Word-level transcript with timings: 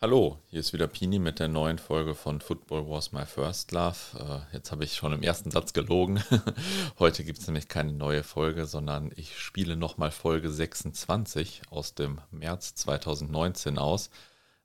Hallo, 0.00 0.38
hier 0.46 0.60
ist 0.60 0.72
wieder 0.72 0.86
Pini 0.86 1.18
mit 1.18 1.40
der 1.40 1.48
neuen 1.48 1.76
Folge 1.76 2.14
von 2.14 2.40
Football 2.40 2.88
Was 2.88 3.10
My 3.10 3.26
First 3.26 3.72
Love. 3.72 3.96
Äh, 4.16 4.54
jetzt 4.54 4.70
habe 4.70 4.84
ich 4.84 4.94
schon 4.94 5.12
im 5.12 5.24
ersten 5.24 5.50
Satz 5.50 5.72
gelogen. 5.72 6.22
Heute 7.00 7.24
gibt 7.24 7.40
es 7.40 7.48
nämlich 7.48 7.66
keine 7.66 7.92
neue 7.92 8.22
Folge, 8.22 8.66
sondern 8.66 9.10
ich 9.16 9.36
spiele 9.40 9.74
nochmal 9.74 10.12
Folge 10.12 10.52
26 10.52 11.62
aus 11.70 11.96
dem 11.96 12.20
März 12.30 12.76
2019 12.76 13.76
aus. 13.76 14.10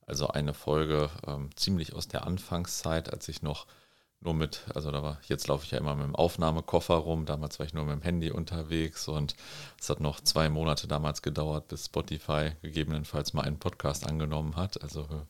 Also 0.06 0.28
eine 0.28 0.54
Folge 0.54 1.10
ähm, 1.26 1.50
ziemlich 1.56 1.96
aus 1.96 2.08
der 2.08 2.28
Anfangszeit, 2.28 3.12
als 3.12 3.28
ich 3.28 3.42
noch 3.42 3.66
nur 4.24 4.34
mit, 4.34 4.66
also 4.74 4.92
da 4.92 5.04
war, 5.04 5.20
jetzt 5.28 5.48
laufe 5.48 5.66
ich 5.66 5.72
ja 5.72 5.78
immer 5.78 5.96
mit 5.96 6.06
dem 6.06 6.16
Aufnahmekoffer 6.16 6.96
rum, 6.96 7.26
damals 7.26 7.60
war 7.60 7.66
ich 7.66 7.74
nur 7.74 7.86
mit 7.86 7.96
dem 7.96 8.02
Handy 8.02 8.32
unterwegs 8.32 9.08
und 9.08 9.36
es 9.80 9.90
hat 9.90 10.00
noch 10.00 10.22
zwei 10.22 10.50
Monate 10.50 10.88
damals 10.88 11.22
gedauert, 11.22 11.68
bis 11.68 11.86
Spotify 11.86 12.52
gegebenenfalls 12.62 13.34
mal 13.34 13.44
einen 13.44 13.60
Podcast 13.60 14.08
angenommen 14.08 14.56
hat. 14.56 14.82
Also 14.82 15.02
äh, 15.02 15.26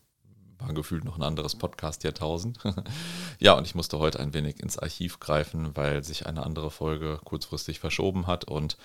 war 0.59 0.73
gefühlt 0.73 1.04
noch 1.04 1.17
ein 1.17 1.23
anderes 1.23 1.55
Podcast-Jahrtausend. 1.55 2.59
ja, 3.40 3.53
und 3.53 3.66
ich 3.66 3.76
musste 3.76 4.00
heute 4.00 4.20
ein 4.20 4.34
wenig 4.34 4.59
ins 4.59 4.77
Archiv 4.77 5.20
greifen, 5.20 5.75
weil 5.75 6.03
sich 6.03 6.25
eine 6.25 6.45
andere 6.45 6.72
Folge 6.72 7.20
kurzfristig 7.23 7.80
verschoben 7.80 8.28
hat 8.28 8.45
und 8.45 8.78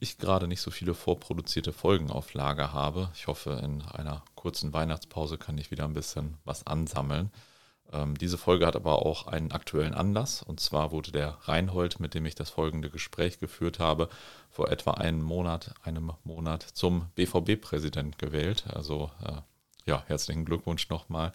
ich 0.00 0.18
gerade 0.18 0.48
nicht 0.48 0.60
so 0.60 0.70
viele 0.70 0.94
vorproduzierte 0.94 1.72
Folgen 1.72 2.10
auf 2.10 2.34
Lager 2.34 2.72
habe. 2.72 3.10
Ich 3.14 3.26
hoffe, 3.26 3.60
in 3.62 3.82
einer 3.82 4.24
kurzen 4.34 4.72
Weihnachtspause 4.72 5.38
kann 5.38 5.58
ich 5.58 5.70
wieder 5.70 5.84
ein 5.84 5.94
bisschen 5.94 6.38
was 6.44 6.66
ansammeln. 6.66 7.30
Ähm, 7.92 8.16
diese 8.16 8.38
Folge 8.38 8.66
hat 8.66 8.76
aber 8.76 9.04
auch 9.04 9.26
einen 9.26 9.52
aktuellen 9.52 9.94
Anlass. 9.94 10.42
Und 10.42 10.60
zwar 10.60 10.92
wurde 10.92 11.12
der 11.12 11.38
Reinhold, 11.42 12.00
mit 12.00 12.14
dem 12.14 12.26
ich 12.26 12.34
das 12.34 12.50
folgende 12.50 12.90
Gespräch 12.90 13.38
geführt 13.38 13.78
habe, 13.78 14.08
vor 14.50 14.70
etwa 14.70 14.92
einem 14.92 15.22
Monat, 15.22 15.74
einem 15.82 16.12
Monat 16.24 16.62
zum 16.62 17.06
BVB-Präsident 17.14 18.18
gewählt. 18.18 18.64
Also 18.72 19.10
äh, 19.24 19.40
ja, 19.86 20.04
herzlichen 20.06 20.44
Glückwunsch 20.44 20.88
nochmal. 20.88 21.32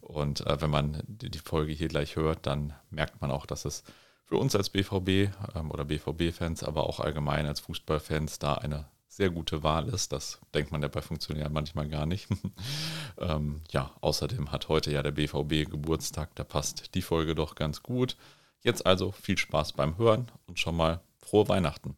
Und 0.00 0.46
äh, 0.46 0.60
wenn 0.60 0.70
man 0.70 1.02
die 1.06 1.38
Folge 1.38 1.72
hier 1.72 1.88
gleich 1.88 2.16
hört, 2.16 2.46
dann 2.46 2.74
merkt 2.90 3.20
man 3.20 3.30
auch, 3.30 3.46
dass 3.46 3.64
es 3.64 3.82
für 4.24 4.36
uns 4.36 4.56
als 4.56 4.70
BVB 4.70 5.32
ähm, 5.54 5.70
oder 5.70 5.84
BVB-Fans, 5.84 6.62
aber 6.62 6.84
auch 6.88 7.00
allgemein 7.00 7.46
als 7.46 7.60
Fußballfans 7.60 8.38
da 8.38 8.54
eine 8.54 8.86
sehr 9.16 9.30
gute 9.30 9.62
Wahl 9.62 9.88
ist. 9.88 10.12
Das 10.12 10.38
denkt 10.52 10.72
man 10.72 10.82
ja 10.82 10.88
bei 10.88 11.00
Funktionären 11.00 11.52
manchmal 11.52 11.88
gar 11.88 12.04
nicht. 12.04 12.28
ähm, 13.18 13.62
ja, 13.70 13.90
außerdem 14.02 14.52
hat 14.52 14.68
heute 14.68 14.92
ja 14.92 15.02
der 15.02 15.12
BVB 15.12 15.70
Geburtstag, 15.70 16.34
da 16.34 16.44
passt 16.44 16.94
die 16.94 17.00
Folge 17.00 17.34
doch 17.34 17.54
ganz 17.54 17.82
gut. 17.82 18.16
Jetzt 18.62 18.84
also 18.84 19.12
viel 19.12 19.38
Spaß 19.38 19.72
beim 19.72 19.96
Hören 19.96 20.30
und 20.46 20.58
schon 20.58 20.76
mal 20.76 21.00
frohe 21.18 21.48
Weihnachten. 21.48 21.96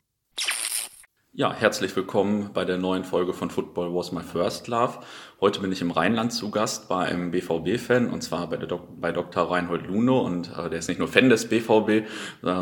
Ja, 1.33 1.53
herzlich 1.53 1.95
willkommen 1.97 2.53
bei 2.53 2.65
der 2.65 2.79
neuen 2.79 3.05
Folge 3.05 3.33
von 3.33 3.51
Football 3.51 3.95
Was 3.95 4.13
My 4.13 4.23
First 4.23 4.69
Love. 4.69 5.01
Heute 5.41 5.61
bin 5.61 5.71
ich 5.71 5.81
im 5.83 5.93
Rheinland 5.93 6.33
zu 6.33 6.51
Gast 6.51 6.89
bei 6.89 7.05
einem 7.05 7.31
BVB-Fan 7.31 8.11
und 8.11 8.25
zwar 8.25 8.51
bei, 8.51 8.57
Dok 8.57 9.01
bei 9.01 9.13
Dr. 9.13 9.49
Reinhold 9.49 9.87
Luno 9.87 10.19
und 10.19 10.51
äh, 10.59 10.69
der 10.69 10.81
ist 10.81 10.89
nicht 10.89 10.99
nur 10.99 11.07
Fan 11.07 11.29
des 11.29 11.49
BVB, 11.49 11.89
äh, 11.89 12.05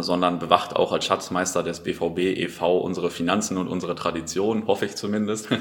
sondern 0.01 0.39
bewacht 0.39 0.77
auch 0.77 0.93
als 0.93 1.07
Schatzmeister 1.07 1.63
des 1.63 1.81
BVB 1.81 2.19
e.V. 2.19 2.77
unsere 2.77 3.09
Finanzen 3.09 3.57
und 3.57 3.69
unsere 3.69 3.95
Tradition, 3.95 4.67
hoffe 4.67 4.85
ich 4.85 4.95
zumindest. 4.95 5.49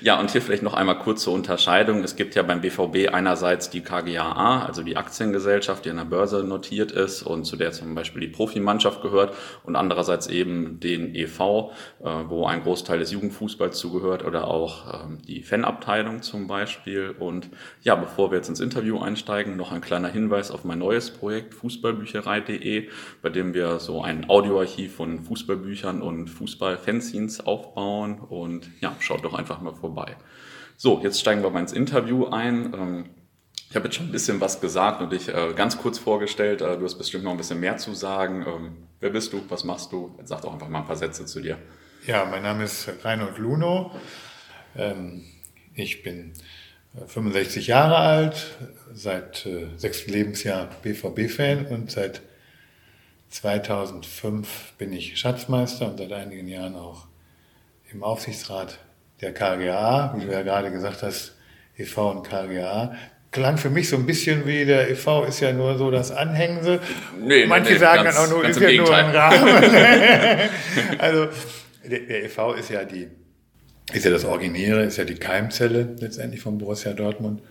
ja, 0.00 0.18
und 0.18 0.32
hier 0.32 0.42
vielleicht 0.42 0.64
noch 0.64 0.74
einmal 0.74 0.98
kurz 0.98 1.22
zur 1.22 1.32
Unterscheidung. 1.32 2.02
Es 2.02 2.16
gibt 2.16 2.34
ja 2.34 2.42
beim 2.42 2.60
BVB 2.60 3.14
einerseits 3.14 3.70
die 3.70 3.82
KGAA, 3.82 4.66
also 4.66 4.82
die 4.82 4.96
Aktiengesellschaft, 4.96 5.84
die 5.84 5.90
an 5.90 5.98
der 5.98 6.06
Börse 6.06 6.42
notiert 6.42 6.90
ist 6.90 7.22
und 7.22 7.44
zu 7.44 7.54
der 7.54 7.70
zum 7.70 7.94
Beispiel 7.94 8.20
die 8.20 8.32
Profimannschaft 8.32 9.00
gehört 9.00 9.36
und 9.62 9.76
andererseits 9.76 10.26
eben 10.26 10.80
den 10.80 11.14
e.V., 11.14 11.70
äh, 12.02 12.08
wo 12.26 12.46
ein 12.46 12.64
Großteil 12.64 12.98
des 12.98 13.12
Jugendfußballs 13.12 13.78
zugehört 13.78 14.24
oder 14.24 14.48
auch 14.48 15.03
ähm, 15.04 15.18
die 15.26 15.42
Fanabteilung 15.42 16.22
zum 16.22 16.46
Beispiel. 16.46 17.14
Und 17.18 17.50
ja, 17.82 17.94
bevor 17.94 18.30
wir 18.30 18.38
jetzt 18.38 18.48
ins 18.48 18.60
Interview 18.60 18.98
einsteigen, 18.98 19.56
noch 19.56 19.72
ein 19.72 19.80
kleiner 19.80 20.08
Hinweis 20.08 20.50
auf 20.50 20.64
mein 20.64 20.78
neues 20.78 21.10
Projekt 21.10 21.54
fußballbücherei.de, 21.54 22.88
bei 23.22 23.28
dem 23.28 23.54
wir 23.54 23.78
so 23.78 24.02
ein 24.02 24.28
Audioarchiv 24.28 24.96
von 24.96 25.22
Fußballbüchern 25.24 26.02
und 26.02 26.28
Fußballfanzines 26.28 27.46
aufbauen. 27.46 28.18
Und 28.20 28.70
ja, 28.80 28.94
schaut 29.00 29.24
doch 29.24 29.34
einfach 29.34 29.60
mal 29.60 29.74
vorbei. 29.74 30.16
So, 30.76 31.00
jetzt 31.02 31.20
steigen 31.20 31.42
wir 31.42 31.50
mal 31.50 31.60
ins 31.60 31.72
Interview 31.72 32.26
ein. 32.26 32.74
Ähm, 32.74 33.04
ich 33.70 33.76
habe 33.76 33.88
jetzt 33.88 33.96
schon 33.96 34.06
ein 34.06 34.12
bisschen 34.12 34.40
was 34.40 34.60
gesagt 34.60 35.02
und 35.02 35.10
dich 35.10 35.28
äh, 35.28 35.52
ganz 35.54 35.78
kurz 35.78 35.98
vorgestellt. 35.98 36.60
Äh, 36.60 36.78
du 36.78 36.84
hast 36.84 36.96
bestimmt 36.96 37.24
noch 37.24 37.32
ein 37.32 37.36
bisschen 37.36 37.58
mehr 37.60 37.76
zu 37.76 37.92
sagen. 37.92 38.44
Ähm, 38.46 38.76
wer 39.00 39.10
bist 39.10 39.32
du? 39.32 39.42
Was 39.48 39.64
machst 39.64 39.92
du? 39.92 40.16
Sag 40.24 40.42
doch 40.42 40.52
einfach 40.52 40.68
mal 40.68 40.80
ein 40.80 40.86
paar 40.86 40.96
Sätze 40.96 41.26
zu 41.26 41.40
dir. 41.40 41.58
Ja, 42.06 42.24
mein 42.24 42.42
Name 42.42 42.64
ist 42.64 42.88
Reinhold 43.02 43.38
Luno. 43.38 43.90
Ähm, 44.76 45.24
ich 45.74 46.02
bin 46.02 46.32
65 47.06 47.68
äh, 47.68 47.70
Jahre 47.70 47.96
alt, 47.96 48.56
seit 48.92 49.46
äh, 49.46 49.66
sechstem 49.76 50.14
Lebensjahr 50.14 50.68
BVB-Fan 50.82 51.66
und 51.66 51.90
seit 51.90 52.22
2005 53.30 54.74
bin 54.78 54.92
ich 54.92 55.18
Schatzmeister 55.18 55.88
und 55.88 55.98
seit 55.98 56.12
einigen 56.12 56.46
Jahren 56.46 56.76
auch 56.76 57.06
im 57.92 58.02
Aufsichtsrat 58.04 58.78
der 59.20 59.32
KGA, 59.34 60.14
wie 60.16 60.26
du 60.26 60.32
ja 60.32 60.42
gerade 60.42 60.70
gesagt 60.70 61.02
hast, 61.02 61.36
e.V. 61.76 62.10
und 62.10 62.22
KGA. 62.22 62.94
Klang 63.32 63.58
für 63.58 63.70
mich 63.70 63.88
so 63.88 63.96
ein 63.96 64.06
bisschen 64.06 64.46
wie 64.46 64.64
der 64.64 64.88
e.V. 64.90 65.24
ist 65.24 65.40
ja 65.40 65.52
nur 65.52 65.76
so 65.76 65.90
das 65.90 66.12
Anhängsel. 66.12 66.78
Nee, 67.20 67.46
Manche 67.46 67.72
nee, 67.72 67.78
sagen 67.78 68.04
ganz, 68.04 68.16
dann 68.16 68.26
auch 68.26 68.30
nur, 68.30 68.44
ist 68.44 68.60
ja 68.60 68.72
nur 68.72 68.94
ein 68.94 69.10
Rahmen. 69.10 69.48
also 70.98 71.28
der, 71.84 72.00
der 72.00 72.24
e.V. 72.24 72.52
ist 72.52 72.70
ja 72.70 72.84
die 72.84 73.08
ist 73.92 74.04
ja 74.04 74.10
das 74.10 74.24
Originäre, 74.24 74.84
ist 74.84 74.96
ja 74.96 75.04
die 75.04 75.14
Keimzelle 75.14 75.94
letztendlich 75.98 76.40
von 76.40 76.58
Borussia 76.58 76.92
Dortmund. 76.92 77.42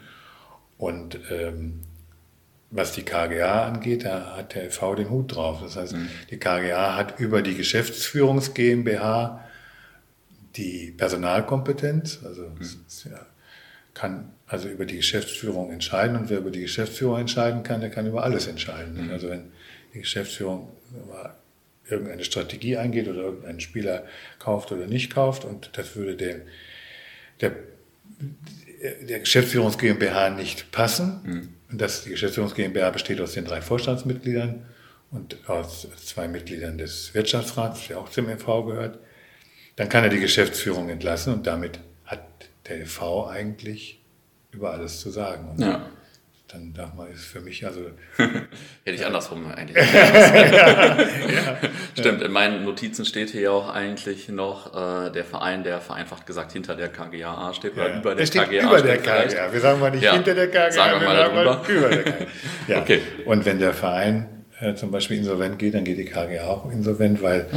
Und 0.78 1.20
ähm, 1.32 1.82
was 2.72 2.92
die 2.94 3.04
KGA 3.04 3.68
angeht, 3.68 4.04
da 4.04 4.36
hat 4.36 4.56
der 4.56 4.72
FV 4.72 4.96
den 4.96 5.10
Hut 5.10 5.36
drauf. 5.36 5.62
Das 5.62 5.76
heißt, 5.76 5.94
mhm. 5.94 6.10
die 6.32 6.38
KGA 6.38 6.96
hat 6.96 7.20
über 7.20 7.42
die 7.42 7.56
Geschäftsführungs 7.56 8.54
GmbH 8.54 9.44
die 10.56 10.94
Personalkompetenz, 10.98 12.20
also 12.26 12.44
mhm. 12.44 13.12
ja, 13.12 13.26
kann 13.94 14.32
also 14.48 14.70
über 14.70 14.86
die 14.86 14.98
Geschäftsführung 14.98 15.72
entscheiden 15.72 16.16
und 16.16 16.30
wer 16.30 16.40
über 16.40 16.52
die 16.52 16.62
Geschäftsführung 16.62 17.20
entscheiden 17.20 17.64
kann, 17.64 17.82
der 17.82 17.90
kann 17.90 18.08
über 18.08 18.24
alles 18.24 18.48
entscheiden. 18.48 19.06
Mhm. 19.06 19.12
Also 19.12 19.30
wenn 19.30 19.52
die 19.94 20.00
Geschäftsführung 20.00 20.70
irgendeine 21.94 22.24
Strategie 22.24 22.78
eingeht 22.78 23.08
oder 23.08 23.22
irgendeinen 23.22 23.60
Spieler 23.60 24.06
kauft 24.40 24.72
oder 24.72 24.88
nicht 24.88 25.14
kauft. 25.14 25.46
Und 25.46 25.72
das 25.74 25.96
würde 25.96 26.16
der, 26.16 26.42
der, 27.42 27.52
der 29.08 29.20
Geschäftsführungs 29.20 29.78
GmbH 29.78 30.30
nicht 30.30 30.72
passen. 30.72 31.22
Mhm. 31.24 31.50
Und 31.72 31.82
das, 31.82 32.04
die 32.04 32.10
Geschäftsführungs 32.10 32.56
GmbH 32.56 32.92
besteht 32.92 33.22
aus 33.22 33.34
den 33.34 33.46
drei 33.46 33.62
Vorstandsmitgliedern 33.62 34.66
und 35.12 35.38
aus 35.48 35.88
zwei 36.04 36.28
Mitgliedern 36.28 36.78
des 36.78 37.14
Wirtschaftsrats, 37.14 37.88
der 37.88 38.00
auch 38.00 38.10
zum 38.10 38.30
EV 38.30 38.66
gehört. 38.66 39.00
Dann 39.76 39.90
kann 39.90 40.04
er 40.04 40.10
die 40.10 40.20
Geschäftsführung 40.20 40.90
entlassen 40.90 41.34
und 41.34 41.48
damit 41.48 41.80
hat 42.06 42.24
der 42.68 42.82
EV 42.82 43.28
eigentlich 43.28 44.02
über 44.52 44.72
alles 44.72 45.00
zu 45.00 45.10
sagen. 45.10 45.50
Und 45.50 45.60
ja 45.62 45.90
dann 46.54 46.74
darf 46.74 46.94
man 46.94 47.08
es 47.12 47.24
für 47.24 47.42
mich 47.42 47.66
also. 47.66 47.82
Hätte 48.18 48.40
ich 48.86 49.06
andersrum 49.06 49.52
eigentlich. 49.52 49.76
ja, 49.94 50.98
ja, 50.98 51.58
Stimmt, 51.98 52.22
in 52.22 52.32
meinen 52.32 52.64
Notizen 52.64 53.06
steht 53.06 53.32
hier 53.32 53.52
auch 53.52 53.74
eigentlich 53.74 54.30
noch 54.30 54.74
äh, 54.74 55.12
der 55.12 55.26
Verein, 55.26 55.64
der 55.64 55.82
vereinfacht 55.82 56.26
gesagt 56.26 56.52
hinter 56.52 56.76
der 56.76 56.90
KGAA 56.90 57.54
steht 57.54 57.74
oder 57.74 57.98
über 57.98 58.16
der 58.16 58.28
KGA. 58.28 58.68
Über 58.68 58.82
der 58.82 58.98
KGA. 58.98 59.52
Wir 59.52 59.60
sagen 59.60 59.80
mal 59.80 59.92
nicht 59.92 60.10
hinter 60.10 60.36
der 60.36 60.48
KGA, 60.50 60.72
sagen 60.72 61.02
wir 61.02 61.08
mal 61.08 61.16
darüber. 61.16 61.64
über 61.68 61.90
der 61.90 62.04
KGA. 62.04 62.26
Ja. 62.68 62.82
Okay. 62.82 63.02
Und 63.26 63.46
wenn 63.46 63.60
der 63.60 63.74
Verein 63.74 64.46
äh, 64.60 64.76
zum 64.76 64.92
Beispiel 64.92 65.18
insolvent 65.18 65.60
geht, 65.60 65.74
dann 65.74 65.84
geht 65.84 65.98
die 65.98 66.06
KGA 66.06 66.46
auch 66.46 66.72
insolvent, 66.72 67.22
weil 67.22 67.48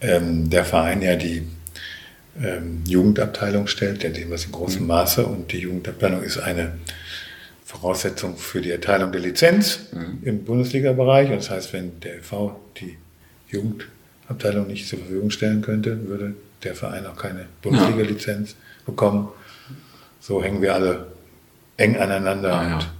ähm, 0.00 0.50
der 0.50 0.64
Verein 0.64 1.02
ja 1.02 1.14
die 1.16 1.46
ähm, 2.42 2.82
Jugendabteilung 2.86 3.66
stellt, 3.66 4.02
der 4.02 4.10
dem 4.10 4.30
was 4.30 4.46
in 4.46 4.52
großem 4.52 4.82
mhm. 4.82 4.88
Maße 4.88 5.26
und 5.26 5.52
die 5.52 5.58
Jugendabteilung 5.58 6.22
ist 6.22 6.38
eine 6.38 6.72
Voraussetzung 7.68 8.38
für 8.38 8.62
die 8.62 8.70
Erteilung 8.70 9.12
der 9.12 9.20
Lizenz 9.20 9.80
mhm. 9.92 10.20
im 10.22 10.44
Bundesliga-Bereich. 10.44 11.28
Das 11.28 11.50
heißt, 11.50 11.74
wenn 11.74 12.00
der 12.00 12.22
FV 12.22 12.52
die 12.80 12.96
Jugendabteilung 13.50 14.66
nicht 14.68 14.88
zur 14.88 15.00
Verfügung 15.00 15.28
stellen 15.28 15.60
könnte, 15.60 16.08
würde 16.08 16.34
der 16.64 16.74
Verein 16.74 17.06
auch 17.06 17.16
keine 17.16 17.44
Bundesliga-Lizenz 17.60 18.56
bekommen. 18.86 19.28
So 20.18 20.42
hängen 20.42 20.62
wir 20.62 20.72
alle 20.72 21.08
eng 21.76 21.98
aneinander 21.98 22.54
ah, 22.54 22.62
und 22.62 22.82
ja. 22.82 22.90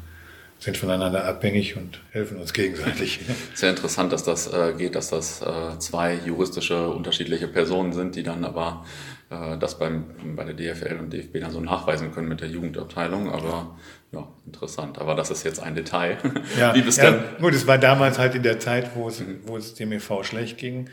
sind 0.59 0.77
voneinander 0.77 1.25
abhängig 1.25 1.79
und 1.79 2.01
helfen 2.11 2.37
uns 2.37 2.53
gegenseitig. 2.53 3.21
Sehr 3.55 3.71
interessant, 3.71 4.13
dass 4.13 4.23
das 4.23 4.53
äh, 4.53 4.75
geht, 4.77 4.95
dass 4.95 5.09
das 5.09 5.41
äh, 5.41 5.79
zwei 5.79 6.21
juristische 6.27 6.89
unterschiedliche 6.89 7.49
Personen 7.49 7.95
sind, 7.95 8.17
die 8.17 8.23
dann 8.23 8.45
aber 8.45 8.85
das 9.31 9.79
beim, 9.79 10.37
bei 10.37 10.45
der 10.45 10.55
DFL 10.55 10.99
und 10.99 11.13
DFB 11.13 11.41
dann 11.41 11.51
so 11.51 11.61
nachweisen 11.61 12.13
können 12.13 12.29
mit 12.29 12.41
der 12.41 12.49
Jugendabteilung. 12.49 13.31
Aber 13.31 13.77
ja, 14.11 14.27
interessant. 14.47 14.99
Aber 14.99 15.15
das 15.15 15.31
ist 15.31 15.45
jetzt 15.45 15.61
ein 15.61 15.75
Detail. 15.75 16.17
Ja, 16.59 16.75
Wie 16.75 16.83
bist 16.83 16.99
ja, 16.99 17.15
gut, 17.39 17.55
es 17.55 17.67
war 17.67 17.79
damals 17.79 18.19
halt 18.19 18.35
in 18.35 18.43
der 18.43 18.59
Zeit, 18.59 18.97
wo 18.97 19.09
es, 19.09 19.21
mhm. 19.21 19.41
wo 19.45 19.57
es 19.57 19.75
dem 19.75 19.93
EV 19.93 20.25
schlecht 20.25 20.57
ging, 20.57 20.89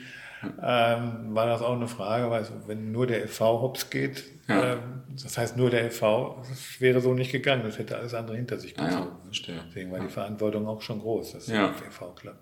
ähm, 0.62 1.34
war 1.34 1.48
das 1.48 1.62
auch 1.62 1.76
eine 1.76 1.88
Frage, 1.88 2.30
weil 2.30 2.46
wenn 2.68 2.92
nur 2.92 3.08
der 3.08 3.28
FV 3.28 3.40
hops 3.40 3.90
geht, 3.90 4.26
ja. 4.48 4.74
ähm, 4.74 5.04
das 5.22 5.38
heißt 5.38 5.58
nur 5.58 5.70
der 5.70 5.86
das 5.86 6.80
wäre 6.80 7.02
so 7.02 7.14
nicht 7.14 7.32
gegangen, 7.32 7.64
das 7.64 7.80
hätte 7.80 7.98
alles 7.98 8.14
andere 8.14 8.36
hinter 8.36 8.60
sich 8.60 8.76
gezogen. 8.76 8.94
Ah, 8.94 9.30
ja, 9.32 9.54
Deswegen 9.68 9.92
war 9.92 10.00
die 10.00 10.10
Verantwortung 10.10 10.68
auch 10.68 10.82
schon 10.82 11.00
groß, 11.00 11.34
dass 11.34 11.48
ja. 11.48 11.68
der 11.68 11.92
FV 11.92 12.16
klappt. 12.16 12.40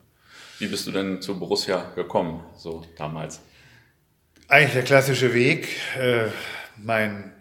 Wie 0.60 0.68
bist 0.68 0.88
du 0.88 0.92
denn 0.92 1.22
zu 1.22 1.40
Borussia 1.40 1.92
gekommen, 1.96 2.44
so 2.56 2.84
damals? 2.98 3.42
Eigentlich 4.54 4.74
der 4.74 4.84
klassische 4.84 5.34
Weg. 5.34 5.68
Äh, 5.98 6.28
mein 6.78 7.34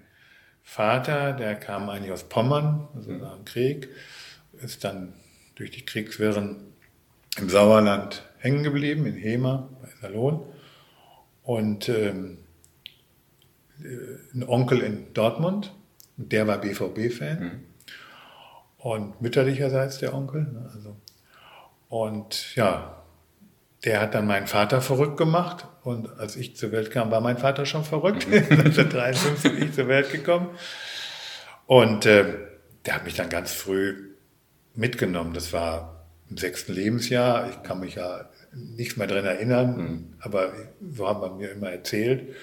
Vater, 0.63 1.35
der 1.35 1.57
kam 1.57 1.91
eigentlich 1.91 2.11
aus 2.11 2.27
Pommern, 2.27 2.89
also 2.95 3.13
nach 3.13 3.35
dem 3.35 3.45
Krieg, 3.45 3.91
ist 4.63 4.83
dann 4.83 5.13
durch 5.55 5.71
die 5.71 5.85
Kriegswirren 5.85 6.73
im 7.37 7.51
Sauerland 7.51 8.25
hängen 8.39 8.63
geblieben, 8.63 9.05
in 9.05 9.17
Hema 9.17 9.69
bei 9.83 9.89
Salon. 10.01 10.43
Und 11.43 11.91
ähm, 11.91 12.39
äh, 13.83 14.35
ein 14.35 14.49
Onkel 14.49 14.81
in 14.81 15.13
Dortmund, 15.13 15.75
der 16.17 16.47
war 16.47 16.57
BVB-Fan. 16.63 17.41
Mhm. 17.41 17.65
Und 18.79 19.21
mütterlicherseits 19.21 19.99
der 19.99 20.15
Onkel. 20.15 20.45
Ne, 20.45 20.71
also. 20.75 20.97
Und 21.91 22.57
ja, 22.57 23.03
der 23.85 24.01
hat 24.01 24.15
dann 24.15 24.27
meinen 24.27 24.47
Vater 24.47 24.81
verrückt 24.81 25.19
gemacht. 25.19 25.67
Und 25.85 26.19
als 26.19 26.37
ich 26.37 26.57
zur 26.57 26.71
Welt 26.71 26.91
kam, 26.91 27.11
war 27.11 27.21
mein 27.21 27.39
Vater 27.39 27.67
schon 27.67 27.85
verrückt. 27.85 28.27
1953 28.31 29.53
bin 29.53 29.69
ich 29.69 29.75
zur 29.75 29.89
Welt 29.89 30.11
gekommen. 30.11 30.51
Und 31.67 32.07
äh, 32.07 32.25
der 32.87 32.95
hat 32.95 33.05
mich 33.05 33.15
dann 33.15 33.29
ganz 33.29 33.53
früh 33.53 34.11
mitgenommen. 34.75 35.35
Das 35.35 35.53
war 35.53 36.07
im 36.31 36.37
sechsten 36.37 36.73
Lebensjahr. 36.73 37.51
Ich 37.51 37.63
kann 37.63 37.81
mich 37.81 37.97
ja 37.97 38.29
nicht 38.53 38.97
mehr 38.97 39.07
daran 39.07 39.25
erinnern, 39.25 39.77
mhm. 39.77 40.15
aber 40.21 40.53
so 40.93 41.09
haben 41.09 41.21
wir 41.21 41.31
mir 41.31 41.51
immer 41.53 41.71
erzählt. 41.71 42.35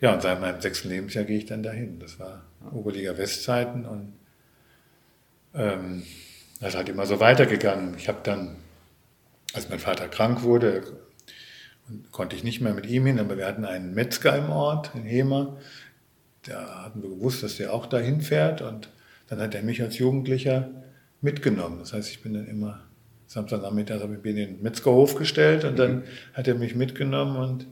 Ja, 0.00 0.12
und 0.12 0.22
seit 0.22 0.40
meinem 0.40 0.60
sechsten 0.60 0.88
Lebensjahr 0.88 1.24
gehe 1.24 1.38
ich 1.38 1.46
dann 1.46 1.62
dahin. 1.62 1.98
Das 1.98 2.18
war 2.18 2.42
Oberliga 2.72 3.16
Westzeiten 3.16 3.86
und 3.86 4.14
ähm, 5.54 6.02
das 6.60 6.74
halt 6.74 6.88
immer 6.88 7.06
so 7.06 7.20
weitergegangen. 7.20 7.96
Ich 7.96 8.08
habe 8.08 8.18
dann 8.22 8.56
als 9.52 9.68
mein 9.68 9.78
Vater 9.78 10.08
krank 10.08 10.42
wurde, 10.42 10.82
konnte 12.10 12.36
ich 12.36 12.44
nicht 12.44 12.60
mehr 12.60 12.74
mit 12.74 12.86
ihm 12.86 13.06
hin, 13.06 13.18
aber 13.18 13.36
wir 13.36 13.46
hatten 13.46 13.64
einen 13.64 13.94
Metzger 13.94 14.36
im 14.36 14.50
Ort, 14.50 14.92
in 14.94 15.02
Hema. 15.02 15.56
Da 16.42 16.84
hatten 16.84 17.02
wir 17.02 17.10
gewusst, 17.10 17.42
dass 17.42 17.56
der 17.56 17.72
auch 17.72 17.86
dahin 17.86 18.20
fährt 18.20 18.62
und 18.62 18.90
dann 19.28 19.40
hat 19.40 19.54
er 19.54 19.62
mich 19.62 19.82
als 19.82 19.98
Jugendlicher 19.98 20.70
mitgenommen. 21.20 21.78
Das 21.78 21.92
heißt, 21.92 22.10
ich 22.10 22.22
bin 22.22 22.34
dann 22.34 22.46
immer 22.46 22.84
Samstagnachmittag 23.26 24.00
habe 24.00 24.14
ich 24.14 24.22
mir 24.22 24.34
den 24.34 24.62
Metzgerhof 24.62 25.16
gestellt 25.16 25.64
und 25.64 25.78
dann 25.78 25.96
mhm. 25.96 26.02
hat 26.34 26.46
er 26.46 26.54
mich 26.54 26.74
mitgenommen 26.74 27.36
und 27.36 27.66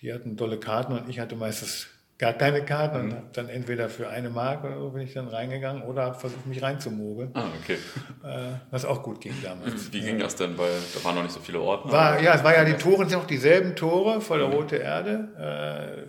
die 0.00 0.12
hatten 0.12 0.36
tolle 0.36 0.58
Karten 0.58 0.92
und 0.92 1.08
ich 1.08 1.20
hatte 1.20 1.36
meistens 1.36 1.86
gar 2.18 2.34
keine 2.34 2.64
Karten 2.64 3.00
und 3.00 3.06
mhm. 3.08 3.12
habe 3.14 3.26
dann 3.32 3.48
entweder 3.48 3.88
für 3.88 4.08
eine 4.08 4.30
Mark 4.30 4.64
oder 4.64 4.78
so 4.78 4.90
bin 4.90 5.02
ich 5.02 5.12
dann 5.12 5.28
reingegangen 5.28 5.82
oder 5.82 6.04
habe 6.04 6.18
versucht, 6.18 6.46
mich 6.46 6.62
reinzumogeln. 6.62 7.30
Ah, 7.34 7.46
okay. 7.60 7.78
Äh, 8.22 8.58
was 8.70 8.84
auch 8.84 9.02
gut 9.02 9.20
ging 9.20 9.34
damals. 9.42 9.92
Wie 9.92 10.00
ging 10.00 10.18
das 10.18 10.36
denn? 10.36 10.56
Weil 10.56 10.70
da 10.94 11.04
waren 11.04 11.16
noch 11.16 11.22
nicht 11.22 11.34
so 11.34 11.40
viele 11.40 11.60
Orte. 11.60 11.90
War, 11.90 12.22
ja, 12.22 12.34
es 12.34 12.44
waren 12.44 12.54
ja 12.54 12.64
die 12.64 12.74
Tore, 12.74 13.08
sind 13.08 13.18
auch 13.18 13.26
dieselben 13.26 13.74
Tore, 13.74 14.20
voller 14.20 14.48
mhm. 14.48 14.54
rote 14.54 14.76
Erde. 14.76 16.06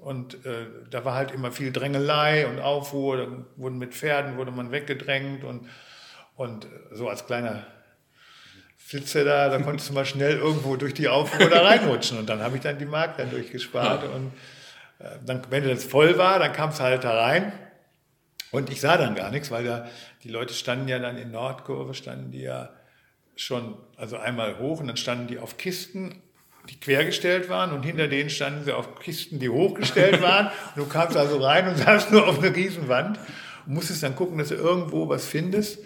und 0.00 0.46
äh, 0.46 0.66
da 0.90 1.04
war 1.04 1.14
halt 1.14 1.32
immer 1.32 1.52
viel 1.52 1.72
Drängelei 1.72 2.46
und 2.46 2.60
Aufruhr. 2.60 3.18
Dann 3.18 3.44
wurden 3.56 3.76
mit 3.76 3.94
Pferden 3.94 4.38
wurde 4.38 4.50
man 4.50 4.70
weggedrängt 4.70 5.44
und, 5.44 5.68
und 6.36 6.66
so 6.90 7.08
als 7.08 7.26
kleiner 7.26 7.66
Flitze 8.78 9.22
da, 9.24 9.50
da 9.50 9.58
konntest 9.58 9.90
du 9.90 9.92
mal 9.92 10.06
schnell 10.06 10.38
irgendwo 10.38 10.76
durch 10.76 10.94
die 10.94 11.08
Aufruhr 11.08 11.50
da 11.50 11.60
reinrutschen. 11.66 12.18
Und 12.18 12.30
dann 12.30 12.40
habe 12.40 12.56
ich 12.56 12.62
dann 12.62 12.78
die 12.78 12.86
Mark 12.86 13.18
dann 13.18 13.30
durchgespart 13.30 14.04
und 14.04 14.28
äh, 14.28 14.57
dann, 15.24 15.42
wenn 15.50 15.66
das 15.66 15.84
voll 15.84 16.18
war, 16.18 16.38
dann 16.38 16.52
kam 16.52 16.70
es 16.70 16.80
halt 16.80 17.04
da 17.04 17.20
rein. 17.20 17.52
Und 18.50 18.70
ich 18.70 18.80
sah 18.80 18.96
dann 18.96 19.14
gar 19.14 19.30
nichts, 19.30 19.50
weil 19.50 19.64
da 19.64 19.86
die 20.24 20.28
Leute 20.28 20.54
standen 20.54 20.88
ja 20.88 20.98
dann 20.98 21.18
in 21.18 21.30
Nordkurve, 21.30 21.94
standen 21.94 22.30
die 22.30 22.42
ja 22.42 22.70
schon, 23.36 23.76
also 23.96 24.16
einmal 24.16 24.58
hoch 24.58 24.80
und 24.80 24.88
dann 24.88 24.96
standen 24.96 25.28
die 25.28 25.38
auf 25.38 25.58
Kisten, 25.58 26.22
die 26.68 26.80
quergestellt 26.80 27.48
waren 27.48 27.72
und 27.72 27.84
hinter 27.84 28.08
denen 28.08 28.30
standen 28.30 28.64
sie 28.64 28.72
auf 28.72 28.98
Kisten, 28.98 29.38
die 29.38 29.48
hochgestellt 29.48 30.20
waren. 30.20 30.50
Und 30.74 30.84
du 30.84 30.86
kamst 30.86 31.16
also 31.16 31.38
rein 31.38 31.66
und 31.66 31.78
saßt 31.78 32.12
nur 32.12 32.26
auf 32.26 32.40
einer 32.42 32.54
Riesenwand 32.54 33.18
und 33.66 33.72
musstest 33.72 34.02
dann 34.02 34.14
gucken, 34.14 34.36
dass 34.36 34.48
du 34.48 34.54
irgendwo 34.54 35.08
was 35.08 35.26
findest. 35.26 35.78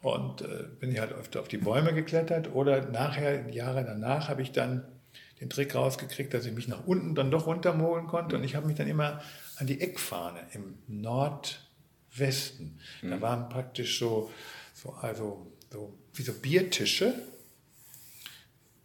Und 0.00 0.40
äh, 0.42 0.64
bin 0.80 0.90
ich 0.92 0.98
halt 0.98 1.12
öfter 1.12 1.40
auf 1.40 1.48
die 1.48 1.58
Bäume 1.58 1.92
geklettert 1.92 2.54
oder 2.54 2.82
nachher, 2.90 3.50
Jahre 3.50 3.84
danach, 3.84 4.28
habe 4.28 4.40
ich 4.40 4.52
dann 4.52 4.86
den 5.44 5.50
Trick 5.50 5.74
rausgekriegt, 5.74 6.32
dass 6.32 6.46
ich 6.46 6.52
mich 6.52 6.68
nach 6.68 6.86
unten 6.86 7.14
dann 7.14 7.30
doch 7.30 7.46
runtermogeln 7.46 8.06
konnte. 8.06 8.36
Und 8.36 8.44
ich 8.44 8.54
habe 8.54 8.66
mich 8.66 8.76
dann 8.76 8.88
immer 8.88 9.22
an 9.56 9.66
die 9.66 9.80
Eckfahne 9.80 10.40
im 10.52 10.78
Nordwesten. 10.88 12.78
Mhm. 13.02 13.10
Da 13.10 13.20
waren 13.20 13.48
praktisch 13.48 13.98
so, 13.98 14.30
so, 14.72 14.92
also, 14.94 15.46
so 15.70 15.92
wie 16.14 16.22
so 16.22 16.32
Biertische. 16.32 17.14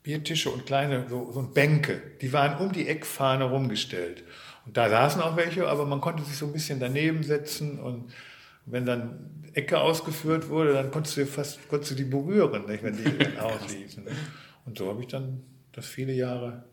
Biertische 0.03 0.49
und 0.49 0.65
kleine 0.65 1.07
so, 1.09 1.31
so 1.31 1.41
Bänke, 1.43 2.01
die 2.21 2.33
waren 2.33 2.59
um 2.59 2.71
die 2.71 2.87
Eckfahne 2.87 3.45
rumgestellt. 3.45 4.23
Und 4.65 4.75
da 4.77 4.89
saßen 4.89 5.21
auch 5.21 5.35
welche, 5.35 5.67
aber 5.67 5.85
man 5.85 6.01
konnte 6.01 6.23
sich 6.23 6.37
so 6.37 6.47
ein 6.47 6.53
bisschen 6.53 6.79
daneben 6.79 7.23
setzen 7.23 7.79
und 7.79 8.11
wenn 8.65 8.85
dann 8.85 9.43
Ecke 9.53 9.79
ausgeführt 9.79 10.49
wurde, 10.49 10.73
dann 10.73 10.91
konntest 10.91 11.17
du 11.17 11.25
fast 11.25 11.67
konntest 11.69 11.91
du 11.91 11.95
die 11.95 12.03
berühren, 12.03 12.65
nicht, 12.67 12.83
wenn 12.83 12.95
die 12.95 13.17
dann 13.17 13.39
ausliefen. 13.39 14.05
Und 14.65 14.77
so 14.77 14.89
habe 14.89 15.01
ich 15.01 15.07
dann 15.07 15.43
das 15.71 15.85
viele 15.85 16.13
Jahre 16.13 16.63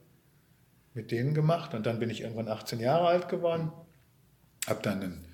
mit 0.95 1.11
denen 1.11 1.35
gemacht 1.35 1.75
und 1.75 1.85
dann 1.85 1.99
bin 1.99 2.11
ich 2.11 2.23
irgendwann 2.23 2.49
18 2.49 2.81
Jahre 2.81 3.07
alt 3.07 3.29
geworden, 3.29 3.71
habe 4.67 4.83
dann 4.83 5.03
einen, 5.03 5.27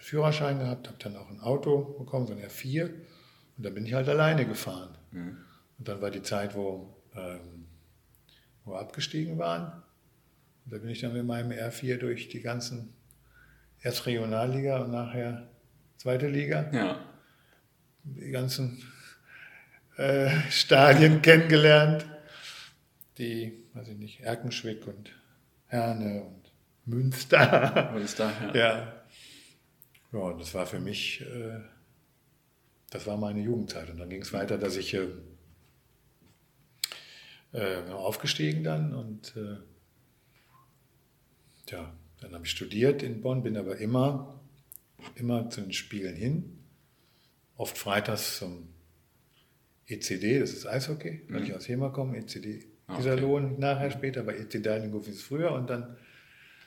Führerschein 0.00 0.60
gehabt, 0.60 0.86
habe 0.86 0.98
dann 0.98 1.16
auch 1.16 1.28
ein 1.28 1.40
Auto 1.40 1.96
bekommen, 1.98 2.26
so 2.26 2.32
ein 2.32 2.38
R4 2.38 2.84
und 3.56 3.66
dann 3.66 3.74
bin 3.74 3.84
ich 3.84 3.94
halt 3.94 4.08
alleine 4.08 4.46
gefahren. 4.46 4.96
Mhm. 5.10 5.38
Und 5.78 5.88
dann 5.88 6.00
war 6.00 6.10
die 6.10 6.22
Zeit, 6.22 6.54
wo, 6.54 6.96
ähm, 7.14 7.66
wo 8.64 8.72
wir 8.72 8.78
abgestiegen 8.78 9.36
waren 9.38 9.82
und 10.64 10.72
da 10.72 10.78
bin 10.78 10.90
ich 10.90 11.00
dann 11.00 11.12
mit 11.12 11.26
meinem 11.26 11.50
R4 11.50 11.96
durch 11.96 12.28
die 12.28 12.40
ganzen, 12.40 12.94
erst 13.82 14.06
Regionalliga 14.06 14.78
und 14.78 14.92
nachher 14.92 15.48
zweite 15.96 16.28
Liga, 16.28 16.70
ja. 16.72 17.00
die 18.04 18.30
ganzen 18.30 18.82
äh, 19.96 20.30
Stadien 20.50 21.20
kennengelernt 21.20 22.06
die, 23.18 23.64
weiß 23.74 23.88
ich 23.88 23.96
nicht, 23.96 24.20
Erkenschwick 24.20 24.86
und 24.86 25.10
Herne 25.66 26.22
und 26.24 26.52
Münster. 26.86 27.92
Münster, 27.94 28.32
ja. 28.54 28.54
ja. 28.54 29.04
Ja, 30.12 30.32
das 30.34 30.54
war 30.54 30.66
für 30.66 30.78
mich, 30.78 31.22
äh, 31.22 31.60
das 32.90 33.06
war 33.06 33.16
meine 33.16 33.40
Jugendzeit. 33.40 33.90
Und 33.90 33.98
dann 33.98 34.10
ging 34.10 34.22
es 34.22 34.32
weiter, 34.32 34.58
dass 34.58 34.76
ich 34.76 34.94
äh, 34.94 35.08
äh, 37.52 37.90
aufgestiegen 37.90 38.62
dann 38.62 38.94
und 38.94 39.34
äh, 39.36 39.56
ja, 41.70 41.92
dann 42.20 42.34
habe 42.34 42.44
ich 42.44 42.50
studiert 42.50 43.02
in 43.02 43.20
Bonn, 43.22 43.42
bin 43.42 43.56
aber 43.56 43.78
immer, 43.78 44.40
immer 45.14 45.50
zu 45.50 45.62
den 45.62 45.72
Spielen 45.72 46.14
hin. 46.14 46.58
Oft 47.56 47.76
freitags 47.76 48.38
zum 48.38 48.68
ECD, 49.86 50.40
das 50.40 50.52
ist 50.52 50.66
Eishockey, 50.66 51.22
weil 51.28 51.40
mhm. 51.40 51.46
ich 51.46 51.54
aus 51.54 51.68
Hema 51.68 51.88
komme, 51.90 52.18
ECD 52.18 52.66
Ah, 52.86 52.96
Dieser 52.96 53.12
okay. 53.12 53.22
Lohn 53.22 53.58
nachher 53.58 53.90
später 53.90 54.22
bei 54.22 54.34
Deilingow 54.34 55.06
ist 55.08 55.22
früher 55.22 55.52
und 55.52 55.70
dann 55.70 55.96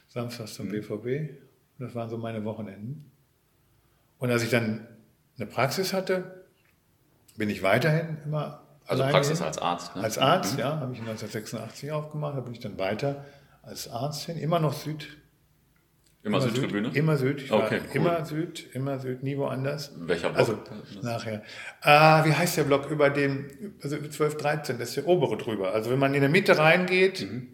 samstags 0.07 0.53
zum 0.55 0.67
mhm. 0.67 0.71
BVB. 0.71 1.33
Das 1.79 1.93
waren 1.93 2.09
so 2.09 2.17
meine 2.17 2.43
Wochenenden. 2.43 3.11
Und 4.17 4.31
als 4.31 4.43
ich 4.43 4.49
dann 4.49 4.87
eine 5.37 5.45
Praxis 5.45 5.93
hatte, 5.93 6.45
bin 7.35 7.49
ich 7.49 7.61
weiterhin 7.61 8.17
immer. 8.25 8.63
Also 8.87 9.03
Praxis 9.03 9.39
hin. 9.39 9.47
als 9.47 9.57
Arzt, 9.57 9.95
ne? 9.95 10.03
Als 10.03 10.17
Arzt, 10.17 10.53
mhm. 10.53 10.59
ja, 10.59 10.79
habe 10.79 10.93
ich 10.93 10.99
1986 10.99 11.91
aufgemacht, 11.91 12.37
da 12.37 12.41
bin 12.41 12.53
ich 12.53 12.59
dann 12.59 12.77
weiter 12.79 13.25
als 13.61 13.89
Arzt 13.89 14.23
hin, 14.25 14.37
immer 14.37 14.59
noch 14.59 14.73
Süd, 14.73 15.17
Immer, 16.27 16.37
immer 16.37 16.47
Südtribüne? 16.47 16.87
Süd, 16.89 16.97
immer 16.97 17.17
Süd. 17.17 17.51
Okay, 17.51 17.81
cool. 17.89 17.95
Immer 17.95 18.25
Süd, 18.25 18.69
immer 18.73 18.99
Süd, 18.99 19.23
nie 19.23 19.37
woanders. 19.37 19.93
Welcher 19.97 20.29
Block? 20.29 20.39
Also 20.39 20.59
nachher. 21.01 21.43
Ah, 21.81 22.23
wie 22.25 22.33
heißt 22.33 22.57
der 22.57 22.63
Block 22.63 22.89
über 22.91 23.09
dem, 23.09 23.75
also 23.81 23.97
12, 23.97 24.37
13, 24.37 24.77
das 24.77 24.89
ist 24.89 24.97
der 24.97 25.07
obere 25.07 25.37
drüber. 25.37 25.73
Also 25.73 25.89
wenn 25.89 25.99
man 25.99 26.13
in 26.13 26.21
der 26.21 26.29
Mitte 26.29 26.57
reingeht, 26.57 27.21
mhm. 27.21 27.47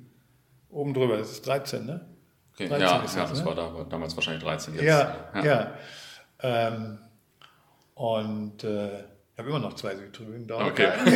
oben 0.69 0.93
drüber, 0.93 1.17
das 1.17 1.31
ist 1.31 1.47
13, 1.47 1.85
ne? 1.85 2.05
Okay. 2.53 2.67
13 2.67 2.87
ja, 2.87 2.99
das, 2.99 3.15
ja, 3.15 3.25
das 3.25 3.39
ne? 3.39 3.45
war 3.45 3.55
da, 3.55 3.85
damals 3.89 4.15
wahrscheinlich 4.15 4.43
13. 4.43 4.75
Jetzt. 4.75 4.83
Ja, 4.83 5.15
ja. 5.35 5.43
ja. 5.43 5.73
Ähm, 6.41 6.99
und 7.95 8.63
äh, 8.63 8.99
ich 9.33 9.39
habe 9.39 9.49
immer 9.49 9.59
noch 9.59 9.73
zwei 9.73 9.95
Südtribünen 9.95 10.45
dort. 10.45 10.71
Okay. 10.71 10.83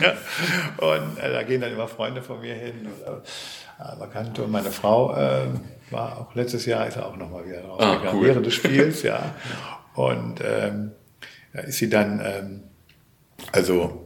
ja. 0.00 0.14
Und 0.78 1.18
äh, 1.18 1.32
da 1.32 1.42
gehen 1.44 1.60
dann 1.60 1.72
immer 1.72 1.86
Freunde 1.86 2.22
von 2.22 2.40
mir 2.40 2.54
hin. 2.54 2.88
Oder, 3.02 3.22
Bekannte 3.98 4.42
und 4.42 4.50
meine 4.50 4.70
Frau 4.70 5.14
äh, 5.14 5.46
war 5.90 6.18
auch 6.18 6.34
letztes 6.34 6.66
Jahr, 6.66 6.86
ist 6.86 6.96
er 6.96 7.06
auch 7.06 7.16
nochmal 7.16 7.46
wieder 7.46 7.64
rausgegangen, 7.64 8.08
ah, 8.08 8.12
cool. 8.12 8.26
während 8.26 8.46
des 8.46 8.54
Spiels, 8.54 9.02
ja. 9.04 9.34
Und 9.94 10.40
ähm, 10.44 10.92
da 11.52 11.60
ist 11.60 11.78
sie 11.78 11.88
dann, 11.88 12.20
ähm, 12.24 12.62
also 13.52 14.04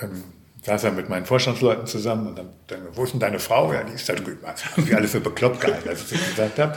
ähm, 0.00 0.24
saß 0.62 0.84
er 0.84 0.92
mit 0.92 1.08
meinen 1.08 1.24
Vorstandsleuten 1.24 1.86
zusammen 1.86 2.26
und 2.28 2.38
dann, 2.38 2.48
dann 2.66 2.80
wo 2.92 3.04
ist 3.04 3.12
denn 3.12 3.20
deine 3.20 3.38
Frau? 3.38 3.72
Ja, 3.72 3.84
die 3.84 3.94
ist 3.94 4.08
da 4.08 4.14
drüben. 4.14 4.46
Haben 4.46 4.88
wir 4.88 4.96
alle 4.96 5.08
für 5.08 5.20
bekloppt 5.20 5.60
gehalten, 5.60 5.88
als 5.88 6.10
ich 6.12 6.28
gesagt 6.28 6.58
habe. 6.58 6.76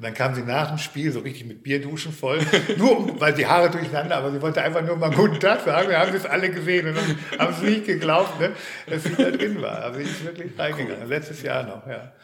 Und 0.00 0.06
dann 0.06 0.14
kam 0.14 0.34
sie 0.34 0.40
nach 0.40 0.68
dem 0.68 0.78
Spiel 0.78 1.12
so 1.12 1.20
richtig 1.20 1.44
mit 1.44 1.62
Bierduschen 1.62 2.10
voll, 2.10 2.40
nur 2.78 3.20
weil 3.20 3.34
die 3.34 3.46
Haare 3.46 3.70
durcheinander, 3.70 4.16
aber 4.16 4.32
sie 4.32 4.40
wollte 4.40 4.62
einfach 4.62 4.80
nur 4.80 4.96
mal 4.96 5.10
guten 5.10 5.38
Tag 5.38 5.60
sagen. 5.60 5.90
Wir 5.90 5.98
haben 5.98 6.14
es 6.14 6.24
alle 6.24 6.48
gesehen 6.48 6.88
und 6.88 6.96
haben 7.38 7.52
es 7.52 7.60
nicht 7.60 7.84
geglaubt, 7.84 8.40
ne, 8.40 8.52
dass 8.86 9.04
sie 9.04 9.14
da 9.14 9.30
drin 9.30 9.60
war. 9.60 9.82
Aber 9.82 9.96
sie 9.96 10.04
ist 10.04 10.24
wirklich 10.24 10.58
reingegangen. 10.58 11.06
Letztes 11.06 11.42
Jahr 11.42 11.64
noch, 11.64 11.86
ja. 11.86 12.14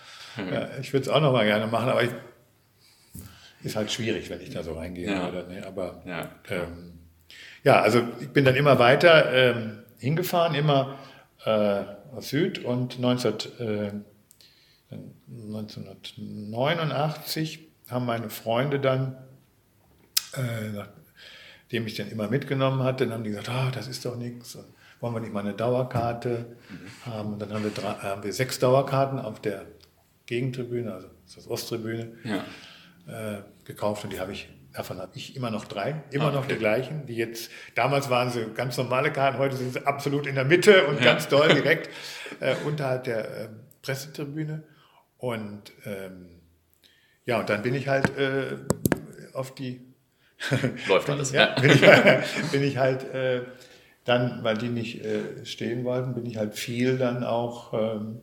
ja 0.50 0.70
ich 0.80 0.90
würde 0.94 1.02
es 1.02 1.10
auch 1.10 1.20
noch 1.20 1.34
mal 1.34 1.44
gerne 1.44 1.66
machen, 1.66 1.90
aber 1.90 2.02
ich, 2.02 2.12
ist 3.62 3.76
halt 3.76 3.92
schwierig, 3.92 4.30
wenn 4.30 4.40
ich 4.40 4.48
da 4.48 4.62
so 4.62 4.72
reingehe. 4.72 5.10
Ja. 5.10 5.28
Oder, 5.28 5.46
ne? 5.46 5.62
Aber 5.66 6.02
ja, 6.06 6.30
ähm, 6.48 6.94
ja, 7.62 7.82
also 7.82 8.00
ich 8.20 8.30
bin 8.30 8.46
dann 8.46 8.56
immer 8.56 8.78
weiter 8.78 9.30
ähm, 9.34 9.82
hingefahren, 9.98 10.54
immer 10.54 10.98
äh, 11.44 11.82
aus 12.16 12.30
Süd 12.30 12.64
und 12.64 12.98
19, 12.98 13.34
äh, 13.58 13.90
1989 15.28 17.68
haben 17.88 18.06
meine 18.06 18.30
Freunde 18.30 18.80
dann, 18.80 19.16
äh, 20.34 20.70
nachdem 20.72 21.86
ich 21.86 21.94
dann 21.94 22.10
immer 22.10 22.26
mitgenommen 22.28 22.82
hatte, 22.82 23.04
dann 23.04 23.14
haben 23.14 23.22
die 23.24 23.30
gesagt, 23.30 23.48
ah, 23.48 23.70
das 23.72 23.88
ist 23.88 24.04
doch 24.04 24.16
nichts. 24.16 24.58
Wollen 25.00 25.14
wir 25.14 25.20
nicht 25.20 25.32
mal 25.32 25.40
eine 25.40 25.54
Dauerkarte 25.54 26.56
mhm. 26.68 26.90
haben? 27.10 27.32
Und 27.34 27.40
dann 27.40 27.52
haben 27.52 27.64
wir, 27.64 27.70
drei, 27.70 27.94
haben 27.94 28.22
wir 28.22 28.32
sechs 28.32 28.58
Dauerkarten 28.58 29.18
auf 29.18 29.40
der 29.40 29.66
Gegentribüne, 30.26 30.92
also 30.92 31.08
das 31.24 31.36
ist 31.36 31.48
Osttribüne, 31.48 32.12
ja. 32.24 32.44
äh, 33.36 33.42
gekauft 33.64 34.04
und 34.04 34.12
die 34.12 34.20
habe 34.20 34.32
ich 34.32 34.48
Davon 34.76 34.98
habe 34.98 35.12
ich 35.14 35.34
immer 35.34 35.50
noch 35.50 35.64
drei, 35.64 36.02
immer 36.10 36.24
ah, 36.24 36.28
okay. 36.28 36.36
noch 36.36 36.46
die 36.48 36.56
gleichen, 36.56 37.06
die 37.06 37.16
jetzt, 37.16 37.50
damals 37.74 38.10
waren 38.10 38.28
sie 38.28 38.44
ganz 38.54 38.76
normale 38.76 39.10
Karten, 39.10 39.38
heute 39.38 39.56
sind 39.56 39.72
sie 39.72 39.86
absolut 39.86 40.26
in 40.26 40.34
der 40.34 40.44
Mitte 40.44 40.86
und 40.86 40.98
ja. 40.98 41.04
ganz 41.06 41.28
doll 41.28 41.48
direkt 41.48 41.88
äh, 42.40 42.54
unterhalb 42.66 43.04
der 43.04 43.44
äh, 43.44 43.48
Pressetribüne. 43.80 44.64
Und 45.18 45.72
ähm, 45.84 46.26
ja, 47.24 47.40
und 47.40 47.48
dann 47.48 47.62
bin 47.62 47.74
ich 47.74 47.88
halt 47.88 48.16
äh, 48.18 48.56
auf 49.32 49.54
die. 49.54 49.80
Läuft 50.88 51.10
alles, 51.10 51.32
ja. 51.32 51.58
Bin 51.58 51.70
ich, 51.70 51.80
bin 52.52 52.62
ich 52.62 52.76
halt 52.76 53.02
äh, 53.12 53.42
dann, 54.04 54.44
weil 54.44 54.56
die 54.56 54.68
nicht 54.68 55.04
äh, 55.04 55.44
stehen 55.44 55.84
wollten, 55.84 56.14
bin 56.14 56.26
ich 56.26 56.36
halt 56.36 56.54
viel 56.54 56.96
dann 56.96 57.24
auch 57.24 57.72
ähm, 57.74 58.20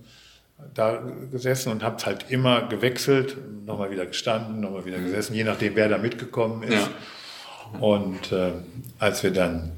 da 0.74 1.04
gesessen 1.32 1.72
und 1.72 1.84
habe 1.84 2.04
halt 2.06 2.30
immer 2.30 2.68
gewechselt, 2.68 3.38
nochmal 3.66 3.92
wieder 3.92 4.06
gestanden, 4.06 4.62
nochmal 4.62 4.86
wieder 4.86 5.00
gesessen, 5.00 5.34
je 5.34 5.44
nachdem, 5.44 5.76
wer 5.76 5.90
da 5.90 5.98
mitgekommen 5.98 6.64
ist. 6.64 6.90
Ja. 7.74 7.80
Und 7.80 8.32
äh, 8.32 8.54
als 9.00 9.24
wir 9.24 9.32
dann 9.32 9.72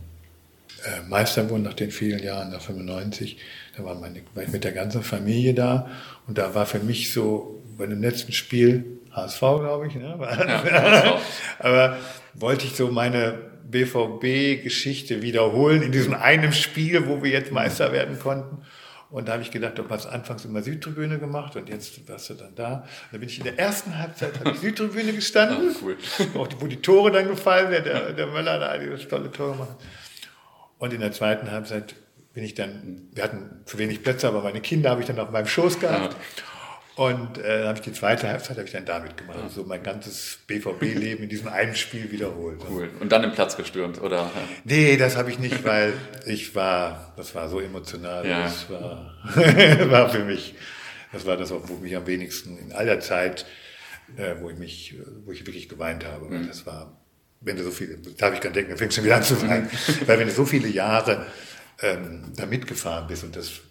äh, 0.83 1.09
Meister 1.09 1.49
wurden 1.49 1.63
nach 1.63 1.73
den 1.73 1.91
vielen 1.91 2.21
Jahren, 2.21 2.51
nach 2.51 2.61
95, 2.61 3.37
da 3.77 3.83
war, 3.83 3.95
meine, 3.95 4.21
war 4.33 4.43
ich 4.43 4.49
mit 4.49 4.63
der 4.63 4.71
ganzen 4.71 5.03
Familie 5.03 5.53
da 5.53 5.89
und 6.27 6.37
da 6.37 6.55
war 6.55 6.65
für 6.65 6.79
mich 6.79 7.11
so 7.11 7.63
bei 7.77 7.85
dem 7.85 8.01
letzten 8.01 8.31
Spiel 8.31 8.99
HSV, 9.11 9.39
glaube 9.39 9.87
ich, 9.87 9.95
ne? 9.95 10.17
Ja, 10.19 11.19
aber 11.59 11.97
wollte 12.33 12.65
ich 12.65 12.75
so 12.75 12.89
meine 12.89 13.37
BVB-Geschichte 13.69 15.21
wiederholen 15.21 15.81
in 15.81 15.91
diesem 15.91 16.13
einen 16.13 16.53
Spiel, 16.53 17.07
wo 17.07 17.23
wir 17.23 17.31
jetzt 17.31 17.51
Meister 17.51 17.91
werden 17.91 18.19
konnten. 18.19 18.63
Und 19.09 19.27
da 19.27 19.33
habe 19.33 19.43
ich 19.43 19.51
gedacht, 19.51 19.77
du 19.77 19.87
hast 19.87 20.07
anfangs 20.07 20.45
immer 20.45 20.61
Südtribüne 20.61 21.19
gemacht 21.19 21.55
und 21.55 21.69
jetzt 21.69 22.07
warst 22.09 22.29
du 22.29 22.33
dann 22.33 22.53
da. 22.55 22.85
Da 23.11 23.17
bin 23.17 23.29
ich 23.29 23.37
in 23.37 23.45
der 23.45 23.57
ersten 23.57 23.97
Halbzeit 23.97 24.39
habe 24.39 24.51
ich 24.51 24.59
Südtribüne 24.59 25.13
gestanden, 25.13 25.75
oh, 25.81 25.85
cool. 25.85 25.97
wo 26.59 26.67
die 26.67 26.81
Tore 26.81 27.11
dann 27.11 27.27
gefallen 27.27 27.71
sind, 27.71 27.85
der, 27.85 28.13
der 28.13 28.27
Möller 28.27 28.59
da 28.59 28.77
dieses 28.77 29.07
tolle 29.07 29.31
Tor 29.31 29.53
gemacht. 29.53 29.77
Und 30.79 30.93
in 30.93 30.99
der 30.99 31.11
zweiten 31.11 31.49
Halbzeit 31.49 31.95
bin 32.35 32.43
ich 32.43 32.53
dann, 32.53 33.07
wir 33.13 33.23
hatten 33.23 33.61
zu 33.65 33.77
wenig 33.77 34.03
Plätze, 34.03 34.27
aber 34.27 34.43
meine 34.43 34.59
Kinder 34.59 34.89
habe 34.89 34.99
ich 35.01 35.07
dann 35.07 35.17
auf 35.19 35.31
meinem 35.31 35.47
Schoß 35.47 35.79
gehabt. 35.79 36.13
Ja. 36.13 37.03
Und 37.03 37.37
äh, 37.37 37.59
dann 37.59 37.67
habe 37.69 37.77
ich 37.77 37.83
die 37.83 37.93
zweite 37.93 38.27
Halbzeit 38.27 38.57
habe 38.57 38.67
ich 38.67 38.73
dann 38.73 38.85
damit 38.85 39.15
gemacht. 39.17 39.39
Also 39.41 39.63
mein 39.63 39.81
ganzes 39.81 40.39
BVB-Leben 40.45 41.23
in 41.23 41.29
diesem 41.29 41.47
einen 41.47 41.75
Spiel 41.75 42.11
wiederholt. 42.11 42.59
Cool. 42.69 42.89
Und 42.99 43.11
dann 43.11 43.21
den 43.21 43.31
Platz 43.31 43.55
gestürmt, 43.55 44.01
oder? 44.01 44.29
Nee, 44.65 44.97
das 44.97 45.15
habe 45.15 45.29
ich 45.29 45.39
nicht, 45.39 45.63
weil 45.63 45.93
ich 46.25 46.55
war, 46.55 47.13
das 47.15 47.35
war 47.35 47.47
so 47.47 47.61
emotional. 47.61 48.27
Ja. 48.27 48.43
Das 48.43 48.69
war, 48.69 49.13
war 49.89 50.09
für 50.09 50.25
mich, 50.25 50.55
das 51.13 51.25
war 51.25 51.37
das, 51.37 51.51
wo 51.51 51.75
mich 51.75 51.95
am 51.95 52.05
wenigsten 52.05 52.57
in 52.57 52.73
all 52.73 52.85
der 52.85 52.99
Zeit, 52.99 53.45
äh, 54.17 54.35
wo 54.41 54.49
ich 54.49 54.57
mich, 54.57 54.95
wo 55.25 55.31
ich 55.31 55.45
wirklich 55.45 55.69
geweint 55.69 56.05
habe. 56.05 56.25
Mhm. 56.25 56.47
Das 56.47 56.65
war, 56.65 56.97
wenn 57.39 57.55
du 57.55 57.63
so 57.63 57.71
viele, 57.71 57.97
darf 58.17 58.33
ich 58.33 58.41
gar 58.41 58.51
denken, 58.51 58.71
dann 58.71 58.77
fängst 58.77 58.97
du 58.97 59.03
wieder 59.03 59.15
an 59.15 59.23
zu 59.23 59.41
weinen. 59.41 59.69
weil 60.05 60.19
wenn 60.19 60.27
du 60.27 60.33
so 60.33 60.45
viele 60.45 60.67
Jahre 60.67 61.25
ähm, 61.81 62.31
da 62.35 62.45
mitgefahren 62.45 63.07
bist 63.07 63.23
und 63.23 63.35
das 63.35 63.61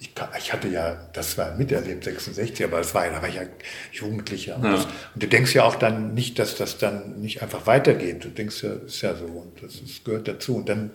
ich, 0.00 0.12
ich, 0.38 0.52
hatte 0.52 0.68
ja, 0.68 1.08
das 1.12 1.36
war 1.36 1.54
miterlebt, 1.56 2.04
66, 2.04 2.64
aber 2.64 2.78
das 2.78 2.94
war, 2.94 3.06
da 3.10 3.20
war 3.20 3.28
ich 3.28 3.34
ja 3.34 3.42
Jugendlicher. 3.92 4.56
Und, 4.56 4.64
ja. 4.64 4.72
Das, 4.72 4.86
und, 4.86 5.22
du 5.22 5.28
denkst 5.28 5.54
ja 5.54 5.64
auch 5.64 5.74
dann 5.74 6.14
nicht, 6.14 6.38
dass 6.38 6.56
das 6.56 6.78
dann 6.78 7.20
nicht 7.20 7.42
einfach 7.42 7.66
weitergeht. 7.66 8.24
Du 8.24 8.28
denkst 8.28 8.62
ja, 8.62 8.72
ist 8.72 9.02
ja 9.02 9.14
so 9.14 9.26
und 9.26 9.62
das, 9.62 9.80
das 9.82 10.02
gehört 10.02 10.26
dazu. 10.26 10.56
Und 10.56 10.70
dann 10.70 10.90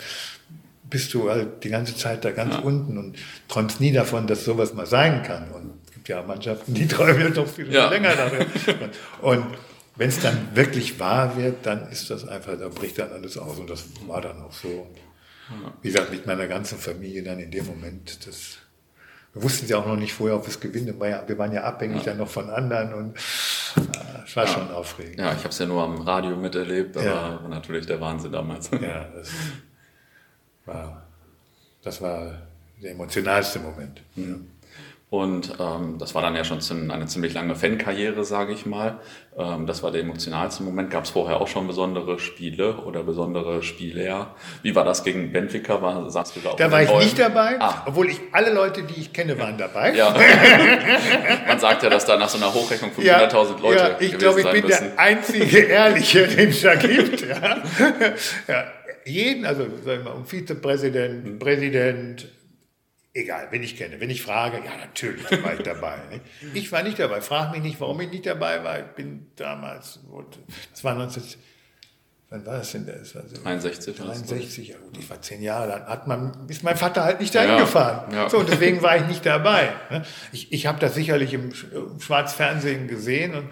bist 0.90 1.14
du 1.14 1.30
halt 1.30 1.64
die 1.64 1.70
ganze 1.70 1.96
Zeit 1.96 2.26
da 2.26 2.32
ganz 2.32 2.56
ja. 2.56 2.62
unten 2.62 2.98
und 2.98 3.18
träumst 3.48 3.80
nie 3.80 3.92
davon, 3.92 4.26
dass 4.26 4.44
sowas 4.44 4.74
mal 4.74 4.88
sein 4.88 5.22
kann. 5.22 5.52
Und 5.52 5.74
es 5.86 5.94
gibt 5.94 6.10
ja 6.10 6.24
Mannschaften, 6.24 6.74
die 6.74 6.88
träumen 6.88 7.22
ja 7.22 7.30
doch 7.30 7.48
viel 7.48 7.72
ja. 7.72 7.90
länger 7.90 8.16
davon. 8.16 8.48
Und 9.22 9.46
wenn 9.98 10.10
es 10.10 10.20
dann 10.20 10.50
wirklich 10.56 11.00
wahr 11.00 11.38
wird, 11.38 11.64
dann 11.64 11.92
ist 11.92 12.10
das 12.10 12.28
einfach, 12.28 12.58
da 12.58 12.70
bricht 12.70 12.98
dann 12.98 13.12
alles 13.12 13.38
aus. 13.38 13.60
Und 13.60 13.70
das 13.70 13.84
war 14.08 14.22
dann 14.22 14.42
auch 14.42 14.52
so. 14.52 14.88
Wie 15.82 15.92
gesagt, 15.92 16.12
mit 16.12 16.26
meiner 16.26 16.48
ganzen 16.48 16.78
Familie 16.78 17.24
dann 17.24 17.40
in 17.40 17.52
dem 17.52 17.66
Moment, 17.66 18.28
das 18.28 18.58
wir 19.36 19.44
wussten 19.44 19.68
ja 19.68 19.78
auch 19.78 19.86
noch 19.86 19.98
nicht 19.98 20.14
vorher, 20.14 20.38
ob 20.38 20.48
es 20.48 20.62
gewinnen. 20.62 20.98
Wir 20.98 21.38
waren 21.38 21.52
ja 21.52 21.64
abhängig 21.64 21.98
ja. 21.98 22.04
dann 22.12 22.20
noch 22.20 22.30
von 22.30 22.50
anderen 22.50 22.94
und 22.94 23.18
äh, 23.18 24.24
es 24.26 24.34
war 24.34 24.46
ja. 24.46 24.48
schon 24.48 24.72
aufregend. 24.72 25.20
Ja, 25.20 25.34
ich 25.34 25.40
habe 25.40 25.50
es 25.50 25.60
ja 25.60 25.66
nur 25.66 25.84
am 25.84 26.02
Radio 26.02 26.38
miterlebt, 26.38 26.96
aber 26.96 27.06
ja. 27.06 27.48
natürlich 27.50 27.86
der 27.86 28.00
Wahnsinn 28.00 28.32
damals. 28.32 28.72
Ja, 28.72 29.10
das 29.14 29.30
war, 30.66 31.06
das 31.84 32.02
war 32.02 32.48
der 32.82 32.92
emotionalste 32.92 33.60
Moment. 33.60 34.02
Mhm. 34.16 34.48
Und 35.16 35.54
ähm, 35.62 35.98
das 35.98 36.14
war 36.14 36.22
dann 36.22 36.36
ja 36.36 36.44
schon 36.44 36.60
eine 36.92 37.06
ziemlich 37.06 37.34
lange 37.34 37.56
Fankarriere, 37.56 38.26
sage 38.26 38.52
ich 38.52 38.66
mal. 38.66 39.00
Ähm, 39.38 39.66
das 39.66 39.82
war 39.82 39.90
der 39.92 40.02
emotionalste 40.02 40.62
Moment. 40.62 40.90
Gab 40.90 41.06
es 41.06 41.12
vorher 41.12 41.40
auch 41.40 41.48
schon 41.48 41.68
besondere 41.68 42.20
Spiele 42.20 42.80
oder 42.80 43.02
besondere 43.02 43.64
Spiele? 43.64 44.28
Wie 44.62 44.76
war 44.76 44.84
das 44.84 45.06
gegen 45.06 45.32
Benfica? 45.32 45.82
War, 45.82 46.10
sagst 46.10 46.36
du 46.36 46.42
da 46.42 46.50
auch 46.50 46.56
da 46.58 46.70
war 46.70 46.84
ich 46.84 46.94
nicht 46.94 47.18
dabei, 47.18 47.56
ah. 47.62 47.84
obwohl 47.86 48.10
ich 48.10 48.20
alle 48.34 48.52
Leute, 48.54 48.84
die 48.84 49.00
ich 49.00 49.14
kenne, 49.14 49.40
waren 49.40 49.58
dabei. 49.58 49.96
Ja. 49.96 50.14
Man 51.48 51.60
sagt 51.62 51.84
ja, 51.84 51.90
dass 51.90 52.06
da 52.06 52.18
nach 52.18 52.28
so 52.28 52.38
einer 52.38 52.54
Hochrechnung 52.54 52.92
500.000 52.92 53.04
ja, 53.06 53.30
Leute 53.62 53.80
ja, 53.80 53.96
ich 53.98 54.18
glaube, 54.18 54.42
ich 54.42 54.52
bin 54.52 54.66
müssen. 54.66 54.92
der 54.98 55.00
einzige 55.00 55.60
Ehrliche, 55.66 56.28
den 56.28 56.50
es 56.50 56.62
da 56.62 56.76
gibt. 56.76 57.22
Ja. 57.22 57.64
ja. 58.50 58.66
Jeden, 59.06 59.46
also 59.46 59.64
sagen 59.64 60.04
wir 60.04 60.14
mal, 60.14 60.26
Vizepräsident, 60.26 61.40
Präsident, 61.40 62.28
Egal, 63.18 63.48
wenn 63.50 63.64
ich 63.64 63.78
kenne. 63.78 63.98
Wenn 64.02 64.10
ich 64.10 64.22
frage, 64.22 64.58
ja, 64.58 64.76
natürlich 64.76 65.24
war 65.42 65.54
ich 65.54 65.62
dabei. 65.62 65.96
Ne? 66.12 66.20
Ich 66.54 66.70
war 66.74 66.84
nicht 66.84 67.00
dabei. 67.00 67.22
Frag 67.22 67.54
mich 67.54 67.62
nicht, 67.62 67.80
warum 67.80 68.02
ich 68.02 68.12
nicht 68.12 68.26
dabei 68.26 68.62
war. 68.62 68.78
Ich 68.80 68.88
bin 68.88 69.28
damals, 69.38 70.02
das 70.74 70.84
war 70.84 70.96
19, 70.96 71.24
wann 72.30 72.46
war 72.46 72.58
das 72.58 72.74
denn? 72.74 72.86
Das 72.86 73.16
war 73.16 73.24
so 73.26 73.42
63. 73.42 73.96
63, 73.96 74.68
ja 74.68 74.76
gut, 74.80 74.98
ich 74.98 75.10
war 75.10 75.22
zehn 75.22 75.42
Jahre, 75.42 75.70
dann 75.70 75.86
hat 75.86 76.08
man, 76.08 76.46
ist 76.50 76.64
mein 76.64 76.76
Vater 76.76 77.06
halt 77.06 77.22
nicht 77.22 77.34
dahin 77.34 77.52
ja, 77.52 77.60
gefahren. 77.60 78.14
Ja. 78.14 78.30
So, 78.30 78.44
deswegen 78.44 78.82
war 78.82 78.98
ich 78.98 79.06
nicht 79.06 79.26
dabei. 79.26 79.72
Ne? 79.90 80.04
Ich, 80.34 80.52
ich 80.52 80.66
habe 80.66 80.80
das 80.82 80.94
sicherlich 80.94 81.34
im, 81.34 81.54
im 81.72 82.02
Schwarzfernsehen 82.02 82.90
gesehen 82.90 83.34
und 83.34 83.48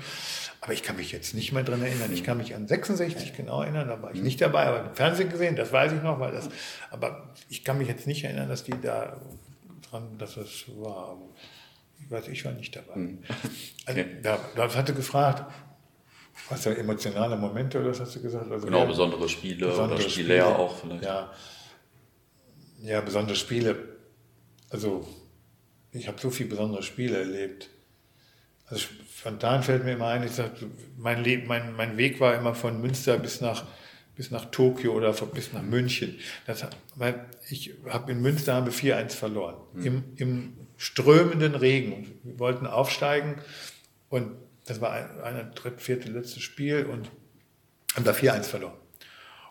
aber 0.60 0.72
ich 0.72 0.82
kann 0.82 0.96
mich 0.96 1.12
jetzt 1.12 1.34
nicht 1.34 1.52
mehr 1.52 1.64
dran 1.64 1.82
erinnern. 1.82 2.10
Ich 2.14 2.24
kann 2.24 2.38
mich 2.38 2.56
an 2.56 2.70
66 2.70 3.36
genau 3.36 3.64
erinnern, 3.64 3.90
da 3.90 4.02
war 4.02 4.16
ich 4.16 4.22
nicht 4.22 4.40
dabei, 4.40 4.64
aber 4.64 4.80
im 4.90 4.96
Fernsehen 4.96 5.30
gesehen, 5.30 5.58
das 5.58 5.74
weiß 5.74 5.92
ich 5.92 6.02
noch, 6.02 6.22
weil 6.22 6.32
das, 6.32 6.48
aber 6.90 7.34
ich 7.50 7.66
kann 7.66 7.78
mich 7.78 7.90
jetzt 7.90 8.08
nicht 8.08 8.24
erinnern, 8.24 8.48
dass 8.48 8.64
die 8.64 8.80
da 8.82 9.20
dran, 9.94 10.18
dass 10.18 10.38
es 10.38 10.66
war. 10.78 11.18
Ich 12.00 12.12
weiß, 12.12 12.28
ich 12.28 12.44
war 12.44 12.52
nicht 12.54 12.76
dabei. 12.76 12.96
Hm. 12.96 13.24
Also, 13.86 14.02
okay. 14.02 14.18
Ja, 14.24 14.40
das 14.56 14.76
hatte 14.76 14.94
gefragt, 14.94 15.52
was 16.50 16.66
ja 16.66 16.74
emotionale 16.74 17.38
Momente 17.38 17.80
oder 17.80 17.92
was 17.92 18.00
hast 18.00 18.16
du 18.16 18.22
gesagt? 18.22 18.52
Also 18.52 18.66
genau, 18.66 18.86
besondere 18.86 19.30
Spiele 19.30 19.68
besondere 19.68 20.00
oder 20.00 20.10
Spiele, 20.10 20.26
Spiele 20.26 20.46
auch 20.46 20.76
vielleicht. 20.78 21.04
Ja, 21.04 21.32
ja, 22.82 23.02
besondere 23.02 23.36
Spiele. 23.36 23.98
Also 24.70 25.08
ich 25.92 26.08
habe 26.08 26.20
so 26.20 26.30
viele 26.30 26.50
besondere 26.50 26.84
Spiele 26.84 27.20
erlebt. 27.20 27.70
Also 28.66 28.86
spontan 29.16 29.64
fällt 29.64 29.84
mir 29.86 29.94
immer 29.94 30.08
ein, 30.08 30.24
ich 30.24 30.32
sag, 30.32 30.52
mein, 30.98 31.24
mein, 31.46 31.76
mein 31.76 31.98
Weg 31.98 32.20
war 32.20 32.36
immer 32.36 32.56
von 32.56 32.82
Münster 32.82 33.18
bis 33.18 33.40
nach 33.42 33.66
bis 34.16 34.32
nach 34.32 34.46
Tokio 34.46 34.94
oder 34.94 35.14
bis 35.14 35.54
nach 35.54 35.62
München. 35.64 36.20
Das, 36.46 36.66
weil 36.96 37.26
ich 37.50 37.74
habe 37.90 38.12
in 38.12 38.22
Münster 38.22 38.54
haben 38.54 38.66
wir 38.66 38.74
4-1 38.74 39.12
verloren. 39.12 39.56
Mhm. 39.74 39.86
Im, 39.86 40.04
Im 40.18 40.54
strömenden 40.78 41.56
Regen. 41.56 42.20
Wir 42.24 42.40
wollten 42.40 42.68
aufsteigen 42.68 43.42
und 44.10 44.36
das 44.66 44.82
war 44.82 44.92
ein, 44.92 45.22
ein 45.22 45.52
dritt, 45.56 45.82
vierte, 45.82 46.10
letztes 46.10 46.44
Spiel 46.44 46.86
und 46.86 47.10
haben 47.96 48.06
da 48.06 48.12
4-1 48.12 48.44
verloren. 48.44 48.78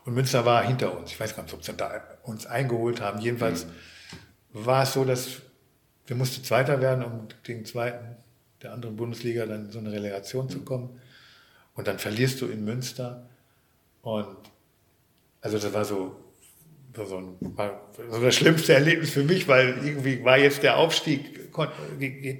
Und 0.04 0.14
Münster 0.14 0.44
war 0.44 0.64
hinter 0.64 0.96
uns. 0.96 1.12
Ich 1.12 1.20
weiß 1.20 1.36
gar 1.36 1.42
nicht, 1.42 1.54
ob 1.54 1.64
sie 1.64 1.74
da 1.74 2.02
uns 2.24 2.46
eingeholt 2.46 3.00
haben. 3.00 3.20
Jedenfalls 3.20 3.66
mhm. 3.66 3.70
war 4.52 4.82
es 4.82 4.92
so, 4.92 5.04
dass 5.04 5.42
wir 6.06 6.16
mussten 6.16 6.44
Zweiter 6.44 6.80
werden, 6.80 7.04
um 7.04 7.28
den 7.46 7.64
Zweiten 7.64 8.16
der 8.62 8.72
anderen 8.72 8.96
Bundesliga 8.96 9.46
dann 9.46 9.66
in 9.66 9.70
so 9.70 9.78
eine 9.78 9.92
Relegation 9.92 10.48
zu 10.48 10.60
kommen. 10.60 11.00
Und 11.74 11.86
dann 11.86 11.98
verlierst 11.98 12.40
du 12.40 12.46
in 12.46 12.64
Münster. 12.64 13.28
Und 14.02 14.36
also 15.42 15.58
das 15.58 15.74
war 15.74 15.84
so, 15.84 16.16
so, 16.94 17.16
ein, 17.18 17.36
so 18.10 18.22
das 18.22 18.34
schlimmste 18.34 18.74
Erlebnis 18.74 19.10
für 19.10 19.24
mich, 19.24 19.48
weil 19.48 19.74
irgendwie 19.84 20.24
war 20.24 20.38
jetzt 20.38 20.62
der 20.62 20.76
Aufstieg, 20.76 21.40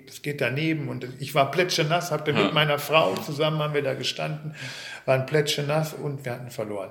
es 0.07 0.23
geht 0.23 0.41
daneben 0.41 0.89
und 0.89 1.07
ich 1.19 1.35
war 1.35 1.51
plätschenass, 1.51 2.13
hatte 2.13 2.31
ja. 2.31 2.45
mit 2.45 2.55
meiner 2.55 2.79
Frau 2.79 3.15
zusammen, 3.17 3.59
haben 3.59 3.75
wir 3.75 3.83
da 3.83 3.95
gestanden, 3.95 4.55
waren 5.05 5.27
plätschenass 5.27 5.95
und 5.95 6.25
wir 6.25 6.33
hatten 6.33 6.51
verloren. 6.51 6.91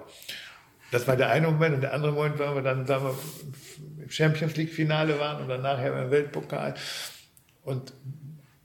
Das 0.91 1.07
war 1.07 1.15
der 1.15 1.29
eine 1.29 1.47
Moment 1.47 1.75
und 1.75 1.81
der 1.81 1.93
andere 1.93 2.11
Moment 2.11 2.37
war 2.37 2.53
wir 2.53 2.61
dann, 2.61 2.85
sagen 2.85 3.05
wir, 3.05 4.03
im 4.03 4.11
Champions 4.11 4.57
League 4.57 4.71
Finale 4.73 5.17
waren 5.17 5.41
und 5.41 5.47
dann 5.47 5.61
nachher 5.61 5.97
im 6.03 6.11
Weltpokal. 6.11 6.73
Und 7.63 7.93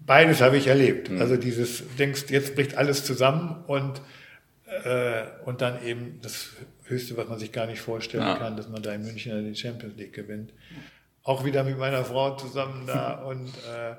beides 0.00 0.40
habe 0.40 0.56
ich 0.56 0.66
erlebt. 0.66 1.10
Mhm. 1.10 1.20
Also 1.20 1.36
dieses, 1.36 1.84
denkst, 1.96 2.24
jetzt 2.30 2.56
bricht 2.56 2.76
alles 2.76 3.04
zusammen 3.04 3.62
und, 3.68 4.02
äh, 4.84 5.22
und 5.44 5.60
dann 5.60 5.84
eben 5.84 6.18
das 6.20 6.50
Höchste, 6.88 7.16
was 7.16 7.28
man 7.28 7.38
sich 7.38 7.52
gar 7.52 7.66
nicht 7.66 7.80
vorstellen 7.80 8.22
ja. 8.22 8.36
kann, 8.36 8.56
dass 8.56 8.68
man 8.68 8.82
da 8.82 8.92
in 8.92 9.02
München 9.02 9.44
die 9.44 9.58
Champions 9.58 9.96
League 9.96 10.12
gewinnt. 10.12 10.52
Auch 11.22 11.44
wieder 11.44 11.64
mit 11.64 11.78
meiner 11.78 12.04
Frau 12.04 12.36
zusammen 12.36 12.86
da 12.86 13.22
und 13.26 13.48
äh, 13.48 13.94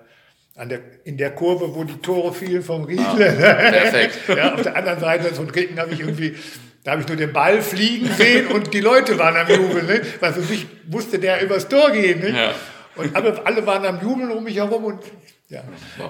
an 0.55 0.69
der, 0.69 0.79
in 1.03 1.17
der 1.17 1.35
Kurve, 1.35 1.75
wo 1.75 1.83
die 1.83 1.97
Tore 1.97 2.33
fielen 2.33 2.63
vom 2.63 2.85
Riedle. 2.85 3.05
Ah, 3.05 3.15
perfekt. 3.15 4.19
ja, 4.27 4.53
auf 4.53 4.61
der 4.61 4.75
anderen 4.75 4.99
Seite 4.99 5.35
von 5.35 5.49
Regen 5.49 5.79
habe 5.79 5.93
ich 5.93 5.99
irgendwie, 5.99 6.35
da 6.83 6.91
habe 6.91 7.01
ich 7.01 7.07
nur 7.07 7.17
den 7.17 7.31
Ball 7.31 7.61
fliegen 7.61 8.07
sehen 8.13 8.47
und 8.47 8.73
die 8.73 8.81
Leute 8.81 9.19
waren 9.19 9.35
am 9.35 9.47
Jubeln. 9.47 9.85
Ne? 9.85 10.01
Weil 10.19 10.33
für 10.33 10.41
mich 10.41 10.65
musste 10.87 11.19
der 11.19 11.43
übers 11.43 11.67
Tor 11.67 11.91
gehen. 11.91 12.21
Ne? 12.21 12.29
Ja. 12.29 12.55
Und 12.95 13.15
alle, 13.15 13.45
alle 13.45 13.65
waren 13.67 13.85
am 13.85 14.01
Jubeln 14.01 14.31
um 14.31 14.43
mich 14.43 14.55
herum 14.55 14.85
und 14.85 15.03
ja, 15.49 15.63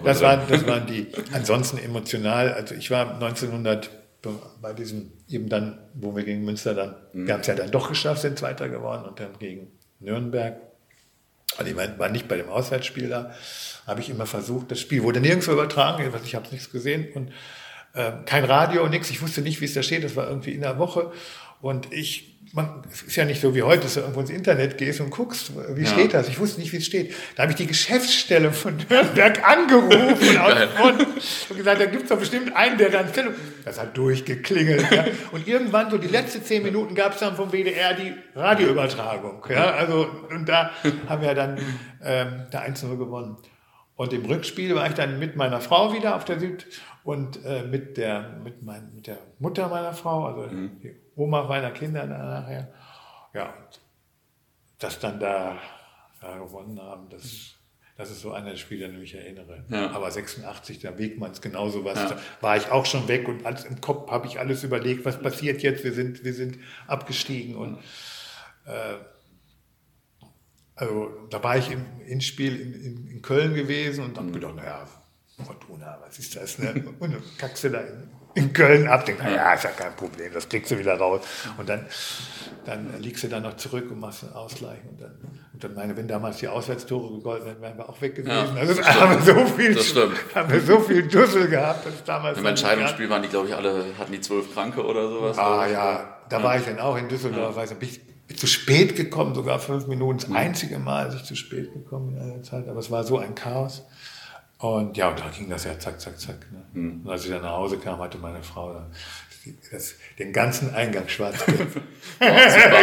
das 0.03 0.21
waren, 0.21 0.41
das 0.49 0.65
waren 0.65 0.87
die. 0.87 1.07
Ansonsten 1.31 1.77
emotional. 1.77 2.53
Also 2.53 2.73
ich 2.73 2.89
war 2.89 3.13
1900 3.13 3.89
bei 4.61 4.73
diesem, 4.73 5.11
eben 5.29 5.49
dann, 5.49 5.79
wo 5.93 6.15
wir 6.15 6.23
gegen 6.23 6.45
Münster 6.45 6.73
dann, 6.73 6.95
mhm. 7.13 7.27
wir 7.27 7.33
haben 7.33 7.41
es 7.41 7.47
ja 7.47 7.55
dann 7.55 7.71
doch 7.71 7.89
geschafft, 7.89 8.21
sind 8.21 8.39
Zweiter 8.39 8.69
geworden 8.69 9.05
und 9.05 9.19
dann 9.19 9.37
gegen 9.39 9.71
Nürnberg. 9.99 10.57
Also 11.57 11.71
ich 11.71 11.77
war 11.77 12.09
nicht 12.09 12.27
bei 12.27 12.37
dem 12.37 12.49
Auswärtsspiel 12.49 13.09
da, 13.09 13.33
habe 13.87 14.01
ich 14.01 14.09
immer 14.09 14.25
versucht, 14.25 14.69
das 14.69 14.79
Spiel 14.79 15.03
wurde 15.03 15.21
nirgendwo 15.21 15.51
übertragen, 15.51 16.11
ich 16.23 16.35
habe 16.35 16.47
nichts 16.51 16.71
gesehen 16.71 17.07
und 17.13 17.31
äh, 17.93 18.11
kein 18.25 18.43
Radio, 18.43 18.87
nichts, 18.87 19.09
ich 19.09 19.21
wusste 19.21 19.41
nicht, 19.41 19.59
wie 19.61 19.65
es 19.65 19.73
da 19.73 19.81
steht, 19.81 20.03
das 20.03 20.15
war 20.15 20.27
irgendwie 20.27 20.51
in 20.51 20.61
der 20.61 20.77
Woche 20.77 21.11
und 21.61 21.91
ich 21.91 22.36
man, 22.53 22.83
es 22.91 23.03
ist 23.03 23.15
ja 23.15 23.25
nicht 23.25 23.41
so 23.41 23.53
wie 23.55 23.63
heute, 23.63 23.83
dass 23.83 23.95
du 23.95 24.01
irgendwo 24.01 24.21
ins 24.21 24.29
Internet 24.29 24.77
gehst 24.77 25.01
und 25.01 25.09
guckst, 25.09 25.51
wie 25.75 25.83
ja. 25.83 25.87
steht 25.87 26.13
das? 26.13 26.27
Ich 26.29 26.39
wusste 26.39 26.59
nicht, 26.59 26.71
wie 26.71 26.77
es 26.77 26.85
steht. 26.85 27.13
Da 27.35 27.43
habe 27.43 27.51
ich 27.51 27.57
die 27.57 27.67
Geschäftsstelle 27.67 28.51
von 28.51 28.75
Nürnberg 28.89 29.43
angerufen 29.47 30.37
und 31.49 31.57
gesagt, 31.57 31.81
da 31.81 31.85
gibt 31.85 32.03
es 32.03 32.09
doch 32.09 32.19
bestimmt 32.19 32.55
einen, 32.55 32.77
der 32.77 32.89
dann 32.89 33.09
Stellung. 33.09 33.33
Das 33.65 33.79
hat 33.79 33.97
durchgeklingelt. 33.97 34.89
Ja. 34.91 35.05
Und 35.31 35.47
irgendwann, 35.47 35.89
so 35.89 35.97
die 35.97 36.07
letzten 36.07 36.43
zehn 36.43 36.63
Minuten, 36.63 36.95
gab 36.95 37.13
es 37.13 37.19
dann 37.19 37.35
vom 37.35 37.51
WDR 37.51 37.93
die 37.93 38.13
Radioübertragung. 38.35 39.45
Ja. 39.49 39.71
Also, 39.71 40.07
und 40.29 40.47
da 40.47 40.71
haben 41.07 41.21
wir 41.21 41.33
dann 41.33 41.57
ähm, 42.03 42.45
der 42.51 42.61
1 42.61 42.81
gewonnen. 42.81 43.37
Und 43.95 44.13
im 44.13 44.25
Rückspiel 44.25 44.75
war 44.75 44.87
ich 44.87 44.93
dann 44.93 45.19
mit 45.19 45.35
meiner 45.35 45.59
Frau 45.59 45.93
wieder 45.93 46.15
auf 46.15 46.23
der 46.23 46.39
Süd 46.39 46.67
und 47.03 47.43
äh, 47.43 47.63
mit, 47.63 47.97
der, 47.97 48.39
mit, 48.43 48.61
mein, 48.61 48.93
mit 48.93 49.07
der 49.07 49.17
Mutter 49.39 49.69
meiner 49.69 49.93
Frau, 49.93 50.25
also 50.25 50.53
mhm. 50.53 50.79
die 50.81 51.06
Oma 51.17 51.43
meiner 51.43 51.71
Kinder 51.71 52.05
nachher. 52.05 52.71
Ja, 53.33 53.53
das 54.79 54.99
dann 54.99 55.19
da, 55.19 55.57
da 56.21 56.37
gewonnen 56.37 56.79
haben, 56.79 57.09
das, 57.09 57.55
das 57.97 58.11
ist 58.11 58.21
so 58.21 58.31
einer 58.31 58.51
der 58.51 58.57
Spiele, 58.57 58.85
an 58.85 58.95
die 58.95 59.03
ich 59.03 59.15
erinnere. 59.15 59.65
Ja. 59.69 59.91
Aber 59.91 60.09
86, 60.09 60.79
der 60.79 60.97
Wegmanns, 60.97 61.41
genauso 61.41 61.83
was, 61.83 61.97
ja. 61.97 62.09
da 62.09 62.19
war 62.41 62.55
ich 62.55 62.69
auch 62.69 62.85
schon 62.85 63.07
weg 63.07 63.27
und 63.27 63.45
alles 63.45 63.65
im 63.65 63.81
Kopf 63.81 64.09
habe 64.09 64.27
ich 64.27 64.39
alles 64.39 64.63
überlegt, 64.63 65.03
was 65.05 65.19
passiert 65.19 65.63
jetzt, 65.63 65.83
wir 65.83 65.93
sind, 65.93 66.23
wir 66.23 66.33
sind 66.33 66.59
abgestiegen 66.85 67.55
und 67.55 67.79
äh, 68.65 68.95
also 70.75 71.09
da 71.31 71.43
war 71.43 71.57
ich 71.57 71.71
im 71.71 71.83
Inspiel 72.05 72.59
in, 72.59 72.73
in, 72.73 73.07
in 73.07 73.21
Köln 73.23 73.55
gewesen 73.55 74.05
und 74.05 74.17
habe 74.17 74.27
mhm. 74.27 74.33
gedacht, 74.33 74.55
naja, 74.55 74.87
Fortuna, 75.43 75.97
was 76.01 76.19
ist 76.19 76.35
das? 76.35 76.57
Ne? 76.59 76.83
Und 76.99 77.15
kackst 77.37 77.63
du 77.63 77.69
da 77.69 77.81
in, 77.81 78.09
in 78.37 78.53
Köln 78.53 78.87
ab, 78.87 79.05
denkst, 79.05 79.23
naja, 79.23 79.53
ist 79.53 79.63
ja 79.63 79.71
kein 79.71 79.95
Problem, 79.95 80.31
das 80.31 80.47
kriegst 80.47 80.69
du 80.71 80.77
wieder 80.77 80.95
raus. 80.95 81.21
Und 81.57 81.67
dann, 81.67 81.85
dann 82.65 83.01
liegst 83.01 83.23
du 83.23 83.27
dann 83.27 83.43
noch 83.43 83.57
zurück 83.57 83.89
und 83.89 83.99
machst 83.99 84.23
einen 84.23 84.33
Ausgleich. 84.33 84.77
Und 84.87 85.01
dann, 85.01 85.11
und 85.53 85.63
dann 85.63 85.73
meine, 85.73 85.97
wenn 85.97 86.07
damals 86.07 86.37
die 86.37 86.47
Auswärtstore 86.47 87.15
gegolten 87.15 87.47
hätten, 87.47 87.61
wären 87.61 87.77
wir 87.77 87.89
auch 87.89 87.99
weg 87.99 88.15
gewesen. 88.15 88.55
Ja, 88.55 88.61
also 88.61 88.83
haben 88.83 89.25
wir, 89.25 89.33
so 89.33 89.45
viel, 89.47 89.75
haben 90.35 90.51
wir 90.51 90.61
so 90.61 90.79
viel 90.81 91.07
Dussel 91.07 91.47
gehabt, 91.47 91.87
dass 91.87 92.03
damals. 92.03 92.37
Im 92.37 92.45
Entscheidungsspiel 92.45 93.09
waren 93.09 93.23
die, 93.23 93.29
glaube 93.29 93.47
ich, 93.47 93.55
alle, 93.55 93.85
hatten 93.97 94.11
die 94.11 94.21
zwölf 94.21 94.53
Kranke 94.53 94.85
oder 94.85 95.09
sowas. 95.09 95.37
Ah 95.39 95.65
ja, 95.67 96.19
da 96.29 96.37
ja. 96.37 96.43
war 96.43 96.57
ich 96.57 96.65
dann 96.65 96.79
auch 96.79 96.95
in 96.95 97.09
Düsseldorf, 97.09 97.57
ja. 97.57 97.65
bin 97.73 97.89
ich 97.89 98.01
zu 98.37 98.45
spät 98.45 98.95
gekommen, 98.95 99.33
sogar 99.33 99.57
fünf 99.57 99.87
Minuten, 99.87 100.19
das 100.19 100.27
mhm. 100.27 100.35
einzige 100.35 100.77
Mal, 100.77 101.05
als 101.05 101.15
ich 101.15 101.23
zu 101.23 101.35
spät 101.35 101.73
gekommen 101.73 102.15
in 102.15 102.21
einer 102.21 102.43
Zeit, 102.43 102.67
aber 102.67 102.79
es 102.79 102.91
war 102.91 103.03
so 103.03 103.17
ein 103.17 103.33
Chaos. 103.33 103.83
Und 104.59 104.97
ja, 104.97 105.09
und 105.09 105.19
da 105.19 105.29
ging 105.29 105.49
das 105.49 105.65
ja 105.65 105.77
zack, 105.77 106.01
zack, 106.01 106.19
zack. 106.19 106.51
Ne? 106.51 106.65
Mhm. 106.73 107.01
Und 107.03 107.11
als 107.11 107.25
ich 107.25 107.31
dann 107.31 107.43
nach 107.43 107.57
Hause 107.57 107.77
kam, 107.77 107.99
hatte 107.99 108.17
meine 108.17 108.41
Frau 108.41 108.81
das, 109.71 109.95
den 110.17 110.33
ganzen 110.33 110.73
Eingang 110.73 111.07
schwarz 111.07 111.45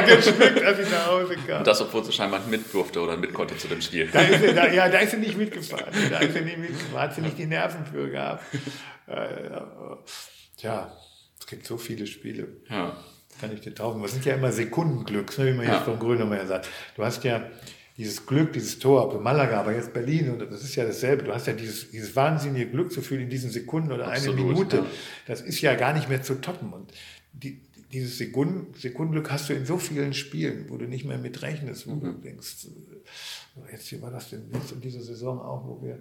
geschmückt, 0.07 0.63
als 0.65 0.79
ich 0.79 0.91
nach 0.91 1.07
Hause 1.09 1.37
kam. 1.47 1.59
Und 1.59 1.67
das, 1.67 1.81
obwohl 1.81 2.05
sie 2.05 2.13
scheinbar 2.13 2.41
mit 2.47 2.73
durfte 2.73 3.01
oder 3.01 3.17
mit 3.17 3.35
konnte 3.35 3.57
zu 3.57 3.69
dem 3.69 3.81
Spiel. 3.81 4.09
Da 4.11 4.21
ist 4.21 4.41
sie, 4.41 4.55
da, 4.55 4.69
ja, 4.69 4.89
da 4.89 4.99
ist 4.99 5.11
sie 5.11 5.19
nicht 5.19 5.37
mitgefahren. 5.37 5.93
Da 6.11 6.19
ist 6.19 6.35
sie 6.35 6.41
nicht 6.41 6.59
mitgefahren, 6.59 7.03
hat 7.03 7.15
sie 7.15 7.21
nicht 7.21 7.39
die 7.39 7.47
Nerven 7.47 7.85
für 7.87 8.09
gehabt. 8.09 8.45
Äh, 9.07 9.51
tja, 10.57 10.93
es 11.39 11.47
gibt 11.47 11.67
so 11.67 11.77
viele 11.77 12.07
Spiele. 12.07 12.49
Ja. 12.71 12.97
Kann 13.41 13.53
ich 13.53 13.61
dir 13.61 13.75
taufen. 13.75 14.01
Das 14.01 14.13
sind 14.13 14.25
ja 14.25 14.35
immer 14.35 14.53
Sekundenglücks, 14.53 15.39
ne, 15.39 15.47
wie 15.47 15.55
man 15.55 15.67
ja. 15.67 15.75
jetzt 15.75 15.85
vom 15.85 15.99
Grönemeyer 15.99 16.47
sagt. 16.47 16.69
Du 16.97 17.05
hast 17.05 17.25
ja 17.25 17.43
dieses 17.97 18.27
Glück, 18.27 18.53
dieses 18.53 18.79
Tor, 18.79 19.05
ob 19.15 19.23
Malaga, 19.23 19.61
aber 19.61 19.73
jetzt 19.73 19.93
Berlin, 19.93 20.31
und 20.31 20.41
das 20.41 20.65
ist 20.65 20.75
ja 20.75 20.85
dasselbe. 20.85 21.25
Du 21.25 21.33
hast 21.33 21.47
ja 21.47 21.53
dieses, 21.53 21.91
dieses 21.91 22.15
wahnsinnige 22.17 22.67
Glücksgefühl 22.67 23.21
in 23.21 23.31
diesen 23.31 23.51
Sekunden 23.51 23.93
oder 23.93 24.09
Absolut, 24.09 24.39
eine 24.39 24.47
Minute. 24.49 24.77
Ja. 24.79 24.87
Das 25.27 25.41
ist 25.41 25.61
ja 25.61 25.75
gar 25.75 25.93
nicht 25.93 26.09
mehr 26.09 26.23
zu 26.23 26.41
toppen. 26.41 26.73
Und 26.73 26.93
die, 27.33 27.61
dieses 27.93 28.19
Sekunden, 28.19 28.75
Sekundenglück 28.75 29.31
hast 29.31 29.49
du 29.49 29.55
in 29.55 29.65
so 29.65 29.79
vielen 29.79 30.13
Spielen, 30.13 30.69
wo 30.69 30.77
du 30.77 30.87
nicht 30.87 31.05
mehr 31.05 31.19
mit 31.19 31.41
rechnest, 31.43 31.87
wo 31.87 31.95
mhm. 31.95 32.01
du 32.01 32.13
denkst, 32.15 32.67
äh, 32.67 33.73
jetzt 33.73 33.91
wie 33.93 34.03
war 34.03 34.11
das 34.11 34.31
denn 34.31 34.51
jetzt 34.53 34.73
in 34.73 34.81
dieser 34.81 35.03
Saison 35.03 35.41
auch, 35.41 35.65
wo 35.65 35.81
wir 35.81 36.01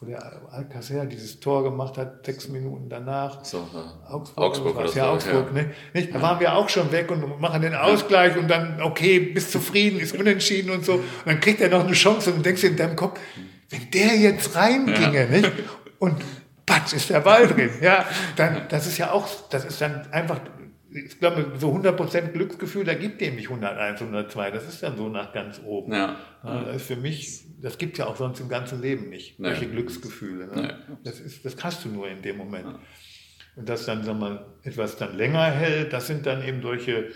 wo 0.00 0.06
der 0.06 0.42
Alcacer 0.50 1.06
dieses 1.06 1.40
Tor 1.40 1.62
gemacht 1.62 1.96
hat, 1.96 2.26
sechs 2.26 2.48
Minuten 2.48 2.88
danach. 2.88 3.44
So, 3.44 3.68
ja. 3.72 3.92
Augsburg, 4.08 4.44
Augsburg 4.44 4.76
war 4.76 4.94
ja 4.94 5.10
Augsburg, 5.10 5.46
ja. 5.54 5.62
ne? 5.62 5.70
Nicht? 5.92 6.14
Da 6.14 6.20
waren 6.20 6.40
wir 6.40 6.54
auch 6.54 6.68
schon 6.68 6.90
weg 6.90 7.10
und 7.10 7.40
machen 7.40 7.62
den 7.62 7.74
Ausgleich 7.74 8.36
und 8.36 8.48
dann, 8.48 8.82
okay, 8.82 9.20
bist 9.20 9.52
zufrieden, 9.52 10.00
ist 10.00 10.16
unentschieden 10.16 10.70
und 10.70 10.84
so. 10.84 10.94
Und 10.94 11.04
dann 11.26 11.40
kriegt 11.40 11.60
er 11.60 11.68
noch 11.68 11.84
eine 11.84 11.92
Chance 11.92 12.32
und 12.32 12.44
denkst 12.44 12.64
in 12.64 12.76
deinem 12.76 12.96
Kopf, 12.96 13.20
wenn 13.70 13.90
der 13.90 14.16
jetzt 14.16 14.54
reinginge, 14.56 15.26
nicht? 15.26 15.52
Und 15.98 16.22
patsch, 16.66 16.92
ist 16.94 17.10
der 17.10 17.20
Ball 17.20 17.46
drin, 17.46 17.70
ja, 17.80 18.04
dann, 18.36 18.62
das 18.68 18.86
ist 18.86 18.98
ja 18.98 19.12
auch, 19.12 19.28
das 19.50 19.64
ist 19.64 19.80
dann 19.80 20.06
einfach 20.12 20.40
ich 20.94 21.18
glaube, 21.18 21.52
so 21.58 21.74
100% 21.74 22.28
Glücksgefühl, 22.28 22.84
da 22.84 22.94
gibt 22.94 23.20
dem 23.20 23.34
nicht 23.34 23.48
101, 23.48 24.00
102. 24.00 24.50
Das 24.52 24.68
ist 24.68 24.82
dann 24.82 24.96
so 24.96 25.08
nach 25.08 25.32
ganz 25.32 25.60
oben. 25.64 25.92
Ja. 25.92 26.16
Das 26.42 26.76
ist 26.76 26.86
für 26.86 26.96
mich, 26.96 27.44
das 27.60 27.78
gibt 27.78 27.98
ja 27.98 28.06
auch 28.06 28.14
sonst 28.14 28.38
im 28.38 28.48
ganzen 28.48 28.80
Leben 28.80 29.08
nicht, 29.08 29.40
nee. 29.40 29.48
solche 29.48 29.66
Glücksgefühle. 29.66 30.46
Ne? 30.46 30.62
Nee. 30.62 30.96
Das, 31.02 31.18
ist, 31.18 31.44
das 31.44 31.56
hast 31.64 31.84
du 31.84 31.88
nur 31.88 32.08
in 32.08 32.22
dem 32.22 32.36
Moment. 32.36 32.66
Ja. 32.66 32.78
Und 33.56 33.68
das 33.68 33.86
dann, 33.86 34.04
sagen 34.04 34.20
wir, 34.20 34.54
etwas 34.62 34.96
dann 34.96 35.16
länger 35.16 35.44
hält, 35.50 35.92
das 35.92 36.06
sind 36.06 36.26
dann 36.26 36.44
eben 36.44 36.62
solche, 36.62 37.08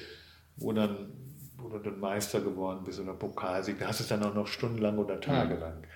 wo 0.56 0.72
dann, 0.72 1.12
wo 1.56 1.68
du 1.68 1.78
dann 1.78 2.00
Meister 2.00 2.40
geworden 2.40 2.82
bist 2.84 2.98
oder 2.98 3.14
Pokalsieg, 3.14 3.78
da 3.78 3.88
hast 3.88 4.00
du 4.00 4.02
es 4.02 4.08
dann 4.08 4.24
auch 4.24 4.34
noch 4.34 4.48
stundenlang 4.48 4.98
oder 4.98 5.20
tagelang. 5.20 5.82
Ja. 5.82 5.88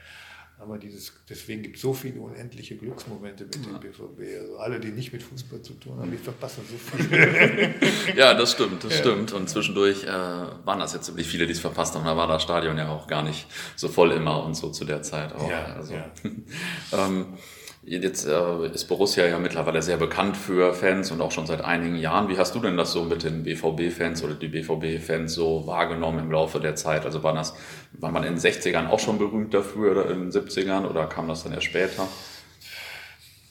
Aber 0.62 0.78
dieses, 0.78 1.12
deswegen 1.28 1.62
gibt 1.62 1.74
es 1.74 1.82
so 1.82 1.92
viele 1.92 2.20
unendliche 2.20 2.76
Glücksmomente 2.76 3.44
mit 3.44 3.54
dem 3.56 3.80
BVB. 3.80 4.40
Also 4.40 4.56
alle, 4.58 4.78
die 4.78 4.92
nicht 4.92 5.12
mit 5.12 5.20
Fußball 5.20 5.60
zu 5.60 5.72
tun 5.74 5.98
haben, 5.98 6.10
die 6.12 6.16
verpassen 6.16 6.62
so 6.70 6.76
viel. 6.76 7.74
ja, 8.16 8.32
das 8.34 8.52
stimmt, 8.52 8.84
das 8.84 8.92
ja. 8.92 8.98
stimmt. 9.00 9.32
Und 9.32 9.50
zwischendurch 9.50 10.04
äh, 10.04 10.08
waren 10.08 10.78
das 10.78 10.92
jetzt 10.92 11.06
ziemlich 11.06 11.26
viele, 11.26 11.46
die 11.46 11.52
es 11.52 11.58
verpasst 11.58 11.96
haben. 11.96 12.04
Da 12.04 12.16
war 12.16 12.28
das 12.28 12.44
Stadion 12.44 12.78
ja 12.78 12.88
auch 12.90 13.08
gar 13.08 13.24
nicht 13.24 13.48
so 13.74 13.88
voll 13.88 14.12
immer 14.12 14.44
und 14.44 14.54
so 14.54 14.70
zu 14.70 14.84
der 14.84 15.02
Zeit 15.02 15.34
auch. 15.34 15.50
Ja, 15.50 15.64
also, 15.64 15.94
ja. 15.94 16.12
ähm, 16.92 17.26
Jetzt 17.84 18.26
äh, 18.26 18.66
ist 18.72 18.84
Borussia 18.84 19.26
ja 19.26 19.40
mittlerweile 19.40 19.82
sehr 19.82 19.96
bekannt 19.96 20.36
für 20.36 20.72
Fans 20.72 21.10
und 21.10 21.20
auch 21.20 21.32
schon 21.32 21.46
seit 21.46 21.64
einigen 21.64 21.96
Jahren. 21.96 22.28
Wie 22.28 22.38
hast 22.38 22.54
du 22.54 22.60
denn 22.60 22.76
das 22.76 22.92
so 22.92 23.02
mit 23.02 23.24
den 23.24 23.42
BVB-Fans 23.42 24.22
oder 24.22 24.34
die 24.34 24.46
BVB-Fans 24.46 25.34
so 25.34 25.66
wahrgenommen 25.66 26.20
im 26.20 26.30
Laufe 26.30 26.60
der 26.60 26.76
Zeit? 26.76 27.04
Also 27.04 27.24
war, 27.24 27.34
das, 27.34 27.54
war 27.94 28.12
man 28.12 28.22
in 28.22 28.36
den 28.36 28.40
60ern 28.40 28.88
auch 28.88 29.00
schon 29.00 29.18
berühmt 29.18 29.52
dafür 29.52 29.90
oder 29.90 30.10
in 30.10 30.20
den 30.20 30.30
70ern 30.30 30.86
oder 30.86 31.06
kam 31.06 31.26
das 31.26 31.42
dann 31.42 31.52
erst 31.52 31.66
später? 31.66 32.06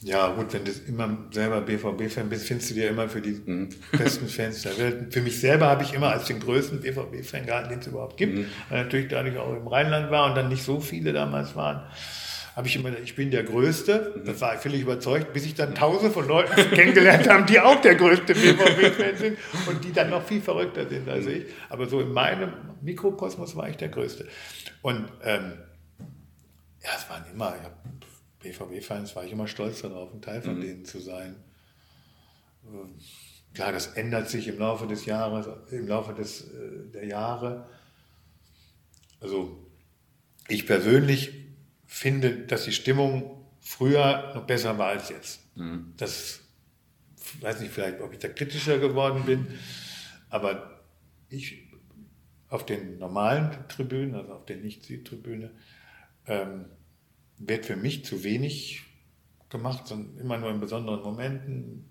Ja, 0.04 0.30
gut, 0.30 0.54
wenn 0.54 0.64
du 0.64 0.72
immer 0.88 1.18
selber 1.32 1.60
BVB-Fan 1.60 2.30
bist, 2.30 2.48
findest 2.48 2.72
du 2.72 2.76
dir 2.76 2.90
immer 2.90 3.10
für 3.10 3.22
die 3.22 3.40
mhm. 3.46 3.68
besten 3.92 4.30
Fans 4.30 4.62
der 4.62 4.78
Welt. 4.78 5.14
Für 5.14 5.22
mich 5.22 5.42
selber 5.42 5.68
habe 5.68 5.84
ich 5.84 5.94
immer 5.94 6.10
als 6.10 6.26
den 6.26 6.40
größten 6.40 6.80
BVB-Fan 6.80 7.48
gehalten, 7.48 7.70
den 7.70 7.80
es 7.80 7.88
überhaupt 7.88 8.16
gibt, 8.16 8.36
mhm. 8.38 8.46
weil 8.70 8.86
natürlich 8.86 9.10
dadurch 9.10 9.38
auch 9.38 9.54
im 9.54 9.68
Rheinland 9.68 10.10
war 10.10 10.30
und 10.30 10.36
dann 10.36 10.48
nicht 10.48 10.64
so 10.64 10.80
viele 10.80 11.12
damals 11.12 11.58
waren. 11.58 11.84
Habe 12.56 12.68
ich 12.68 12.76
immer, 12.76 12.98
ich 13.00 13.16
bin 13.16 13.32
der 13.32 13.44
Größte, 13.44 14.14
mhm. 14.16 14.26
das 14.26 14.42
war 14.42 14.56
ich 14.56 14.62
völlig 14.62 14.82
überzeugt, 14.82 15.32
bis 15.34 15.46
ich 15.46 15.56
dann 15.56 15.74
tausende 15.74 16.12
von 16.12 16.28
Leuten 16.28 16.54
kennengelernt 16.72 17.30
habe, 17.30 17.46
die 17.46 17.60
auch 17.60 17.80
der 17.82 17.96
größte 17.96 18.34
BVB-Fan 18.34 19.18
sind 19.18 19.38
und 19.68 19.84
die 19.84 19.94
dann 19.94 20.10
noch 20.10 20.24
viel 20.24 20.42
verrückter 20.42 20.88
sind 20.88 21.08
als 21.08 21.26
mhm. 21.26 21.32
ich. 21.32 21.46
Aber 21.70 21.88
so 21.88 22.02
in 22.02 22.12
meinem 22.12 22.52
Mikrokosmos 22.82 23.56
war 23.56 23.70
ich 23.70 23.78
der 23.78 23.90
Größte. 23.90 24.28
Und 24.82 25.08
ähm, 25.24 25.54
ja, 26.84 26.90
es 26.98 27.10
waren 27.10 27.24
immer, 27.32 27.56
ich 27.56 27.64
habe 27.64 27.76
BVB-Fans 28.42 29.16
war 29.16 29.24
ich 29.24 29.32
immer 29.32 29.48
stolz 29.48 29.82
darauf, 29.82 30.14
ein 30.14 30.22
Teil 30.22 30.42
von 30.42 30.58
mhm. 30.58 30.62
denen 30.62 30.86
zu 30.86 31.00
sein. 31.00 31.36
Ähm, 32.66 32.96
klar, 33.54 33.72
das 33.72 33.88
ändert 33.88 34.30
sich 34.30 34.48
im 34.48 34.60
Laufe 34.60 34.88
des 34.88 35.06
Jahres, 35.06 35.48
im 35.72 35.88
Laufe 35.88 36.14
des, 36.14 36.50
äh, 36.50 36.92
der 36.94 37.06
Jahre. 37.06 37.68
Also 39.20 39.58
ich 40.48 40.66
persönlich 40.66 41.41
finde, 41.92 42.46
dass 42.48 42.64
die 42.64 42.72
Stimmung 42.72 43.46
früher 43.60 44.32
noch 44.34 44.48
besser 44.48 44.78
war 44.78 44.88
als 44.88 45.10
jetzt. 45.10 45.42
Mhm. 45.58 45.94
Das 45.98 46.40
weiß 47.42 47.60
nicht 47.60 47.74
vielleicht, 47.74 48.00
ob 48.00 48.14
ich 48.14 48.20
da 48.20 48.30
kritischer 48.30 48.80
geworden 48.80 49.24
bin, 49.26 49.46
aber 50.30 50.82
ich 51.28 51.68
auf 52.48 52.66
den 52.66 52.98
normalen 52.98 53.52
Tribünen, 53.68 54.16
also 54.16 54.34
auf 54.34 54.46
der 54.46 54.58
Nicht-Süd-Tribüne, 54.58 55.52
ähm, 56.28 56.66
wird 57.38 57.66
für 57.66 57.76
mich 57.76 58.06
zu 58.06 58.24
wenig 58.24 58.84
gemacht, 59.50 59.86
sondern 59.88 60.18
immer 60.18 60.38
nur 60.38 60.50
in 60.50 60.62
besonderen 60.62 61.04
Momenten. 61.04 61.90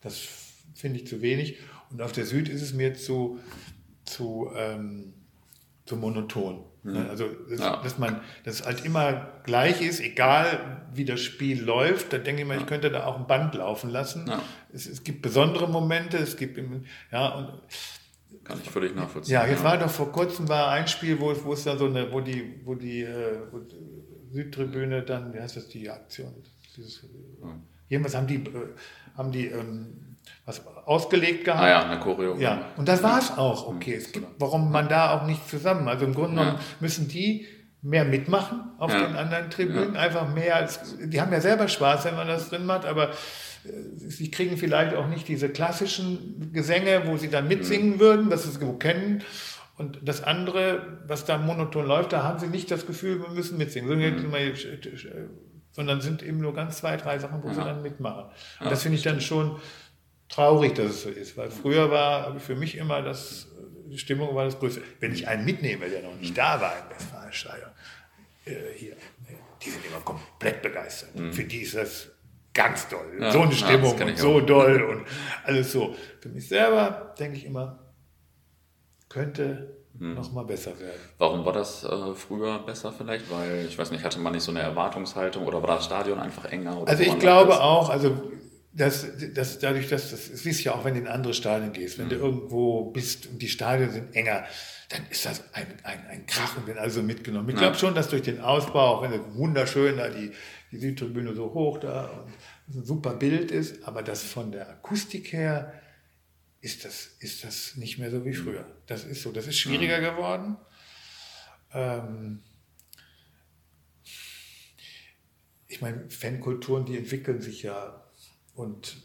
Das 0.00 0.26
finde 0.74 0.98
ich 0.98 1.06
zu 1.06 1.22
wenig. 1.22 1.58
Und 1.90 2.02
auf 2.02 2.10
der 2.10 2.26
Süd 2.26 2.48
ist 2.48 2.62
es 2.62 2.74
mir 2.74 2.94
zu, 2.94 3.38
zu, 4.04 4.50
ähm, 4.56 5.14
zu 5.86 5.96
monoton. 5.96 6.67
Mhm. 6.92 7.10
Also, 7.10 7.28
dass, 7.48 7.60
ja. 7.60 7.82
dass 7.82 7.98
man, 7.98 8.20
dass 8.44 8.60
es 8.60 8.66
halt 8.66 8.84
immer 8.84 9.28
gleich 9.44 9.80
ist, 9.80 10.00
egal 10.00 10.86
wie 10.94 11.04
das 11.04 11.20
Spiel 11.20 11.62
läuft, 11.62 12.12
da 12.12 12.18
denke 12.18 12.42
ich 12.42 12.48
mal, 12.48 12.54
ja. 12.54 12.60
ich 12.60 12.66
könnte 12.66 12.90
da 12.90 13.04
auch 13.04 13.18
ein 13.18 13.26
Band 13.26 13.54
laufen 13.54 13.90
lassen. 13.90 14.26
Ja. 14.26 14.42
Es, 14.72 14.86
es 14.86 15.04
gibt 15.04 15.22
besondere 15.22 15.68
Momente, 15.68 16.16
es 16.18 16.36
gibt, 16.36 16.58
ja, 17.10 17.28
und 17.34 17.52
kann 18.44 18.60
ich 18.62 18.70
völlig 18.70 18.94
nachvollziehen. 18.94 19.34
Ja, 19.34 19.46
jetzt 19.46 19.62
war 19.62 19.76
doch 19.76 19.90
vor 19.90 20.10
kurzem 20.10 20.48
war 20.48 20.70
ein 20.70 20.88
Spiel, 20.88 21.20
wo, 21.20 21.34
wo 21.44 21.52
es 21.52 21.64
da 21.64 21.76
so 21.76 21.86
eine, 21.86 22.10
wo 22.12 22.20
die, 22.20 22.60
wo 22.64 22.74
die, 22.74 23.02
äh, 23.02 23.40
wo 23.50 23.60
Südtribüne 24.32 25.02
dann, 25.02 25.34
wie 25.34 25.40
heißt 25.40 25.56
das, 25.56 25.68
die 25.68 25.88
Aktion? 25.90 26.34
Dieses. 26.76 27.06
Jedenfalls 27.88 28.14
haben 28.14 28.26
die, 28.26 28.36
äh, 28.36 28.68
haben 29.16 29.32
die 29.32 29.46
ähm, 29.46 30.07
was 30.44 30.66
ausgelegt 30.86 31.44
gehabt. 31.44 31.62
Ah 31.62 31.68
ja, 31.68 31.82
eine 31.84 32.00
Choreo. 32.00 32.36
Ja, 32.36 32.66
und 32.76 32.88
das 32.88 33.02
war 33.02 33.18
es 33.18 33.36
auch. 33.36 33.66
Okay, 33.66 33.94
es 33.94 34.12
gibt, 34.12 34.26
warum 34.38 34.70
man 34.70 34.88
da 34.88 35.12
auch 35.12 35.26
nicht 35.26 35.48
zusammen, 35.48 35.88
also 35.88 36.04
im 36.04 36.14
Grunde 36.14 36.36
genommen 36.36 36.56
ja. 36.56 36.64
müssen 36.80 37.08
die 37.08 37.46
mehr 37.82 38.04
mitmachen 38.04 38.72
auf 38.78 38.92
ja. 38.92 39.06
den 39.06 39.16
anderen 39.16 39.50
Tribünen, 39.50 39.94
ja. 39.94 40.00
einfach 40.00 40.32
mehr 40.32 40.56
als, 40.56 40.96
die 40.98 41.20
haben 41.20 41.32
ja 41.32 41.40
selber 41.40 41.68
Spaß, 41.68 42.06
wenn 42.06 42.16
man 42.16 42.26
das 42.26 42.48
drin 42.48 42.66
macht, 42.66 42.84
aber 42.84 43.10
äh, 43.10 43.12
sie 43.94 44.30
kriegen 44.30 44.56
vielleicht 44.56 44.96
auch 44.96 45.06
nicht 45.06 45.28
diese 45.28 45.48
klassischen 45.48 46.50
Gesänge, 46.52 47.02
wo 47.06 47.16
sie 47.16 47.30
dann 47.30 47.46
mitsingen 47.46 47.94
mhm. 47.94 48.00
würden, 48.00 48.30
was 48.30 48.44
sie 48.44 48.50
so 48.50 48.72
kennen. 48.72 49.22
Und 49.76 50.00
das 50.02 50.24
andere, 50.24 50.98
was 51.06 51.24
da 51.24 51.38
monoton 51.38 51.86
läuft, 51.86 52.12
da 52.12 52.24
haben 52.24 52.40
sie 52.40 52.48
nicht 52.48 52.68
das 52.70 52.84
Gefühl, 52.84 53.20
wir 53.20 53.28
müssen 53.28 53.58
mitsingen, 53.58 53.96
mhm. 53.96 54.32
sondern 55.70 56.00
sind 56.00 56.24
eben 56.24 56.38
nur 56.38 56.52
ganz 56.52 56.78
zwei, 56.78 56.96
drei 56.96 57.20
Sachen, 57.20 57.44
wo 57.44 57.50
sie 57.50 57.60
dann 57.60 57.80
mitmachen. 57.82 58.24
Und 58.58 58.72
das 58.72 58.82
finde 58.82 58.98
ich 58.98 59.04
dann 59.04 59.20
schon 59.20 59.60
traurig, 60.28 60.74
dass 60.74 60.86
es 60.86 61.02
so 61.02 61.08
ist, 61.08 61.36
weil 61.36 61.50
früher 61.50 61.90
war 61.90 62.38
für 62.38 62.54
mich 62.54 62.76
immer 62.76 63.02
das, 63.02 63.48
die 63.86 63.98
Stimmung 63.98 64.34
war 64.34 64.44
das 64.44 64.58
Größte. 64.58 64.82
Wenn 65.00 65.12
ich 65.12 65.26
einen 65.28 65.44
mitnehme, 65.44 65.88
der 65.88 66.02
noch 66.02 66.16
nicht 66.16 66.36
da 66.36 66.60
war 66.60 66.74
im 66.78 66.94
Westfalenstadion, 66.94 67.70
äh, 68.44 68.54
hier, 68.74 68.96
die 69.62 69.70
sind 69.70 69.84
immer 69.86 70.00
komplett 70.00 70.62
begeistert. 70.62 71.14
Mhm. 71.14 71.32
Für 71.32 71.44
die 71.44 71.62
ist 71.62 71.74
das 71.74 72.08
ganz 72.54 72.88
toll. 72.88 73.18
Ja, 73.20 73.30
so 73.30 73.42
eine 73.42 73.52
Stimmung 73.52 74.00
und 74.00 74.18
so 74.18 74.40
doll 74.40 74.82
und 74.82 75.06
alles 75.44 75.72
so. 75.72 75.94
Für 76.20 76.28
mich 76.28 76.48
selber 76.48 77.14
denke 77.18 77.36
ich 77.36 77.44
immer, 77.44 77.78
könnte 79.08 79.76
hm. 79.98 80.14
noch 80.14 80.32
mal 80.32 80.44
besser 80.44 80.78
werden. 80.78 81.00
Warum 81.18 81.44
war 81.44 81.52
das 81.52 81.84
äh, 81.84 82.14
früher 82.14 82.58
besser 82.60 82.92
vielleicht? 82.92 83.30
Weil, 83.30 83.66
ich 83.68 83.78
weiß 83.78 83.90
nicht, 83.90 84.04
hatte 84.04 84.18
man 84.18 84.32
nicht 84.32 84.42
so 84.42 84.50
eine 84.50 84.60
Erwartungshaltung 84.60 85.46
oder 85.46 85.62
war 85.62 85.76
das 85.76 85.84
Stadion 85.84 86.18
einfach 86.18 86.46
enger? 86.46 86.82
also 86.86 87.02
ich 87.02 87.18
glaube 87.18 87.60
auch, 87.60 87.90
also 87.90 88.30
das, 88.78 89.06
das, 89.34 89.58
dadurch, 89.58 89.88
dass 89.88 90.10
das, 90.10 90.26
siehst 90.26 90.60
du 90.60 90.64
ja 90.66 90.74
auch, 90.74 90.84
wenn 90.84 90.94
du 90.94 91.00
in 91.00 91.08
andere 91.08 91.34
Stadien 91.34 91.72
gehst, 91.72 91.98
wenn 91.98 92.06
mhm. 92.06 92.10
du 92.10 92.16
irgendwo 92.16 92.90
bist 92.90 93.26
und 93.26 93.42
die 93.42 93.48
Stadien 93.48 93.90
sind 93.90 94.14
enger, 94.14 94.44
dann 94.88 95.02
ist 95.10 95.26
das 95.26 95.42
ein, 95.52 95.66
ein, 95.82 96.06
ein 96.06 96.26
Krachen, 96.26 96.62
wenn 96.66 96.78
also 96.78 97.02
mitgenommen. 97.02 97.48
Ich 97.50 97.56
glaube 97.56 97.76
schon, 97.76 97.94
dass 97.94 98.08
durch 98.08 98.22
den 98.22 98.40
Ausbau, 98.40 98.96
auch 98.96 99.02
wenn 99.02 99.12
es 99.12 99.20
wunderschön 99.34 99.98
da 99.98 100.08
die, 100.08 100.32
die 100.70 100.78
Südtribüne 100.78 101.34
so 101.34 101.52
hoch 101.52 101.78
da 101.78 102.06
und 102.06 102.32
ein 102.76 102.84
super 102.84 103.14
Bild 103.14 103.50
ist, 103.50 103.84
aber 103.86 104.02
das 104.02 104.22
von 104.22 104.52
der 104.52 104.70
Akustik 104.70 105.32
her 105.32 105.74
ist 106.60 106.84
das, 106.84 107.16
ist 107.20 107.44
das 107.44 107.76
nicht 107.76 107.98
mehr 107.98 108.10
so 108.10 108.24
wie 108.24 108.32
früher. 108.32 108.66
Das 108.86 109.04
ist 109.04 109.22
so, 109.22 109.32
das 109.32 109.46
ist 109.46 109.58
schwieriger 109.58 110.00
geworden. 110.00 110.56
Ähm 111.72 112.42
ich 115.66 115.82
meine, 115.82 116.08
Fankulturen, 116.08 116.86
die 116.86 116.96
entwickeln 116.96 117.40
sich 117.40 117.62
ja 117.62 118.07
und 118.58 118.96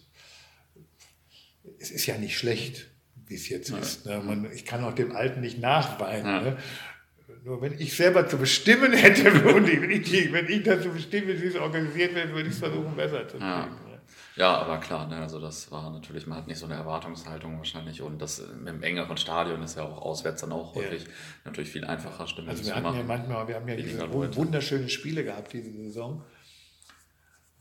es 1.80 1.92
ist 1.92 2.06
ja 2.06 2.18
nicht 2.18 2.38
schlecht, 2.38 2.88
wie 3.28 3.36
es 3.36 3.50
jetzt 3.50 3.70
ja. 3.70 3.78
ist. 3.78 4.06
Ne? 4.06 4.20
Man, 4.20 4.52
ich 4.52 4.66
kann 4.66 4.84
auch 4.84 4.94
dem 4.94 5.16
Alten 5.16 5.42
nicht 5.42 5.60
nachweinen. 5.60 6.26
Ja. 6.26 6.42
Ne? 6.42 6.58
Nur 7.44 7.62
wenn 7.62 7.74
ich 7.80 7.96
selber 7.96 8.28
zu 8.28 8.38
bestimmen 8.38 8.94
hätte, 8.94 9.26
wenn 9.46 9.92
ich, 9.92 10.34
wenn 10.34 10.48
ich 10.48 10.64
dazu 10.64 10.90
bestimme, 10.90 11.40
wie 11.42 11.48
es 11.48 11.56
organisiert 11.56 12.16
wird, 12.16 12.32
würde 12.32 12.48
ich 12.48 12.54
es 12.54 12.60
versuchen, 12.60 12.96
besser 12.96 13.28
zu 13.28 13.38
kriegen. 13.38 13.46
Ja. 13.46 13.78
Ja, 14.36 14.58
aber 14.58 14.80
klar, 14.80 15.08
ne, 15.08 15.18
also 15.18 15.40
das 15.40 15.72
war 15.72 15.92
natürlich, 15.92 16.26
man 16.26 16.40
hat 16.40 16.48
nicht 16.48 16.58
so 16.58 16.66
eine 16.66 16.74
Erwartungshaltung 16.74 17.60
wahrscheinlich 17.60 18.02
und 18.02 18.20
das 18.20 18.40
im 18.40 18.82
engeren 18.82 19.16
Stadion 19.18 19.62
ist 19.62 19.78
ja 19.78 19.84
auch 19.84 20.02
auswärts 20.02 20.42
dann 20.42 20.52
auch 20.52 20.74
häufig 20.74 21.04
ja. 21.04 21.10
natürlich 21.46 21.70
viel 21.70 21.86
einfacher 21.86 22.26
Stimmung 22.26 22.50
Also 22.50 22.66
wir 22.66 22.76
hatten 22.76 22.98
ja 22.98 23.04
manchmal, 23.04 23.48
wir 23.48 23.56
haben 23.56 23.68
ja 23.68 23.76
diese 23.76 24.12
wunderschönen 24.12 24.90
Spiele 24.90 25.24
gehabt 25.24 25.54
diese 25.54 25.72
Saison, 25.72 26.24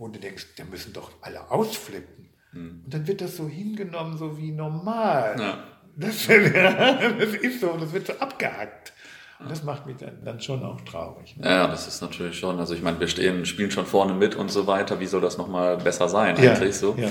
wo 0.02 0.08
du 0.08 0.18
denkst, 0.18 0.48
da 0.56 0.64
müssen 0.64 0.92
doch 0.92 1.12
alle 1.20 1.48
ausflippen. 1.48 2.28
Hm. 2.50 2.82
Und 2.84 2.92
dann 2.92 3.06
wird 3.06 3.20
das 3.20 3.36
so 3.36 3.48
hingenommen, 3.48 4.18
so 4.18 4.36
wie 4.36 4.50
normal. 4.50 5.36
Ja. 5.38 5.64
Das, 5.94 6.26
das 6.26 7.34
ist 7.34 7.60
so, 7.60 7.76
das 7.78 7.92
wird 7.92 8.08
so 8.08 8.14
abgehackt. 8.14 8.92
Und 9.38 9.50
das 9.50 9.62
macht 9.62 9.86
mich 9.86 9.96
dann, 9.98 10.24
dann 10.24 10.40
schon 10.40 10.62
auch 10.64 10.80
traurig. 10.80 11.36
Ne? 11.36 11.48
Ja, 11.48 11.66
das 11.68 11.86
ist 11.86 12.00
natürlich 12.00 12.38
schon. 12.38 12.58
Also 12.58 12.74
ich 12.74 12.82
meine, 12.82 12.98
wir 12.98 13.08
stehen, 13.08 13.44
spielen 13.44 13.70
schon 13.70 13.86
vorne 13.86 14.14
mit 14.14 14.34
und 14.34 14.50
so 14.50 14.66
weiter. 14.66 15.00
Wie 15.00 15.06
soll 15.06 15.20
das 15.20 15.38
nochmal 15.38 15.76
besser 15.76 16.08
sein 16.08 16.42
ja, 16.42 16.52
eigentlich 16.52 16.76
so? 16.76 16.96
Ja. 16.98 17.10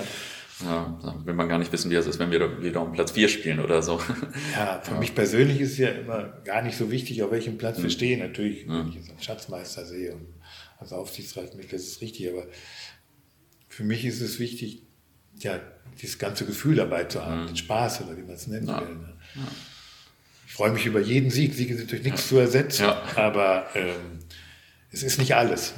Ja, 0.63 0.99
dann 1.03 1.25
will 1.25 1.33
man 1.33 1.49
gar 1.49 1.57
nicht 1.57 1.71
wissen, 1.71 1.89
wie 1.89 1.95
es 1.95 2.05
ist, 2.05 2.19
wenn 2.19 2.29
wir 2.29 2.61
wieder 2.61 2.81
um 2.81 2.91
Platz 2.91 3.11
4 3.11 3.29
spielen 3.29 3.59
oder 3.59 3.81
so. 3.81 3.99
Ja, 4.53 4.79
für 4.83 4.93
ja. 4.93 4.99
mich 4.99 5.15
persönlich 5.15 5.59
ist 5.59 5.71
es 5.71 5.77
ja 5.79 5.89
immer 5.89 6.33
gar 6.43 6.61
nicht 6.61 6.77
so 6.77 6.91
wichtig, 6.91 7.23
auf 7.23 7.31
welchem 7.31 7.57
Platz 7.57 7.79
mhm. 7.79 7.83
wir 7.83 7.89
stehen. 7.89 8.19
Natürlich, 8.19 8.67
wenn 8.67 8.89
ich 8.89 8.95
jetzt 8.95 9.09
einen 9.09 9.21
Schatzmeister 9.21 9.85
sehe 9.85 10.13
und 10.13 10.27
als 10.81 10.91
Aufsichtsratmitglied, 10.91 11.71
das 11.71 11.83
ist 11.83 12.01
richtig, 12.01 12.29
aber 12.29 12.47
für 13.69 13.83
mich 13.83 14.03
ist 14.03 14.19
es 14.19 14.39
wichtig, 14.39 14.81
ja, 15.37 15.61
dieses 16.01 16.17
ganze 16.17 16.45
Gefühl 16.45 16.75
dabei 16.75 17.05
zu 17.05 17.25
haben, 17.25 17.43
mhm. 17.43 17.47
den 17.47 17.57
Spaß 17.57 18.01
oder 18.01 18.17
wie 18.17 18.23
man 18.23 18.35
es 18.35 18.47
nennen 18.47 18.67
will. 18.67 18.95
Ne? 18.95 19.47
Ich 20.47 20.53
freue 20.53 20.71
mich 20.71 20.85
über 20.85 20.99
jeden 20.99 21.29
Sieg. 21.29 21.53
Siege 21.53 21.77
sind 21.77 21.89
durch 21.91 22.03
nichts 22.03 22.23
ja. 22.23 22.27
zu 22.27 22.37
ersetzen, 22.37 22.83
ja. 22.83 23.03
aber 23.15 23.67
ähm, 23.73 24.19
es 24.91 25.03
ist 25.03 25.19
nicht 25.19 25.35
alles. 25.35 25.73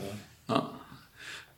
Ne? 0.47 0.69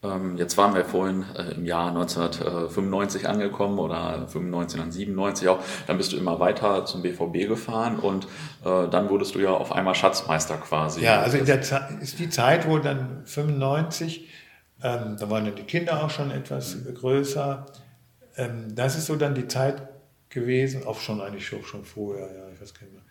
Ähm, 0.06 0.38
jetzt 0.38 0.58
waren 0.58 0.76
wir 0.76 0.86
vorhin 0.86 1.26
äh, 1.36 1.56
im 1.56 1.66
Jahr 1.66 1.90
1995 1.90 3.28
angekommen 3.28 3.80
oder 3.80 4.28
95 4.28 4.80
dann 4.80 4.92
97 4.92 5.48
auch. 5.48 5.60
Dann 5.88 5.98
bist 5.98 6.14
du 6.14 6.18
immer 6.18 6.40
weiter 6.40 6.86
zum 6.86 7.02
BVB 7.02 7.48
gefahren 7.48 8.00
und 8.00 8.26
äh, 8.64 8.88
dann 8.90 9.10
wurdest 9.10 9.36
du 9.36 9.40
ja 9.40 9.52
auf 9.52 9.72
einmal 9.72 9.96
Schatzmeister 9.96 10.58
quasi. 10.58 11.02
Ja, 11.02 11.22
also 11.22 11.38
in 11.38 11.46
der 11.46 11.62
Zeit 11.62 12.02
ist 12.02 12.20
die 12.20 12.30
Zeit, 12.30 12.68
wo 12.68 12.78
dann 12.78 13.26
95, 13.26 14.30
ähm, 14.84 15.18
da 15.20 15.30
waren 15.30 15.46
ja 15.46 15.52
die 15.52 15.64
Kinder 15.64 16.04
auch 16.04 16.10
schon 16.10 16.32
etwas 16.32 16.76
mhm. 16.76 16.94
größer. 16.94 17.66
Ähm, 18.38 18.76
das 18.76 18.98
ist 18.98 19.08
so 19.08 19.16
dann 19.16 19.34
die 19.34 19.48
Zeit 19.48 19.82
gewesen, 20.30 20.86
auch 20.86 21.00
schon 21.00 21.22
eigentlich 21.22 21.48
schon, 21.48 21.64
schon 21.64 21.86
vorher, 21.86 22.28
ja, 22.28 22.50
ich 22.54 22.62
weiß 22.62 22.74
gar 22.74 22.82
nicht 22.84 22.94
mehr 22.94 23.06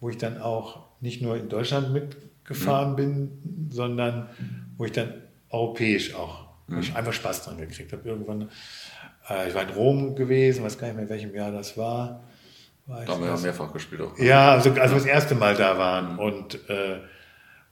wo 0.00 0.10
ich 0.10 0.18
dann 0.18 0.38
auch 0.40 0.86
nicht 1.00 1.22
nur 1.22 1.36
in 1.36 1.48
Deutschland 1.48 1.92
mitgefahren 1.92 2.92
mhm. 2.92 2.96
bin, 2.96 3.68
sondern 3.70 4.28
wo 4.76 4.84
ich 4.84 4.92
dann 4.92 5.14
europäisch 5.50 6.14
auch, 6.14 6.46
mhm. 6.66 6.80
ich 6.80 6.94
einfach 6.94 7.12
Spaß 7.12 7.44
dran 7.44 7.58
gekriegt 7.58 7.92
habe. 7.92 8.08
Irgendwann, 8.08 8.50
äh, 9.28 9.48
ich 9.48 9.54
war 9.54 9.62
in 9.62 9.70
Rom 9.70 10.14
gewesen, 10.14 10.64
weiß 10.64 10.78
gar 10.78 10.88
nicht 10.88 10.96
mehr, 10.96 11.04
in 11.04 11.10
welchem 11.10 11.34
Jahr 11.34 11.52
das 11.52 11.76
war. 11.76 12.24
war 12.86 13.04
da 13.04 13.12
haben 13.12 13.22
wir 13.22 13.30
ja 13.30 13.36
mehrfach 13.36 13.72
gespielt 13.72 14.00
auch. 14.00 14.18
Ja, 14.18 14.52
also 14.52 14.70
als 14.70 14.90
wir 14.90 14.98
das 14.98 15.06
erste 15.06 15.34
Mal 15.34 15.54
da 15.54 15.78
waren 15.78 16.14
mhm. 16.14 16.18
und, 16.18 16.68
äh, 16.68 17.00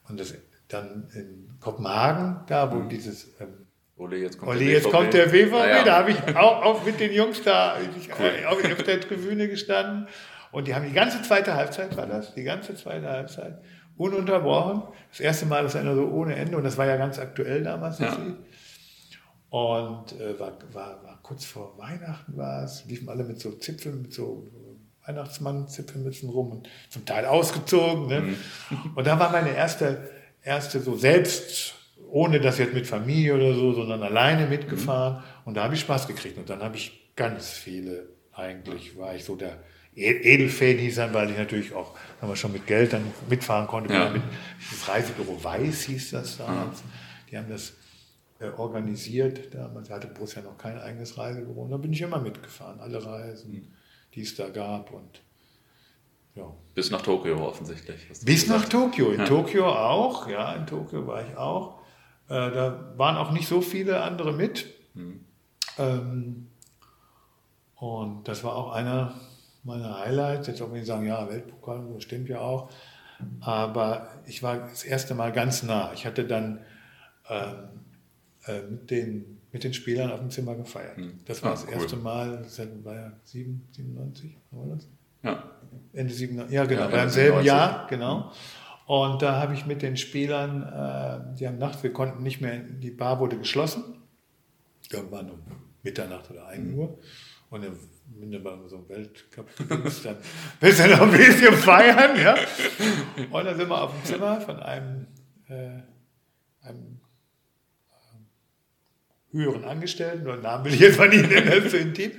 und 0.08 0.20
das, 0.20 0.34
dann 0.68 1.08
in 1.14 1.58
Kopenhagen, 1.60 2.40
da 2.46 2.70
wo 2.70 2.76
mhm. 2.76 2.88
dieses 2.88 3.34
ähm, 3.40 3.66
Ole, 3.98 4.18
jetzt 4.18 4.38
kommt, 4.38 4.50
Ole, 4.50 4.58
der, 4.58 4.68
jetzt 4.68 4.84
BVB. 4.84 4.94
kommt 4.94 5.14
der 5.14 5.26
BVB. 5.26 5.54
Ah, 5.54 5.68
ja. 5.68 5.84
Da 5.84 5.96
habe 5.96 6.10
ich 6.10 6.36
auch, 6.36 6.62
auch, 6.62 6.84
mit 6.84 7.00
den 7.00 7.12
Jungs 7.12 7.42
da 7.42 7.76
cool. 8.18 8.26
äh, 8.26 8.44
auf 8.44 8.82
der 8.82 9.00
Tribüne 9.00 9.48
gestanden. 9.48 10.06
Und 10.52 10.68
die 10.68 10.74
haben 10.74 10.86
die 10.86 10.92
ganze 10.92 11.22
zweite 11.22 11.54
Halbzeit, 11.54 11.96
war 11.96 12.06
das, 12.06 12.34
die 12.34 12.44
ganze 12.44 12.74
zweite 12.74 13.08
Halbzeit, 13.08 13.58
ununterbrochen. 13.96 14.82
Das 15.10 15.20
erste 15.20 15.46
Mal, 15.46 15.62
das 15.62 15.76
einer 15.76 15.94
so 15.94 16.06
ohne 16.08 16.36
Ende. 16.36 16.56
Und 16.56 16.64
das 16.64 16.76
war 16.76 16.86
ja 16.86 16.96
ganz 16.96 17.18
aktuell 17.18 17.62
damals, 17.62 17.98
ja. 17.98 18.16
Und 19.48 20.20
äh, 20.20 20.38
war, 20.38 20.58
war, 20.72 21.02
war 21.02 21.18
kurz 21.22 21.44
vor 21.44 21.78
Weihnachten 21.78 22.36
war 22.36 22.64
es, 22.64 22.84
liefen 22.86 23.08
alle 23.08 23.24
mit 23.24 23.40
so 23.40 23.52
Zipfeln, 23.52 24.02
mit 24.02 24.12
so 24.12 24.50
Weihnachtsmann-Zipfelmützen 25.06 26.28
rum 26.28 26.50
und 26.50 26.68
zum 26.90 27.04
Teil 27.04 27.26
ausgezogen. 27.26 28.06
Ne? 28.08 28.20
Mhm. 28.20 28.36
Und 28.94 29.06
da 29.06 29.18
war 29.18 29.30
meine 29.30 29.54
erste, 29.54 30.10
erste 30.42 30.80
so 30.80 30.96
selbst 30.96 31.74
ohne 32.08 32.40
das 32.40 32.58
jetzt 32.58 32.74
mit 32.74 32.86
Familie 32.86 33.34
oder 33.34 33.54
so, 33.54 33.72
sondern 33.72 34.02
alleine 34.02 34.46
mitgefahren. 34.46 35.16
Mhm. 35.16 35.22
Und 35.46 35.56
da 35.56 35.64
habe 35.64 35.74
ich 35.74 35.80
Spaß 35.80 36.06
gekriegt. 36.06 36.38
Und 36.38 36.50
dann 36.50 36.62
habe 36.62 36.76
ich 36.76 37.14
ganz 37.16 37.50
viele, 37.50 38.08
eigentlich 38.32 38.96
war 38.98 39.14
ich 39.14 39.24
so 39.24 39.36
der 39.36 39.58
e-, 39.96 40.34
Edelfan 40.34 40.78
hieß 40.78 40.96
dann, 40.96 41.14
weil 41.14 41.30
ich 41.30 41.38
natürlich 41.38 41.74
auch, 41.74 41.96
wenn 42.20 42.28
man 42.28 42.36
schon 42.36 42.52
mit 42.52 42.66
Geld 42.66 42.92
dann 42.92 43.04
mitfahren 43.28 43.66
konnte, 43.66 43.92
ja. 43.92 44.10
mit 44.10 44.22
das 44.70 44.88
Reisebüro 44.88 45.42
Weiß 45.42 45.82
hieß 45.82 46.10
das 46.10 46.38
damals. 46.38 46.84
Mhm. 46.84 46.88
Die 47.30 47.38
haben 47.38 47.48
das 47.48 47.72
äh, 48.38 48.48
organisiert. 48.50 49.54
Damals 49.54 49.90
hatte 49.90 50.06
Borussia 50.06 50.42
noch 50.42 50.58
kein 50.58 50.78
eigenes 50.78 51.16
Reisebüro. 51.18 51.62
Und 51.62 51.70
da 51.70 51.76
bin 51.78 51.92
ich 51.92 52.02
immer 52.02 52.20
mitgefahren, 52.20 52.80
alle 52.80 53.04
Reisen, 53.04 53.52
mhm. 53.52 53.68
die 54.14 54.22
es 54.22 54.34
da 54.36 54.48
gab. 54.48 54.92
Und 54.92 55.22
ja. 56.34 56.52
Bis 56.74 56.90
nach 56.90 57.02
Tokio 57.02 57.46
offensichtlich. 57.46 58.06
Bis 58.24 58.46
nach 58.46 58.68
Tokio. 58.68 59.10
In 59.10 59.20
ja. 59.20 59.26
Tokio 59.26 59.66
auch, 59.66 60.28
ja, 60.28 60.52
in 60.52 60.66
Tokio 60.66 61.06
war 61.06 61.26
ich 61.26 61.36
auch. 61.36 61.80
Äh, 62.28 62.34
da 62.34 62.92
waren 62.96 63.16
auch 63.16 63.32
nicht 63.32 63.48
so 63.48 63.62
viele 63.62 64.02
andere 64.02 64.32
mit. 64.32 64.66
Mhm. 64.94 65.24
Ähm, 65.78 66.48
und 67.76 68.28
das 68.28 68.44
war 68.44 68.54
auch 68.56 68.72
einer 68.72 69.14
meiner 69.66 69.98
Highlights. 69.98 70.46
Jetzt 70.46 70.62
auch 70.62 70.72
wenn 70.72 70.80
ich 70.80 70.86
sagen, 70.86 71.06
ja, 71.06 71.28
Weltpokal, 71.28 71.84
das 71.94 72.02
stimmt 72.02 72.28
ja 72.28 72.40
auch. 72.40 72.70
Aber 73.40 74.08
ich 74.26 74.42
war 74.42 74.68
das 74.68 74.84
erste 74.84 75.14
Mal 75.14 75.32
ganz 75.32 75.62
nah. 75.62 75.92
Ich 75.94 76.06
hatte 76.06 76.24
dann 76.24 76.60
ähm, 77.28 77.54
äh, 78.46 78.62
mit, 78.62 78.90
den, 78.90 79.38
mit 79.52 79.64
den 79.64 79.74
Spielern 79.74 80.10
auf 80.12 80.20
dem 80.20 80.30
Zimmer 80.30 80.54
gefeiert. 80.54 80.98
Mhm. 80.98 81.20
Das 81.24 81.42
war 81.42 81.50
ah, 81.50 81.54
das 81.54 81.66
cool. 81.66 81.74
erste 81.74 81.96
Mal, 81.96 82.38
das 82.42 82.58
war 82.84 82.94
ja 82.94 83.12
7, 83.24 83.66
97, 83.72 84.36
war 84.50 84.66
das? 84.74 84.88
Ja. 85.22 85.50
Ende 85.92 86.12
97, 86.14 86.54
ja 86.54 86.64
genau, 86.64 86.82
ja, 86.82 86.88
beim 86.88 87.08
selben 87.08 87.42
Jahr, 87.42 87.86
genau. 87.88 88.18
Mhm. 88.18 88.24
Und 88.86 89.22
da 89.22 89.40
habe 89.40 89.54
ich 89.54 89.66
mit 89.66 89.82
den 89.82 89.96
Spielern, 89.96 90.62
äh, 90.62 91.36
die 91.38 91.48
haben 91.48 91.58
nachts, 91.58 91.82
wir 91.82 91.92
konnten 91.92 92.22
nicht 92.22 92.40
mehr, 92.40 92.58
die 92.58 92.92
Bar 92.92 93.18
wurde 93.18 93.36
geschlossen, 93.36 93.82
irgendwann 94.92 95.30
um 95.30 95.40
Mitternacht 95.82 96.30
oder 96.30 96.46
1 96.46 96.64
mhm. 96.64 96.78
Uhr. 96.78 96.98
Und 97.50 97.64
dann, 97.64 97.76
wenn 98.18 98.30
du 98.30 98.38
bei 98.40 98.56
so 98.68 98.76
einem 98.76 98.88
Weltcup 98.88 99.46
bist, 99.82 100.04
dann 100.04 100.16
willst 100.60 100.80
du 100.80 100.88
noch 100.88 101.00
ein 101.02 101.10
bisschen 101.10 101.54
feiern, 101.54 102.18
ja. 102.20 102.34
Und 103.30 103.44
dann 103.44 103.56
sind 103.56 103.68
wir 103.68 103.82
auf 103.82 103.92
dem 103.92 104.04
Zimmer 104.04 104.40
von 104.40 104.60
einem, 104.60 105.06
äh, 105.48 105.82
einem 106.62 107.00
äh, 107.90 109.32
höheren 109.32 109.64
Angestellten, 109.64 110.24
nur 110.24 110.36
Namen 110.36 110.64
will 110.64 110.74
ich 110.74 110.80
jetzt 110.80 110.98
mal 110.98 111.08
nicht 111.08 111.28
nennen, 111.28 111.46
das 111.46 111.64
ist 111.64 111.70
so 111.72 111.76
intim, 111.76 112.12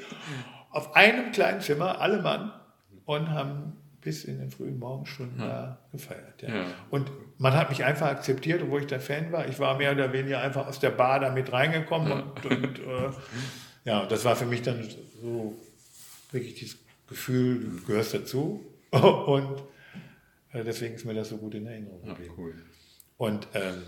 auf 0.71 0.95
einem 0.95 1.31
kleinen 1.31 1.61
Zimmer, 1.61 1.99
alle 2.01 2.21
Mann, 2.21 2.51
und 3.05 3.29
haben 3.31 3.77
bis 4.01 4.23
in 4.25 4.39
den 4.39 4.51
frühen 4.51 4.79
Morgenstunden 4.79 5.39
ja. 5.39 5.47
da 5.47 5.79
gefeiert. 5.91 6.41
Ja. 6.41 6.49
Ja. 6.49 6.65
Und 6.91 7.11
man 7.37 7.53
hat 7.53 7.69
mich 7.69 7.83
einfach 7.83 8.07
akzeptiert, 8.07 8.61
obwohl 8.61 8.81
ich 8.81 8.87
der 8.87 8.99
Fan 8.99 9.31
war. 9.31 9.47
Ich 9.47 9.59
war 9.59 9.77
mehr 9.77 9.91
oder 9.91 10.13
weniger 10.13 10.41
einfach 10.41 10.67
aus 10.67 10.79
der 10.79 10.91
Bar 10.91 11.19
da 11.19 11.31
mit 11.31 11.51
reingekommen 11.51 12.11
und, 12.11 12.45
und 12.45 12.79
äh, 12.79 13.09
ja, 13.83 14.05
das 14.05 14.23
war 14.23 14.35
für 14.35 14.45
mich 14.45 14.61
dann 14.61 14.83
so 15.21 15.57
wirklich 16.31 16.55
dieses 16.55 16.77
Gefühl, 17.07 17.59
du 17.59 17.85
gehörst 17.85 18.13
dazu 18.13 18.65
und 18.91 19.63
äh, 20.51 20.63
deswegen 20.63 20.95
ist 20.95 21.05
mir 21.05 21.13
das 21.13 21.29
so 21.29 21.37
gut 21.37 21.55
in 21.55 21.65
Erinnerung 21.65 22.03
geblieben. 22.03 22.33
Cool. 22.37 22.55
Und 23.17 23.47
ähm, 23.53 23.83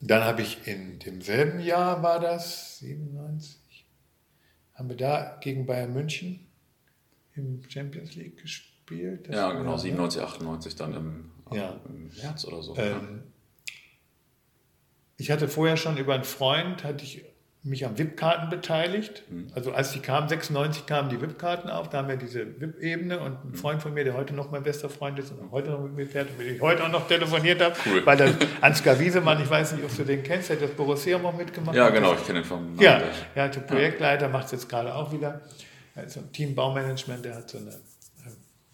dann 0.00 0.24
habe 0.24 0.42
ich 0.42 0.66
in 0.66 0.98
demselben 0.98 1.60
Jahr, 1.60 2.02
war 2.02 2.18
das, 2.18 2.78
97, 2.78 3.86
haben 4.74 4.88
wir 4.88 4.96
da 4.96 5.38
gegen 5.40 5.66
Bayern 5.66 5.92
München 5.92 6.46
im 7.34 7.62
Champions 7.68 8.14
League 8.14 8.40
gespielt 8.40 9.28
ja, 9.28 9.52
genau, 9.52 9.76
97, 9.76 10.20
98 10.22 10.76
dann 10.76 10.94
im, 10.94 11.30
ja. 11.52 11.80
im 11.86 12.10
März 12.20 12.44
oder 12.44 12.62
so. 12.62 12.76
Ähm, 12.76 13.22
ich 15.16 15.30
hatte 15.30 15.48
vorher 15.48 15.76
schon 15.76 15.96
über 15.96 16.14
einen 16.14 16.24
Freund, 16.24 16.84
hatte 16.84 17.04
ich 17.04 17.24
mich 17.64 17.86
am 17.86 17.96
VIP-Karten 17.96 18.50
beteiligt. 18.50 19.22
Mhm. 19.30 19.48
Also 19.54 19.72
als 19.72 19.92
die 19.92 20.00
kamen, 20.00 20.28
96 20.28 20.86
kamen 20.86 21.10
die 21.10 21.20
VIP-Karten 21.20 21.70
auf, 21.70 21.88
da 21.88 21.98
haben 21.98 22.08
wir 22.08 22.16
diese 22.16 22.60
VIP-Ebene 22.60 23.20
und 23.20 23.44
ein 23.44 23.50
mhm. 23.50 23.54
Freund 23.54 23.82
von 23.82 23.94
mir, 23.94 24.04
der 24.04 24.14
heute 24.14 24.34
noch 24.34 24.50
mein 24.50 24.62
bester 24.62 24.88
Freund 24.88 25.18
ist 25.18 25.30
und 25.30 25.50
heute 25.50 25.70
noch 25.70 25.80
mit 25.80 25.94
mir 25.94 26.06
fährt 26.06 26.30
und 26.30 26.38
mit 26.38 26.48
dem 26.48 26.56
ich 26.56 26.60
heute 26.60 26.84
auch 26.84 26.90
noch 26.90 27.06
telefoniert 27.06 27.62
habe, 27.62 27.76
cool. 27.86 28.04
weil 28.04 28.16
der 28.16 28.34
Ansgar 28.60 28.98
Wiesemann, 28.98 29.40
ich 29.40 29.48
weiß 29.48 29.72
nicht, 29.72 29.84
ob 29.84 29.96
du 29.96 30.04
den 30.04 30.22
kennst, 30.22 30.48
der 30.48 30.56
hat 30.56 30.64
das 30.64 30.72
Borussia 30.72 31.16
auch 31.18 31.36
mitgemacht. 31.36 31.76
Ja, 31.76 31.90
genau, 31.90 32.14
ich 32.14 32.26
kenne 32.26 32.40
ihn 32.40 32.44
vom 32.44 32.78
Ja, 32.80 33.00
er 33.34 33.44
hatte 33.44 33.60
Projektleiter, 33.60 34.28
macht 34.28 34.46
es 34.46 34.52
jetzt 34.52 34.68
gerade 34.68 34.94
auch 34.94 35.12
wieder. 35.12 35.42
Also 35.94 36.20
Team 36.32 36.54
Baumanagement, 36.54 37.24
der 37.24 37.36
hat 37.36 37.50
so 37.50 37.58
eine 37.58 37.72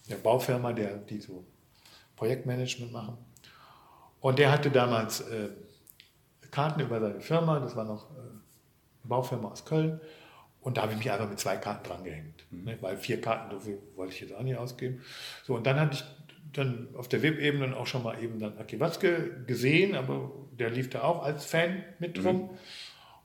der 0.08 0.16
Baufirma, 0.16 0.72
der, 0.72 0.96
die 0.96 1.20
so 1.20 1.44
Projektmanagement 2.16 2.92
machen. 2.92 3.18
Und 4.20 4.38
der 4.38 4.50
hatte 4.50 4.70
damals 4.70 5.20
äh, 5.20 5.50
Karten 6.50 6.80
über 6.80 7.00
seine 7.00 7.20
Firma, 7.20 7.60
das 7.60 7.76
war 7.76 7.84
noch 7.84 8.10
äh, 8.10 8.20
eine 8.20 8.27
Baufirma 9.08 9.50
aus 9.50 9.64
Köln. 9.64 10.00
Und 10.60 10.76
da 10.76 10.82
habe 10.82 10.92
ich 10.92 10.98
mich 10.98 11.10
einfach 11.10 11.28
mit 11.28 11.38
zwei 11.38 11.56
Karten 11.56 11.88
dran 11.88 12.04
gehängt. 12.04 12.44
Mhm. 12.50 12.64
Ne, 12.64 12.78
weil 12.80 12.96
vier 12.96 13.20
Karten, 13.20 13.60
viel 13.60 13.78
wollte 13.96 14.12
ich 14.12 14.20
jetzt 14.20 14.34
auch 14.34 14.42
nicht 14.42 14.56
ausgeben. 14.56 15.00
So, 15.44 15.54
und 15.54 15.66
dann 15.66 15.78
hatte 15.78 15.94
ich 15.94 16.04
dann 16.52 16.88
auf 16.94 17.08
der 17.08 17.22
WIP-Ebene 17.22 17.76
auch 17.76 17.86
schon 17.86 18.02
mal 18.02 18.22
eben 18.22 18.38
dann 18.38 18.58
Aki 18.58 18.80
Watzke 18.80 19.44
gesehen, 19.46 19.94
aber 19.94 20.30
der 20.58 20.70
lief 20.70 20.90
da 20.90 21.02
auch 21.02 21.22
als 21.22 21.44
Fan 21.44 21.84
mit 21.98 22.22
rum. 22.24 22.36
Mhm. 22.36 22.50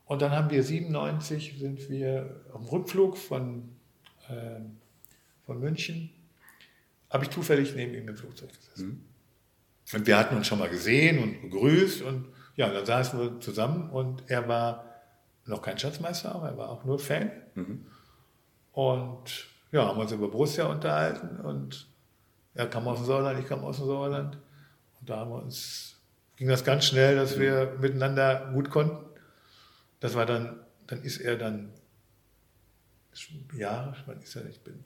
Und 0.06 0.22
dann 0.22 0.32
haben 0.32 0.50
wir 0.50 0.62
97 0.62 1.54
sind 1.58 1.88
wir 1.88 2.44
am 2.52 2.64
Rückflug 2.64 3.16
von, 3.16 3.70
äh, 4.28 4.60
von 5.46 5.60
München 5.60 6.10
habe 7.14 7.24
ich 7.24 7.30
zufällig 7.30 7.74
neben 7.76 7.94
ihm 7.94 8.08
im 8.08 8.16
Flugzeug 8.16 8.50
gesessen. 8.52 8.88
Mhm. 8.88 9.96
Und 9.96 10.06
wir 10.06 10.18
hatten 10.18 10.36
uns 10.36 10.48
schon 10.48 10.58
mal 10.58 10.68
gesehen 10.68 11.22
und 11.22 11.42
begrüßt 11.42 12.02
und 12.02 12.26
ja, 12.56 12.68
dann 12.72 12.84
saßen 12.84 13.18
wir 13.20 13.40
zusammen 13.40 13.90
und 13.90 14.24
er 14.28 14.48
war 14.48 14.93
noch 15.46 15.62
kein 15.62 15.78
Schatzmeister, 15.78 16.34
aber 16.34 16.48
er 16.48 16.58
war 16.58 16.68
auch 16.70 16.84
nur 16.84 16.98
Fan. 16.98 17.30
Mhm. 17.54 17.86
Und 18.72 19.46
ja, 19.72 19.86
haben 19.86 19.98
uns 19.98 20.12
über 20.12 20.28
Borussia 20.28 20.66
unterhalten 20.66 21.40
und 21.40 21.88
er 22.54 22.68
kam 22.68 22.86
aus 22.86 22.98
dem 22.98 23.06
Sauerland, 23.06 23.40
ich 23.40 23.46
kam 23.46 23.64
aus 23.64 23.78
dem 23.78 23.86
Sauerland. 23.86 24.38
Und 25.00 25.10
da 25.10 25.18
haben 25.18 25.30
wir 25.30 25.42
uns, 25.42 26.00
ging 26.36 26.48
das 26.48 26.64
ganz 26.64 26.86
schnell, 26.86 27.16
dass 27.16 27.38
wir 27.38 27.76
miteinander 27.80 28.52
gut 28.52 28.70
konnten. 28.70 29.04
Das 30.00 30.14
war 30.14 30.26
dann, 30.26 30.60
dann 30.86 31.02
ist 31.02 31.18
er 31.18 31.36
dann, 31.36 31.70
ja, 33.56 33.94
wann 34.06 34.20
ist 34.20 34.36
er, 34.36 34.46
ich 34.46 34.60
bin 34.60 34.84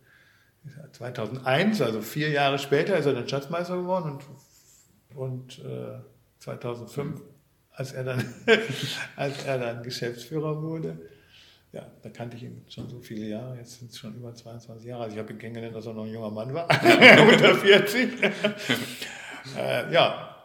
2001, 0.92 1.80
also 1.80 2.00
vier 2.00 2.30
Jahre 2.30 2.58
später, 2.58 2.96
ist 2.96 3.06
er 3.06 3.14
dann 3.14 3.28
Schatzmeister 3.28 3.76
geworden 3.76 4.18
und, 5.10 5.16
und 5.16 5.58
äh, 5.64 5.98
2005, 6.40 7.20
als 7.78 7.92
er, 7.92 8.02
dann, 8.02 8.34
als 9.16 9.44
er 9.44 9.58
dann 9.58 9.82
Geschäftsführer 9.84 10.60
wurde, 10.60 10.98
ja, 11.70 11.86
da 12.02 12.08
kannte 12.08 12.36
ich 12.36 12.42
ihn 12.42 12.64
schon 12.68 12.88
so 12.88 12.98
viele 12.98 13.26
Jahre, 13.26 13.56
jetzt 13.56 13.78
sind 13.78 13.92
es 13.92 13.98
schon 13.98 14.16
über 14.16 14.34
22 14.34 14.88
Jahre. 14.88 15.04
Also 15.04 15.14
ich 15.14 15.22
habe 15.22 15.32
ihn 15.32 15.38
kennengelernt, 15.38 15.76
als 15.76 15.86
er 15.86 15.94
noch 15.94 16.04
ein 16.04 16.12
junger 16.12 16.30
Mann 16.30 16.52
war, 16.52 16.64
unter 17.32 17.54
40. 17.54 18.22
äh, 19.56 19.92
ja, 19.92 20.36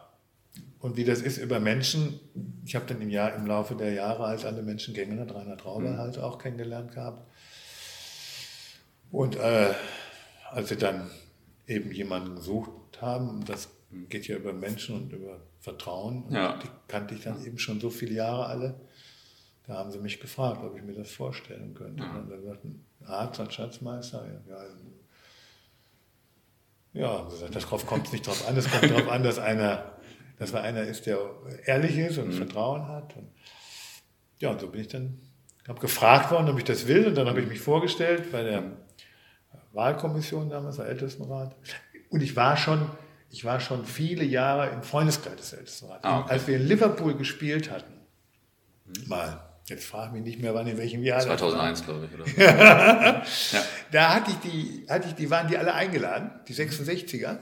und 0.78 0.96
wie 0.96 1.04
das 1.04 1.22
ist 1.22 1.38
über 1.38 1.58
Menschen, 1.58 2.20
ich 2.64 2.76
habe 2.76 2.84
dann 2.86 3.00
im, 3.00 3.10
Jahr, 3.10 3.34
im 3.34 3.46
Laufe 3.46 3.74
der 3.74 3.92
Jahre, 3.94 4.26
als 4.26 4.44
alle 4.44 4.62
Menschen 4.62 4.94
kennengelernt, 4.94 5.34
Rainer 5.34 5.56
Traube 5.56 5.88
mhm. 5.88 5.98
halt 5.98 6.18
auch 6.18 6.38
kennengelernt 6.38 6.92
gehabt. 6.92 7.26
Und 9.10 9.34
äh, 9.36 9.72
als 10.52 10.70
wir 10.70 10.78
dann 10.78 11.10
eben 11.66 11.90
jemanden 11.90 12.36
gesucht 12.36 12.70
haben, 13.00 13.44
das 13.44 13.70
geht 14.08 14.26
ja 14.28 14.36
über 14.36 14.52
Menschen 14.52 14.96
und 14.96 15.12
über 15.12 15.40
Vertrauen, 15.60 16.24
ja. 16.30 16.58
die 16.58 16.68
kannte 16.88 17.14
ich 17.14 17.22
dann 17.22 17.44
eben 17.44 17.58
schon 17.58 17.80
so 17.80 17.90
viele 17.90 18.14
Jahre 18.14 18.46
alle, 18.46 18.80
da 19.66 19.74
haben 19.74 19.90
sie 19.90 19.98
mich 19.98 20.20
gefragt, 20.20 20.62
ob 20.62 20.76
ich 20.76 20.82
mir 20.82 20.94
das 20.94 21.10
vorstellen 21.10 21.74
könnte. 21.74 22.02
Ja. 22.02 22.10
Und 22.18 22.30
dann 22.30 22.40
gesagt, 22.42 22.64
ein 22.64 22.84
Arzt, 23.06 23.40
ein 23.40 23.50
Schatzmeister, 23.50 24.26
ja, 24.48 24.58
ja, 26.92 27.24
gesagt, 27.24 27.56
darauf 27.56 27.86
kommt 27.86 28.06
es 28.06 28.12
nicht 28.12 28.26
drauf 28.26 28.46
an, 28.46 28.56
es 28.56 28.70
kommt 28.70 28.90
darauf 28.90 29.08
an, 29.08 29.22
dass 29.22 29.38
einer, 29.38 29.96
dass 30.38 30.54
einer 30.54 30.82
ist, 30.82 31.06
der 31.06 31.18
ehrlich 31.64 31.96
ist 31.98 32.18
und 32.18 32.28
mhm. 32.28 32.32
Vertrauen 32.32 32.86
hat. 32.86 33.16
Und 33.16 33.28
ja, 34.38 34.50
und 34.50 34.60
so 34.60 34.68
bin 34.68 34.82
ich 34.82 34.88
dann, 34.88 35.18
habe 35.66 35.80
gefragt 35.80 36.30
worden, 36.30 36.48
ob 36.50 36.58
ich 36.58 36.64
das 36.64 36.86
will, 36.86 37.06
und 37.06 37.14
dann 37.14 37.26
habe 37.26 37.40
ich 37.40 37.48
mich 37.48 37.60
vorgestellt 37.60 38.30
bei 38.30 38.42
der. 38.42 38.76
Wahlkommission 39.74 40.48
damals, 40.50 40.76
der 40.76 40.86
Ältestenrat. 40.86 41.54
Und 42.08 42.22
ich 42.22 42.36
war 42.36 42.56
schon, 42.56 42.88
ich 43.34 43.44
war 43.44 43.58
schon 43.58 43.84
viele 43.84 44.22
Jahre 44.22 44.70
im 44.70 44.84
Freundeskreis 44.84 45.34
des 45.34 45.52
Ältestenrats. 45.54 46.04
Ah, 46.04 46.20
okay. 46.20 46.30
Als 46.30 46.46
wir 46.46 46.56
in 46.56 46.68
Liverpool 46.68 47.16
gespielt 47.16 47.68
hatten, 47.68 47.92
mhm. 48.86 49.08
mal 49.08 49.50
Jetzt 49.66 49.86
frage 49.86 50.12
mich 50.12 50.22
nicht 50.22 50.42
mehr, 50.42 50.54
wann 50.54 50.66
in 50.66 50.76
welchem 50.76 51.02
Jahr. 51.02 51.20
2001, 51.20 51.86
glaube 51.86 52.06
ich. 52.06 52.14
Oder 52.14 52.26
so. 52.26 52.40
ja. 53.56 53.64
Da 53.90 54.14
hatte 54.14 54.30
ich 54.32 54.36
die, 54.36 54.86
hatte 54.90 55.08
ich 55.08 55.14
die, 55.14 55.30
waren 55.30 55.48
die 55.48 55.56
alle 55.56 55.72
eingeladen, 55.72 56.32
die 56.46 56.52
66er. 56.52 57.38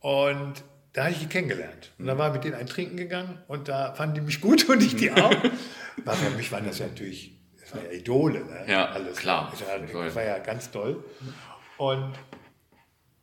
Und 0.00 0.54
da 0.94 1.04
hatte 1.04 1.12
ich 1.12 1.18
die 1.18 1.26
kennengelernt. 1.26 1.92
Und 1.98 2.06
dann 2.06 2.16
war 2.16 2.32
mit 2.32 2.44
denen 2.44 2.54
ein 2.54 2.66
Trinken 2.66 2.96
gegangen 2.96 3.42
und 3.46 3.68
da 3.68 3.92
fanden 3.92 4.14
die 4.14 4.20
mich 4.22 4.40
gut 4.40 4.70
und 4.70 4.82
ich 4.82 4.96
die 4.96 5.12
auch. 5.12 5.34
War 6.04 6.14
für 6.14 6.30
mich 6.30 6.50
waren 6.50 6.64
das 6.64 6.78
ja 6.78 6.86
natürlich, 6.86 7.38
das 7.60 7.74
war 7.74 7.84
ja 7.84 7.90
Idole. 7.90 8.46
Ne? 8.46 8.64
Ja, 8.66 8.96
klar. 9.14 9.52
Das 9.52 9.60
war, 9.68 10.04
das 10.04 10.14
war 10.14 10.24
ja 10.24 10.38
ganz 10.38 10.70
toll. 10.70 11.04
Und 11.76 12.14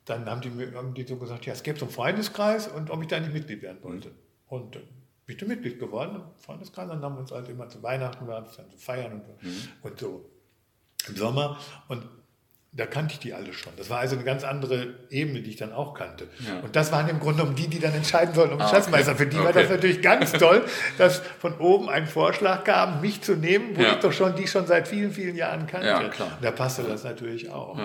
dann 0.05 0.25
haben 0.29 0.41
die, 0.41 0.49
mir- 0.49 0.73
haben 0.75 0.93
die 0.93 1.03
so 1.03 1.15
gesagt, 1.17 1.45
ja, 1.45 1.53
es 1.53 1.63
gäbe 1.63 1.79
so 1.79 1.85
einen 1.85 1.93
Freundeskreis 1.93 2.67
und 2.67 2.89
ob 2.91 3.01
ich 3.01 3.07
da 3.07 3.19
nicht 3.19 3.33
Mitglied 3.33 3.61
werden 3.61 3.79
wollte. 3.81 4.11
Und 4.47 4.75
dann 4.75 4.83
bin 5.25 5.35
ich 5.37 5.47
Mitglied 5.47 5.79
geworden 5.79 6.15
im 6.15 6.21
Freundeskreis. 6.43 6.87
Dann 6.87 7.01
haben 7.01 7.15
wir 7.15 7.21
uns 7.21 7.31
halt 7.31 7.49
immer 7.49 7.67
zu 7.69 7.81
Weihnachten, 7.81 8.27
wir 8.27 8.35
haben 8.35 8.45
uns 8.45 8.55
dann 8.57 8.69
zu 8.69 8.77
feiern 8.77 9.13
und, 9.13 9.89
und 9.89 9.99
so 9.99 10.29
im 11.07 11.15
Sommer. 11.15 11.57
Und 11.87 12.03
da 12.71 12.85
kannte 12.85 13.13
ich 13.13 13.19
die 13.19 13.33
alle 13.33 13.53
schon. 13.53 13.71
Das 13.77 13.89
war 13.89 13.99
also 13.99 14.15
eine 14.15 14.25
ganz 14.25 14.43
andere 14.43 14.95
Ebene, 15.09 15.41
die 15.41 15.49
ich 15.51 15.55
dann 15.55 15.71
auch 15.71 15.93
kannte. 15.93 16.27
Ja. 16.45 16.59
Und 16.59 16.75
das 16.75 16.91
waren 16.91 17.07
im 17.07 17.19
Grunde 17.21 17.37
genommen 17.39 17.55
die, 17.55 17.67
die 17.69 17.79
dann 17.79 17.93
entscheiden 17.93 18.35
sollten 18.35 18.53
um 18.55 18.59
Ah, 18.61 18.67
Schatzmeister. 18.67 19.15
Für 19.15 19.25
die 19.25 19.37
war 19.37 19.45
Okay. 19.47 19.61
das 19.61 19.69
natürlich 19.71 20.01
ganz 20.01 20.33
toll, 20.33 20.63
dass 20.97 21.19
von 21.19 21.57
oben 21.59 21.89
ein 21.89 22.05
Vorschlag 22.05 22.65
kam, 22.65 22.99
mich 22.99 23.21
zu 23.21 23.35
nehmen, 23.37 23.77
wo 23.77 23.81
Ja. 23.81 23.93
ich 23.93 23.99
doch 24.01 24.11
schon 24.11 24.35
die 24.35 24.45
schon 24.45 24.67
seit 24.67 24.87
vielen, 24.89 25.11
vielen 25.11 25.37
Jahren 25.37 25.67
kannte. 25.67 25.87
Ja, 25.87 26.07
klar. 26.09 26.33
Und 26.35 26.43
da 26.43 26.51
passte 26.51 26.83
das 26.83 27.05
natürlich 27.05 27.49
auch. 27.49 27.77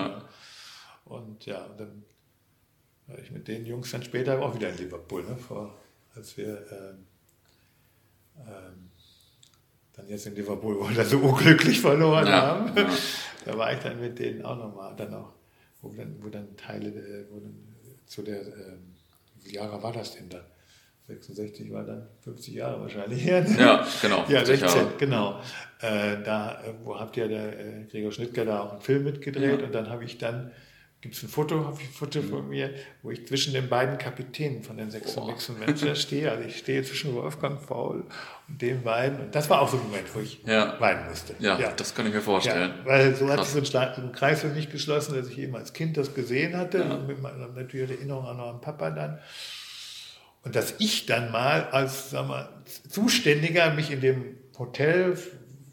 Und 1.05 1.47
ja, 1.47 1.59
und 1.65 1.79
dann 1.81 2.03
war 3.11 3.19
ich 3.19 3.31
mit 3.31 3.49
den 3.49 3.65
Jungs 3.67 3.91
dann 3.91 4.03
später 4.03 4.41
auch 4.41 4.55
wieder 4.55 4.71
in 4.71 4.77
Liverpool, 4.79 5.23
ne? 5.25 5.37
Vor, 5.37 5.75
als 6.15 6.37
wir 6.37 6.59
ähm, 6.71 7.07
ähm, 8.47 8.91
dann 9.97 10.09
jetzt 10.09 10.27
in 10.27 10.35
Liverpool 10.35 10.79
wo 10.81 10.89
wir 10.89 11.05
so 11.05 11.19
unglücklich 11.19 11.81
verloren 11.81 12.27
Ja, 12.27 12.43
haben. 12.43 12.77
ja. 12.77 12.89
Da 13.47 13.57
war 13.57 13.73
ich 13.73 13.79
dann 13.79 13.99
mit 13.99 14.19
denen 14.19 14.45
auch 14.45 14.57
nochmal, 14.57 14.95
dann 14.97 15.15
auch, 15.15 15.33
wo 15.81 15.89
dann, 15.95 16.15
wo 16.23 16.29
dann 16.29 16.55
Teile, 16.59 16.89
äh, 16.91 17.25
wo 17.31 17.41
dann 17.41 17.55
zu 18.07 18.21
der, 18.23 18.43
ähm, 18.43 18.95
wie 19.43 19.55
Jahre 19.55 19.83
war 19.83 19.93
das 19.93 20.15
denn 20.17 20.29
dann? 20.29 20.45
66 21.07 21.73
war 21.73 21.83
dann 21.85 22.07
50 22.23 22.55
Jahre 22.55 22.81
wahrscheinlich 22.83 23.25
her. 23.25 23.41
ne? 23.43 23.57
Ja, 23.59 23.87
genau. 24.03 24.19
Ja, 24.29 24.45
50 24.45 24.61
16, 24.61 24.69
Jahre. 24.83 24.93
genau. 24.99 25.41
Äh, 25.81 26.23
da, 26.23 26.63
wo 26.85 27.01
habt 27.01 27.17
ihr 27.17 27.29
der 27.29 27.59
äh, 27.59 27.85
Gregor 27.91 28.13
Schnittger 28.13 28.45
da 28.45 28.61
auch 28.63 28.73
einen 28.73 28.81
Film 28.83 29.05
mitgedreht 29.05 29.59
Ja. 29.61 29.65
und 29.67 29.75
dann 29.75 29.89
habe 29.89 30.05
ich 30.05 30.19
dann, 30.19 30.53
gibt 31.01 31.15
es 31.15 31.23
ein 31.23 31.29
Foto, 31.29 31.65
habe 31.65 31.77
ich 31.81 31.89
ein 31.89 31.93
Foto 31.93 32.21
von 32.21 32.49
mir, 32.49 32.75
wo 33.03 33.11
ich 33.11 33.27
zwischen 33.27 33.55
den 33.55 33.69
beiden 33.69 33.97
Kapitänen 33.97 34.63
von 34.63 34.77
den 34.77 34.91
sechs 34.91 35.15
Boah. 35.15 35.27
Sechs 35.27 35.49
Menschen 35.49 35.97
stehe. 35.97 36.31
Also 36.31 36.45
ich 36.47 36.59
stehe 36.59 36.83
zwischen 36.83 37.15
Wolfgang 37.15 37.61
Faul 37.61 38.05
und 38.49 38.61
den 38.61 38.83
beiden. 38.83 39.19
Und 39.21 39.35
das 39.35 39.49
war 39.49 39.63
auch 39.63 39.69
so 39.71 39.79
ein 39.79 39.83
Moment, 39.85 40.15
wo 40.15 40.21
ich 40.21 40.43
Ja. 40.45 40.79
weinen 40.79 41.09
musste. 41.09 41.35
Ja, 41.39 41.57
das 41.73 41.95
kann 41.95 42.07
ich 42.07 42.13
mir 42.13 42.21
vorstellen. 42.21 42.73
Ja, 42.81 42.85
weil 42.87 43.15
so 43.15 43.29
hat 43.31 43.45
sich 43.45 43.53
so 43.55 43.59
ein, 43.61 43.65
Schla- 43.65 43.95
so 43.97 44.03
ein 44.03 44.13
Kreis 44.13 44.43
für 44.43 44.49
mich 44.49 44.71
geschlossen, 44.71 45.15
dass 45.15 45.29
ich 45.29 45.39
eben 45.39 45.57
als 45.57 45.73
Kind 45.73 45.97
das 45.97 46.15
gesehen 46.15 46.57
hatte, 46.57 46.79
Ja. 46.79 46.95
und 46.95 47.07
mit 47.07 47.21
meiner 47.23 47.49
natürlich 47.49 47.91
Erinnerung 47.91 48.27
an 48.27 48.37
meinen 48.37 48.61
Papa 48.61 48.91
dann. 48.91 49.19
Und 50.43 50.55
dass 50.57 50.75
ich 50.79 51.07
dann 51.07 51.31
mal 51.33 51.65
als 51.71 52.11
sag 52.11 52.27
mal, 52.29 52.49
Zuständiger 52.89 53.73
mich 53.75 53.91
in 53.91 54.01
dem 54.01 54.37
Hotel, 54.59 55.17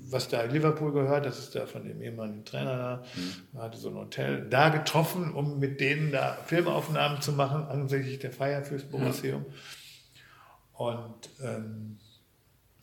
was 0.10 0.28
da 0.30 0.42
in 0.42 0.52
Liverpool 0.52 0.92
gehört, 0.94 1.26
das 1.26 1.38
ist 1.40 1.56
da 1.56 1.66
von 1.66 1.86
dem 1.88 2.02
ehemaligen 2.02 2.46
Trainer 2.46 2.78
da, 2.78 3.04
Mhm. 3.16 3.60
hatte 3.60 3.78
so 3.78 3.90
ein 3.90 3.96
Hotel, 3.96 4.48
da 4.50 4.70
getroffen, 4.70 5.34
um 5.34 5.60
mit 5.60 5.80
denen 5.82 6.12
da 6.12 6.38
Filmaufnahmen 6.46 7.22
zu 7.22 7.32
machen, 7.34 7.64
ansichtlich 7.64 8.20
der 8.20 8.32
Feier 8.32 8.64
fürs 8.64 8.84
Borussium. 8.84 9.46
Und 10.74 11.30
ähm, 11.44 11.98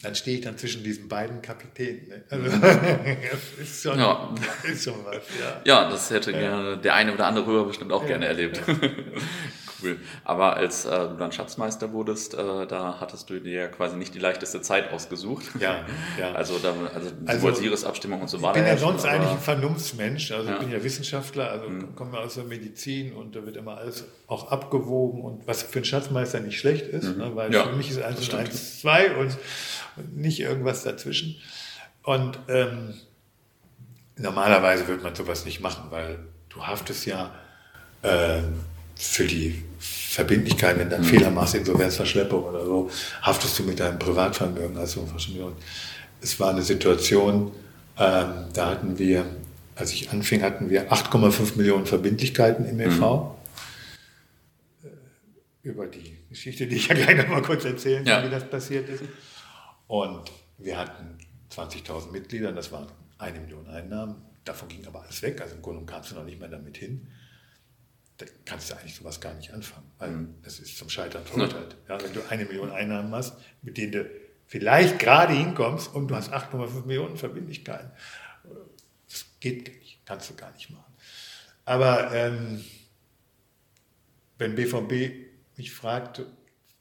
dann 0.03 0.15
stehe 0.15 0.37
ich 0.39 0.45
dann 0.45 0.59
zwischen 0.59 0.83
diesen 0.85 1.09
beiden 1.09 1.41
Kapitänen. 1.41 2.09
Ne? 2.09 2.25
Also, 2.29 2.45
das 2.61 3.53
ist 3.59 3.83
schon, 3.83 3.99
Ja. 3.99 4.35
ist 4.65 4.85
schon 4.85 5.05
was, 5.05 5.23
ja. 5.41 5.61
Ja, 5.65 5.89
das 5.91 6.11
hätte 6.11 6.33
gerne 6.33 6.77
der 6.79 6.95
eine 6.95 7.15
oder 7.15 7.27
andere 7.27 7.47
Hörer 7.47 7.65
bestimmt 7.67 7.93
auch 7.93 8.05
gerne 8.07 8.27
erlebt. 8.27 8.61
cool. 9.83 9.99
Aber 10.25 10.57
als 10.57 10.85
äh, 10.85 10.91
du 11.09 11.17
dann 11.19 11.33
Schatzmeister 11.33 11.93
wurdest, 11.93 12.35
äh, 12.35 12.67
da 12.67 12.99
hattest 13.01 13.29
du 13.31 13.41
dir 13.41 13.53
ja 13.53 13.69
quasi 13.69 13.97
nicht 13.97 14.15
die 14.15 14.19
leichteste 14.19 14.61
Zeit 14.63 14.93
ausgesucht. 14.93 15.45
Ja, 15.61 15.85
ja. 16.19 16.33
Also, 16.33 16.59
da, 16.59 16.73
also, 16.95 17.11
Also, 17.27 17.39
sowohl 17.41 17.57
Sieresabstimmung 17.57 18.21
und 18.23 18.29
so 18.29 18.37
Ich 18.39 18.43
war 18.43 18.53
bin 18.53 18.67
ja 18.67 18.77
sonst 18.77 19.05
aber- 19.05 19.15
eigentlich 19.15 19.31
ein 19.33 19.39
Vernunftsmensch, 19.41 20.31
also 20.33 20.49
Ja. 20.49 20.55
ich 20.55 20.61
bin 20.61 20.71
ja 20.73 20.83
Wissenschaftler, 20.83 21.51
also 21.51 21.67
komme 21.97 22.19
aus 22.19 22.35
der 22.35 22.45
Medizin 22.45 23.13
und 23.15 23.35
da 23.37 23.45
wird 23.45 23.57
immer 23.57 23.77
alles 23.79 24.05
auch 24.27 24.51
abgewogen 24.51 25.23
und 25.23 25.47
was 25.47 25.63
für 25.63 25.77
einen 25.77 25.85
Schatzmeister 25.85 26.41
nicht 26.41 26.59
schlecht 26.59 26.87
ist, 26.87 27.17
ne, 27.17 27.31
weil 27.35 27.49
Mhm. 27.49 27.55
Ja, 27.55 27.65
für 27.65 27.77
mich 27.77 27.91
ist 27.91 28.01
eins 28.03 28.29
und 28.29 28.35
eins 28.39 28.81
zwei 28.81 29.15
und, 29.17 29.37
und 29.97 30.17
nicht 30.17 30.41
irgendwas 30.41 30.83
dazwischen. 30.85 31.37
Und 32.03 32.39
ähm, 32.49 32.95
normalerweise 34.17 34.87
wird 34.89 35.03
man 35.03 35.15
sowas 35.15 35.45
nicht 35.45 35.61
machen, 35.61 35.91
weil 35.91 36.19
du 36.49 36.63
haftest 36.67 37.07
ja 37.07 37.31
ähm, 38.03 38.61
für 38.97 39.27
die 39.27 39.63
Verbindlichkeit, 39.79 40.79
wenn 40.79 40.89
du 40.91 40.97
einen 40.97 41.05
Fehler 41.05 41.31
machst, 41.31 41.55
Insolvenzverschleppung 41.55 42.45
oder 42.45 42.65
so, 42.65 42.91
haftest 43.23 43.59
du 43.59 43.65
mit 43.65 43.81
deinem 43.81 43.99
Privatvermögen. 43.99 44.77
Also 44.77 45.01
und 45.01 45.57
es 46.21 46.41
war 46.41 46.51
eine 46.51 46.63
Situation, 46.63 47.53
ähm, 47.99 48.47
da 48.53 48.71
hatten 48.71 48.99
wir, 48.99 49.27
als 49.77 49.93
ich 49.93 50.11
anfing, 50.11 50.43
hatten 50.43 50.71
wir 50.71 50.93
8,5 50.93 51.57
Millionen 51.57 51.87
Verbindlichkeiten 51.87 52.65
im 52.67 52.81
e.V. 52.81 53.37
Äh, 54.83 54.89
Über 55.69 55.87
die 55.87 56.17
Geschichte, 56.31 56.67
die 56.67 56.77
ich 56.77 56.89
ja 56.89 56.95
gleich 56.95 57.17
noch 57.17 57.29
mal 57.29 57.43
kurz 57.43 57.65
erzählen 57.65 58.05
kann, 58.05 58.23
Ja. 58.23 58.27
wie 58.27 58.31
das 58.31 58.49
passiert 58.49 58.89
ist. 58.89 59.03
Und 59.87 60.31
wir 60.59 60.79
hatten 60.79 61.19
20.000 61.53 62.11
Mitglieder, 62.13 62.53
das 62.53 62.73
waren 62.73 62.87
eine 63.19 63.41
Million 63.41 63.67
Einnahmen. 63.69 64.17
Davon 64.45 64.69
ging 64.69 64.87
aber 64.87 65.03
alles 65.03 65.23
weg, 65.23 65.41
also 65.41 65.55
im 65.57 65.63
Grunde 65.63 65.85
kamst 65.85 66.11
du 66.11 66.15
noch 66.17 66.25
nicht 66.25 66.39
mehr 66.41 66.49
damit 66.49 66.77
hin. 66.77 67.07
Da 68.19 68.27
kannst 68.45 68.71
du 68.71 68.75
eigentlich 68.75 68.95
sowas 68.95 69.21
gar 69.21 69.35
nicht 69.35 69.53
anfangen, 69.53 69.91
weil 69.99 70.29
das 70.43 70.61
ist 70.61 70.79
zum 70.79 70.89
Scheitern 70.89 71.25
verurteilt. 71.25 71.77
Ja, 71.89 72.01
wenn 72.01 72.13
du 72.13 72.21
eine 72.29 72.45
Million 72.45 72.71
Einnahmen 72.71 73.13
hast, 73.13 73.35
mit 73.63 73.77
denen 73.77 73.93
du 73.93 74.11
vielleicht 74.47 74.99
gerade 74.99 75.33
hinkommst 75.33 75.93
und 75.93 76.09
du 76.09 76.15
hast 76.15 76.33
8,5 76.33 76.87
Millionen 76.87 77.17
Verbindlichkeiten. 77.17 77.91
Das 79.09 79.27
geht 79.41 79.67
nicht, 79.81 80.01
kannst 80.05 80.31
du 80.31 80.35
gar 80.35 80.53
nicht 80.53 80.71
machen. 80.71 80.95
Aber 81.65 82.13
ähm, 82.13 82.65
wenn 84.39 84.55
BVB 84.55 85.57
mich 85.57 85.73
fragt, 85.73 86.23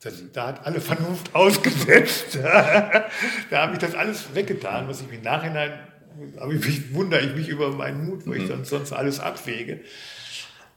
das, 0.01 0.21
da 0.33 0.47
hat 0.47 0.65
alle 0.65 0.81
Vernunft 0.81 1.33
ausgesetzt. 1.35 2.35
da 2.43 3.09
habe 3.51 3.73
ich 3.73 3.79
das 3.79 3.95
alles 3.95 4.35
weggetan, 4.35 4.87
was 4.87 5.01
ich 5.01 5.11
im 5.11 5.21
Nachhinein, 5.21 5.79
aber 6.37 6.53
ich 6.53 6.93
wundere 6.93 7.21
ich 7.21 7.35
mich 7.35 7.47
über 7.47 7.71
meinen 7.71 8.05
Mut, 8.05 8.27
wo 8.27 8.33
ich 8.33 8.45
sonst, 8.47 8.69
sonst 8.69 8.91
alles 8.91 9.19
abwäge. 9.19 9.83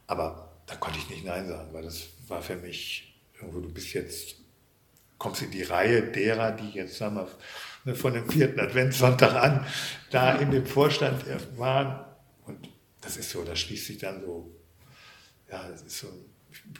Aber 0.06 0.45
da 0.66 0.74
konnte 0.76 0.98
ich 0.98 1.08
nicht 1.10 1.24
Nein 1.24 1.46
sagen, 1.48 1.68
weil 1.72 1.82
das 1.84 2.08
war 2.28 2.42
für 2.42 2.56
mich, 2.56 3.14
irgendwo, 3.40 3.60
du 3.60 3.72
bist 3.72 3.92
jetzt, 3.94 4.36
kommst 5.18 5.42
in 5.42 5.50
die 5.50 5.62
Reihe 5.62 6.02
derer, 6.02 6.52
die 6.52 6.70
jetzt, 6.70 6.96
sagen 6.98 7.16
wir, 7.84 7.94
von 7.94 8.12
dem 8.14 8.28
vierten 8.28 8.58
Adventssonntag 8.60 9.32
an 9.34 9.66
da 10.10 10.34
in 10.36 10.50
dem 10.50 10.66
Vorstand 10.66 11.24
waren. 11.56 12.04
Und 12.44 12.68
das 13.00 13.16
ist 13.16 13.30
so, 13.30 13.44
das 13.44 13.60
schließt 13.60 13.86
sich 13.86 13.98
dann 13.98 14.20
so, 14.22 14.50
ja, 15.50 15.68
das 15.68 15.82
ist 15.82 15.98
so, 16.00 16.08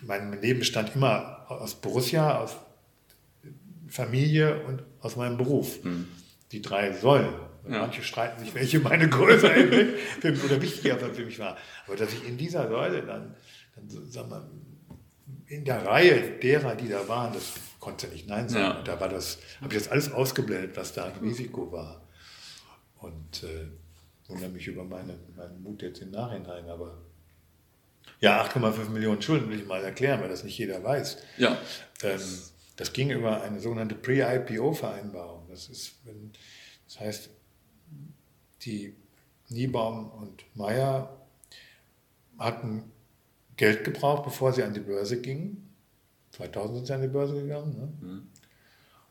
mein 0.02 0.40
Leben 0.40 0.58
bestand 0.60 0.94
immer 0.96 1.46
aus 1.48 1.74
Borussia, 1.76 2.38
aus 2.38 2.56
Familie 3.88 4.64
und 4.64 4.82
aus 5.00 5.16
meinem 5.16 5.36
Beruf. 5.36 5.78
Die 6.52 6.62
drei 6.62 6.92
Säulen. 6.92 7.32
Ja. 7.68 7.80
Manche 7.80 8.02
streiten 8.02 8.38
sich, 8.44 8.54
welche 8.54 8.78
meine 8.78 9.08
größer 9.08 9.50
für- 9.50 10.44
oder 10.44 10.62
wichtiger 10.62 10.98
für 10.98 11.24
mich 11.24 11.38
war. 11.38 11.56
Aber 11.86 11.96
dass 11.96 12.12
ich 12.12 12.26
in 12.26 12.36
dieser 12.38 12.68
Säule 12.68 13.02
dann, 13.02 13.34
dann 13.76 13.88
so, 13.88 14.04
sag 14.06 14.28
mal, 14.28 14.48
in 15.46 15.64
der 15.64 15.86
Reihe 15.86 16.38
derer, 16.38 16.74
die 16.74 16.88
da 16.88 17.06
waren, 17.08 17.32
das 17.32 17.52
konnte 17.78 18.08
nicht 18.08 18.26
Nein 18.28 18.48
sagen. 18.48 18.78
Ja. 18.78 18.82
Da 18.82 19.00
war 19.00 19.08
das, 19.08 19.38
habe 19.60 19.72
ich 19.74 19.78
das 19.80 19.88
alles 19.88 20.10
ausgeblendet, 20.10 20.76
was 20.76 20.92
da 20.92 21.04
ein 21.04 21.16
Risiko 21.20 21.70
war. 21.70 22.02
Und 22.98 23.44
äh, 23.44 23.68
wundere 24.28 24.50
mich 24.50 24.66
über 24.66 24.84
meine, 24.84 25.14
meinen 25.36 25.62
Mut 25.62 25.82
jetzt 25.82 26.00
im 26.02 26.10
Nachhinein. 26.10 26.68
Aber 26.68 26.98
ja, 28.20 28.42
8,5 28.44 28.88
Millionen 28.88 29.22
Schulden 29.22 29.48
will 29.50 29.60
ich 29.60 29.66
mal 29.66 29.84
erklären, 29.84 30.20
weil 30.20 30.28
das 30.28 30.42
nicht 30.42 30.58
jeder 30.58 30.82
weiß. 30.82 31.18
Ja, 31.38 31.58
Ähm, 32.02 32.20
das 32.76 32.92
ging 32.92 33.10
über 33.10 33.42
eine 33.42 33.60
sogenannte 33.60 33.94
Pre-IPO-Vereinbarung. 33.94 35.46
Das 35.48 35.68
ist, 35.68 35.94
wenn, 36.04 36.32
das 36.86 37.00
heißt, 37.00 37.30
die 38.62 38.94
Niebaum 39.48 40.10
und 40.10 40.44
Meyer 40.54 41.16
hatten 42.38 42.92
Geld 43.56 43.84
gebraucht, 43.84 44.24
bevor 44.24 44.52
sie 44.52 44.62
an 44.62 44.74
die 44.74 44.80
Börse 44.80 45.20
gingen. 45.20 45.74
2000 46.32 46.76
sind 46.76 46.86
sie 46.86 46.94
an 46.94 47.02
die 47.02 47.08
Börse 47.08 47.34
gegangen. 47.34 47.98
Ne? 48.00 48.22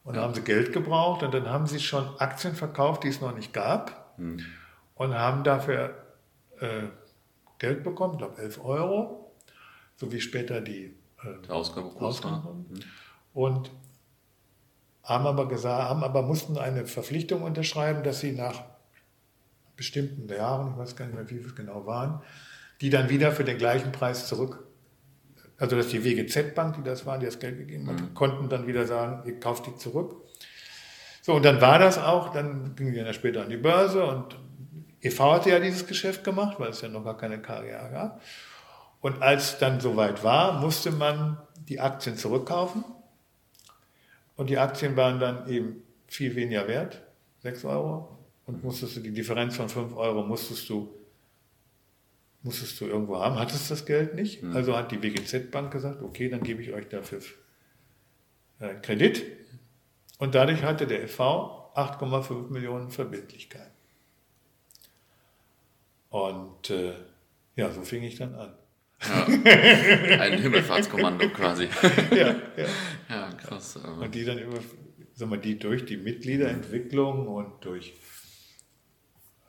Und 0.04 0.16
dann 0.16 0.24
haben 0.24 0.36
sie 0.36 0.42
Geld 0.42 0.72
gebraucht 0.72 1.24
und 1.24 1.34
dann 1.34 1.50
haben 1.50 1.66
sie 1.66 1.80
schon 1.80 2.08
Aktien 2.20 2.54
verkauft, 2.54 3.04
die 3.04 3.08
es 3.08 3.22
noch 3.22 3.36
nicht 3.36 3.54
gab. 3.54 4.16
Und 4.96 5.14
haben 5.16 5.44
dafür 5.44 5.96
äh, 6.60 6.84
Geld 7.58 7.84
bekommen, 7.84 8.14
ich 8.14 8.20
glaube 8.20 8.42
11 8.42 8.64
Euro, 8.64 9.32
so 9.96 10.12
wie 10.12 10.22
später 10.22 10.62
die 10.62 10.96
äh, 11.24 11.50
Ausgabekurs 11.50 12.24
war. 12.24 12.34
Ausgaben. 12.34 12.66
Und 13.34 13.72
haben 15.04 15.28
aber 15.28 15.48
gesagt, 15.48 15.90
haben 15.90 16.04
aber 16.04 16.22
mussten 16.22 16.58
eine 16.58 16.86
Verpflichtung 16.86 17.44
unterschreiben, 17.44 18.04
dass 18.04 18.20
sie 18.20 18.32
nach 18.32 18.64
bestimmten 19.76 20.28
Jahren, 20.28 20.72
ich 20.72 20.78
weiß 20.78 20.96
gar 20.96 21.06
nicht 21.06 21.16
mehr, 21.16 21.30
wie 21.30 21.38
es 21.38 21.56
genau 21.56 21.86
waren, 21.86 22.22
die 22.82 22.90
dann 22.90 23.10
wieder 23.10 23.32
für 23.32 23.44
den 23.44 23.58
gleichen 23.58 23.92
Preis 23.92 24.28
zurück, 24.28 24.68
also 25.58 25.76
dass 25.76 25.88
die 25.88 26.04
WGZ-Bank, 26.04 26.76
die 26.76 26.84
das 26.84 27.06
waren, 27.06 27.20
die 27.20 27.26
das 27.26 27.40
Geld 27.40 27.58
gegeben 27.58 27.88
hat, 27.88 28.02
mhm. 28.02 28.14
konnten 28.14 28.50
dann 28.50 28.68
wieder 28.68 28.86
sagen, 28.86 29.28
ihr 29.28 29.40
kauft 29.40 29.68
die 29.68 29.76
zurück. 29.76 30.16
So, 31.22 31.34
und 31.34 31.46
dann 31.46 31.62
war 31.62 31.80
das 31.80 31.98
auch, 31.98 32.34
dann 32.34 32.76
ging 32.76 32.94
die 32.94 33.00
dann 33.00 33.14
später 33.14 33.42
an 33.42 33.50
die 33.50 33.58
Börse 33.58 34.06
und 34.06 34.38
EV 35.02 35.20
hatte 35.20 35.50
ja 35.52 35.60
dieses 35.60 35.88
Geschäft 35.88 36.24
gemacht, 36.24 36.60
weil 36.60 36.70
es 36.70 36.82
ja 36.82 36.88
noch 36.88 37.04
gar 37.04 37.18
keine 37.18 37.42
KGA 37.42 37.88
gab. 37.90 38.22
Und 39.02 39.22
als 39.22 39.60
dann 39.60 39.80
soweit 39.80 40.24
war, 40.24 40.60
musste 40.60 40.92
man 40.92 41.38
die 41.70 41.80
Aktien 41.80 42.18
zurückkaufen. 42.18 42.84
Und 44.36 44.50
die 44.50 44.58
Aktien 44.58 44.98
waren 44.98 45.20
dann 45.20 45.48
eben 45.48 45.84
viel 46.08 46.36
weniger 46.36 46.68
wert, 46.68 47.04
6 47.44 47.66
Euro. 47.66 48.18
Und 48.48 48.64
musstest 48.64 48.98
du 48.98 49.02
die 49.02 49.14
Differenz 49.14 49.56
von 49.58 49.70
5 49.70 49.96
Euro 49.96 50.24
musstest 50.24 50.70
du, 50.70 50.94
musstest 52.46 52.80
du 52.80 52.86
irgendwo 52.86 53.20
haben, 53.20 53.38
hattest 53.40 53.72
das 53.72 53.86
Geld 53.86 54.14
nicht. 54.14 54.44
Mhm. 54.44 54.56
Also 54.56 54.78
hat 54.78 54.92
die 54.92 55.02
WGZ-Bank 55.02 55.72
gesagt, 55.72 56.02
okay, 56.04 56.30
dann 56.30 56.44
gebe 56.44 56.62
ich 56.62 56.72
euch 56.72 56.88
dafür 56.88 57.20
äh, 58.60 58.76
Kredit. 58.76 59.24
Und 60.20 60.36
dadurch 60.36 60.64
hatte 60.64 60.86
der 60.86 61.04
EV 61.04 61.20
8,5 61.20 62.52
Millionen 62.52 62.92
Verbindlichkeiten. 62.92 63.74
Und 66.10 66.70
äh, 66.70 66.94
ja, 67.56 67.72
so 67.72 67.82
fing 67.82 68.04
ich 68.04 68.16
dann 68.16 68.36
an. 68.36 68.54
Ja, 69.04 69.26
ein 70.22 70.42
Himmelfahrtskommando 70.42 71.30
quasi. 71.30 71.68
ja, 72.12 72.36
ja. 72.56 72.66
ja, 73.10 73.30
krass. 73.34 73.76
Und 73.76 74.16
die 74.16 74.24
dann 74.24 74.38
über, 74.38 74.60
sag 75.14 75.30
mal, 75.30 75.38
die 75.38 75.60
durch 75.60 75.86
die 75.86 75.98
Mitgliederentwicklung 75.98 77.28
und 77.28 77.66
durch 77.66 77.94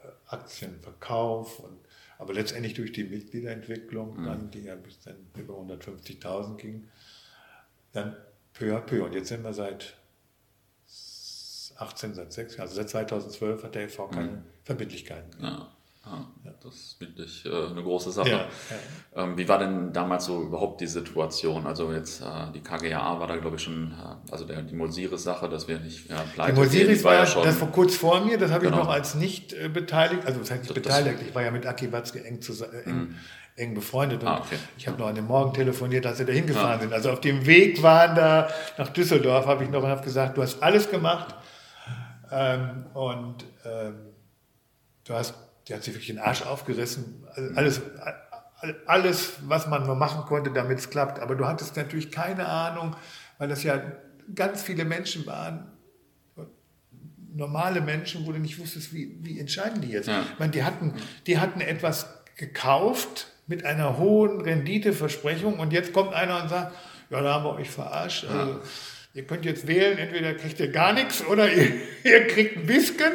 äh, 0.02 0.34
Aktienverkauf 0.34 1.60
und 1.60 1.85
aber 2.18 2.34
letztendlich 2.34 2.74
durch 2.74 2.92
die 2.92 3.04
Mitgliederentwicklung, 3.04 4.20
mhm. 4.20 4.24
dann, 4.24 4.50
die 4.50 4.64
ja 4.64 4.74
bis 4.74 5.00
dann 5.00 5.16
über 5.36 5.54
150.000 5.54 6.56
ging, 6.56 6.88
dann 7.92 8.16
peu 8.52 8.76
à 8.76 8.80
peu. 8.80 9.04
Und 9.04 9.14
jetzt 9.14 9.28
sind 9.28 9.42
wir 9.42 9.52
seit 9.52 9.96
18, 11.76 12.14
seit 12.14 12.32
6 12.32 12.58
also 12.58 12.74
seit 12.74 12.88
2012 12.88 13.64
hat 13.64 13.74
der 13.74 13.84
EV 13.84 14.10
keine 14.10 14.28
mhm. 14.28 14.42
Verbindlichkeiten. 14.64 15.42
Ja. 15.42 15.75
Ja, 16.44 16.52
das 16.62 16.74
ist 16.74 17.00
wirklich 17.00 17.44
äh, 17.44 17.48
eine 17.48 17.82
große 17.82 18.12
Sache. 18.12 18.30
Ja, 18.30 18.36
ja. 18.36 19.24
Ähm, 19.24 19.36
wie 19.36 19.48
war 19.48 19.58
denn 19.58 19.92
damals 19.92 20.26
so 20.26 20.40
überhaupt 20.40 20.80
die 20.80 20.86
Situation? 20.86 21.66
Also 21.66 21.92
jetzt 21.92 22.20
äh, 22.20 22.52
die 22.54 22.60
KGAA 22.60 23.18
war 23.18 23.26
da 23.26 23.36
glaube 23.36 23.56
ich 23.56 23.62
schon, 23.62 23.90
äh, 23.90 24.32
also 24.32 24.44
der, 24.44 24.62
die 24.62 24.74
Mulsiris-Sache, 24.76 25.48
dass 25.48 25.66
wir 25.66 25.80
nicht 25.80 26.08
ja, 26.08 26.22
pleite 26.34 26.52
Die 26.52 26.58
Mulsiris 26.58 27.02
war 27.02 27.14
ja 27.14 27.26
schon, 27.26 27.42
das 27.42 27.60
war 27.60 27.68
kurz 27.72 27.96
vor 27.96 28.24
mir, 28.24 28.38
das 28.38 28.52
habe 28.52 28.66
genau. 28.66 28.76
ich 28.76 28.82
noch 28.84 28.90
als 28.90 29.16
nicht 29.16 29.52
äh, 29.52 29.68
beteiligt, 29.68 30.24
also 30.26 30.38
das 30.38 30.50
heißt 30.52 30.62
nicht 30.62 30.76
das, 30.76 30.82
beteiligt, 30.82 31.22
ich 31.26 31.34
war 31.34 31.42
ja 31.42 31.50
mit 31.50 31.66
Aki 31.66 31.92
Watzke 31.92 32.24
eng, 32.24 32.40
zu, 32.40 32.52
äh, 32.52 32.82
eng, 32.84 32.94
mhm. 32.94 33.14
eng 33.56 33.74
befreundet 33.74 34.22
und 34.22 34.28
ah, 34.28 34.42
okay. 34.44 34.58
ich 34.78 34.86
habe 34.86 34.98
noch 34.98 35.08
an 35.08 35.16
dem 35.16 35.26
Morgen 35.26 35.54
telefoniert, 35.54 36.06
als 36.06 36.18
sie 36.18 36.24
da 36.24 36.32
hingefahren 36.32 36.80
sind. 36.80 36.92
Also 36.92 37.10
auf 37.10 37.20
dem 37.20 37.46
Weg 37.46 37.82
waren 37.82 38.14
da 38.14 38.48
nach 38.78 38.90
Düsseldorf, 38.90 39.46
habe 39.46 39.64
ich 39.64 39.70
noch 39.70 39.82
und 39.82 39.88
habe 39.88 40.04
gesagt, 40.04 40.36
du 40.36 40.42
hast 40.42 40.62
alles 40.62 40.88
gemacht 40.88 41.34
ähm, 42.30 42.86
und 42.94 43.44
ähm, 43.64 43.94
du 45.04 45.14
hast 45.14 45.34
der 45.68 45.76
hat 45.76 45.84
sich 45.84 45.94
wirklich 45.94 46.08
den 46.08 46.18
Arsch 46.18 46.42
aufgerissen. 46.42 47.26
Alles, 47.54 47.80
alles, 48.86 49.32
was 49.42 49.66
man 49.66 49.84
nur 49.84 49.96
machen 49.96 50.24
konnte, 50.26 50.50
damit 50.50 50.78
es 50.78 50.90
klappt. 50.90 51.18
Aber 51.18 51.34
du 51.34 51.46
hattest 51.46 51.76
natürlich 51.76 52.10
keine 52.10 52.46
Ahnung, 52.46 52.96
weil 53.38 53.48
das 53.48 53.62
ja 53.62 53.82
ganz 54.34 54.62
viele 54.62 54.84
Menschen 54.84 55.26
waren, 55.26 55.66
normale 57.34 57.80
Menschen, 57.80 58.26
wo 58.26 58.32
du 58.32 58.38
nicht 58.38 58.58
wusstest, 58.58 58.94
wie, 58.94 59.18
wie 59.20 59.38
entscheiden 59.38 59.82
die 59.82 59.88
jetzt. 59.88 60.08
Ja. 60.08 60.22
Ich 60.22 60.38
meine, 60.38 60.52
die 60.52 60.64
hatten, 60.64 60.94
die 61.26 61.38
hatten 61.38 61.60
etwas 61.60 62.08
gekauft 62.36 63.28
mit 63.46 63.64
einer 63.64 63.98
hohen 63.98 64.40
Renditeversprechung 64.40 65.58
und 65.58 65.72
jetzt 65.72 65.92
kommt 65.92 66.14
einer 66.14 66.42
und 66.42 66.48
sagt, 66.48 66.74
ja, 67.10 67.20
da 67.20 67.34
haben 67.34 67.44
wir 67.44 67.54
euch 67.54 67.70
verarscht. 67.70 68.24
Ja. 68.24 68.30
Also, 68.30 68.60
Ihr 69.16 69.22
könnt 69.22 69.46
jetzt 69.46 69.66
wählen, 69.66 69.96
entweder 69.96 70.34
kriegt 70.34 70.60
ihr 70.60 70.70
gar 70.70 70.92
nichts 70.92 71.24
oder 71.24 71.50
ihr, 71.50 71.72
ihr 72.04 72.26
kriegt 72.26 72.58
ein 72.58 72.66
bisschen. 72.66 73.12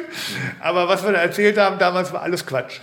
Aber 0.58 0.88
was 0.88 1.04
wir 1.04 1.12
da 1.12 1.18
erzählt 1.18 1.56
haben 1.58 1.78
damals 1.78 2.12
war 2.12 2.22
alles 2.22 2.44
Quatsch. 2.44 2.80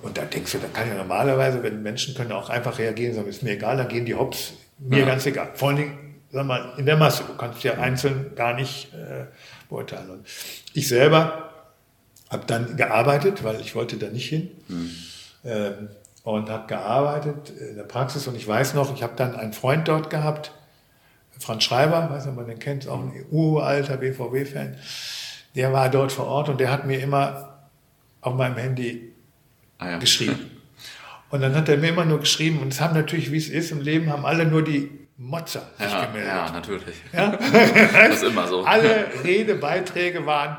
Und 0.00 0.16
da 0.16 0.22
denkst 0.22 0.52
du, 0.52 0.58
da 0.58 0.68
kann 0.72 0.88
ja 0.88 0.94
normalerweise, 0.94 1.60
wenn 1.64 1.82
Menschen 1.82 2.14
können 2.14 2.30
auch 2.30 2.48
einfach 2.48 2.78
reagieren, 2.78 3.14
sagen, 3.14 3.26
ist 3.26 3.42
mir 3.42 3.54
egal, 3.54 3.76
dann 3.76 3.88
gehen 3.88 4.04
die 4.04 4.14
hops, 4.14 4.52
mir 4.78 5.00
ja. 5.00 5.06
ganz 5.06 5.26
egal. 5.26 5.50
Vor 5.54 5.70
allen 5.70 5.78
Dingen, 5.78 6.14
sag 6.30 6.46
mal, 6.46 6.72
in 6.76 6.86
der 6.86 6.96
Masse. 6.96 7.24
Du 7.26 7.36
kannst 7.36 7.64
ja 7.64 7.78
einzeln 7.78 8.36
gar 8.36 8.54
nicht 8.54 8.94
äh, 8.94 9.24
beurteilen. 9.68 10.08
Und 10.10 10.26
ich 10.72 10.86
selber 10.86 11.50
habe 12.30 12.44
dann 12.46 12.76
gearbeitet, 12.76 13.42
weil 13.42 13.60
ich 13.60 13.74
wollte 13.74 13.96
da 13.96 14.06
nicht 14.06 14.28
hin. 14.28 14.52
Mhm. 14.68 14.90
Ähm, 15.44 15.88
und 16.22 16.48
habe 16.48 16.68
gearbeitet 16.68 17.50
in 17.58 17.74
der 17.74 17.82
Praxis. 17.82 18.28
Und 18.28 18.36
ich 18.36 18.46
weiß 18.46 18.74
noch, 18.74 18.94
ich 18.94 19.02
habe 19.02 19.14
dann 19.16 19.34
einen 19.34 19.52
Freund 19.52 19.88
dort 19.88 20.10
gehabt, 20.10 20.52
Franz 21.38 21.64
Schreiber, 21.64 22.08
weiß 22.10 22.24
nicht, 22.24 22.32
ob 22.32 22.36
man 22.36 22.46
den 22.46 22.58
kennt, 22.58 22.88
auch 22.88 23.00
ein 23.00 23.24
uralter 23.30 23.96
BVB-Fan, 23.96 24.76
der 25.54 25.72
war 25.72 25.88
dort 25.90 26.12
vor 26.12 26.26
Ort 26.26 26.48
und 26.48 26.60
der 26.60 26.70
hat 26.70 26.86
mir 26.86 27.00
immer 27.00 27.68
auf 28.20 28.34
meinem 28.34 28.56
Handy 28.56 29.12
ah, 29.78 29.90
ja. 29.90 29.98
geschrieben. 29.98 30.50
Und 31.28 31.40
dann 31.40 31.56
hat 31.56 31.68
er 31.68 31.76
mir 31.76 31.88
immer 31.88 32.04
nur 32.04 32.20
geschrieben, 32.20 32.60
und 32.60 32.72
es 32.72 32.80
haben 32.80 32.94
natürlich, 32.94 33.32
wie 33.32 33.36
es 33.36 33.48
ist 33.48 33.72
im 33.72 33.80
Leben, 33.80 34.12
haben 34.12 34.24
alle 34.24 34.46
nur 34.46 34.62
die 34.62 35.06
Motzer 35.16 35.70
sich 35.76 35.90
ja, 35.90 36.04
gemeldet. 36.04 36.30
Ja, 36.30 36.50
natürlich. 36.52 36.96
Ja? 37.12 37.36
das 37.92 38.16
ist 38.16 38.22
immer 38.22 38.46
so. 38.46 38.64
Alle 38.64 39.08
Redebeiträge 39.24 40.24
waren, 40.24 40.56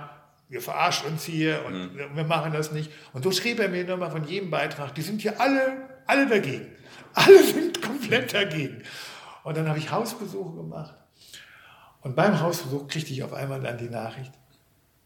wir 0.50 0.62
verarschen 0.62 1.08
uns 1.08 1.24
hier 1.24 1.64
und 1.66 1.96
mhm. 1.96 2.16
wir 2.16 2.24
machen 2.24 2.54
das 2.54 2.72
nicht. 2.72 2.92
Und 3.14 3.24
so 3.24 3.32
schrieb 3.32 3.60
er 3.60 3.70
mir 3.70 3.86
nochmal 3.86 4.12
von 4.12 4.26
jedem 4.26 4.50
Beitrag, 4.50 4.94
die 4.96 5.02
sind 5.02 5.22
hier 5.22 5.40
alle, 5.40 5.90
alle 6.06 6.28
dagegen. 6.28 6.68
Alle 7.14 7.44
sind 7.44 7.82
komplett 7.82 8.34
dagegen. 8.34 8.84
Und 9.48 9.56
dann 9.56 9.70
habe 9.70 9.80
ich 9.80 9.90
Hausbesuche 9.90 10.58
gemacht. 10.58 10.94
Und 12.02 12.18
beim 12.18 12.42
Hausbesuch 12.42 12.86
kriegte 12.90 13.14
ich 13.14 13.24
auf 13.24 13.32
einmal 13.32 13.62
dann 13.62 13.78
die 13.78 13.88
Nachricht, 13.88 14.34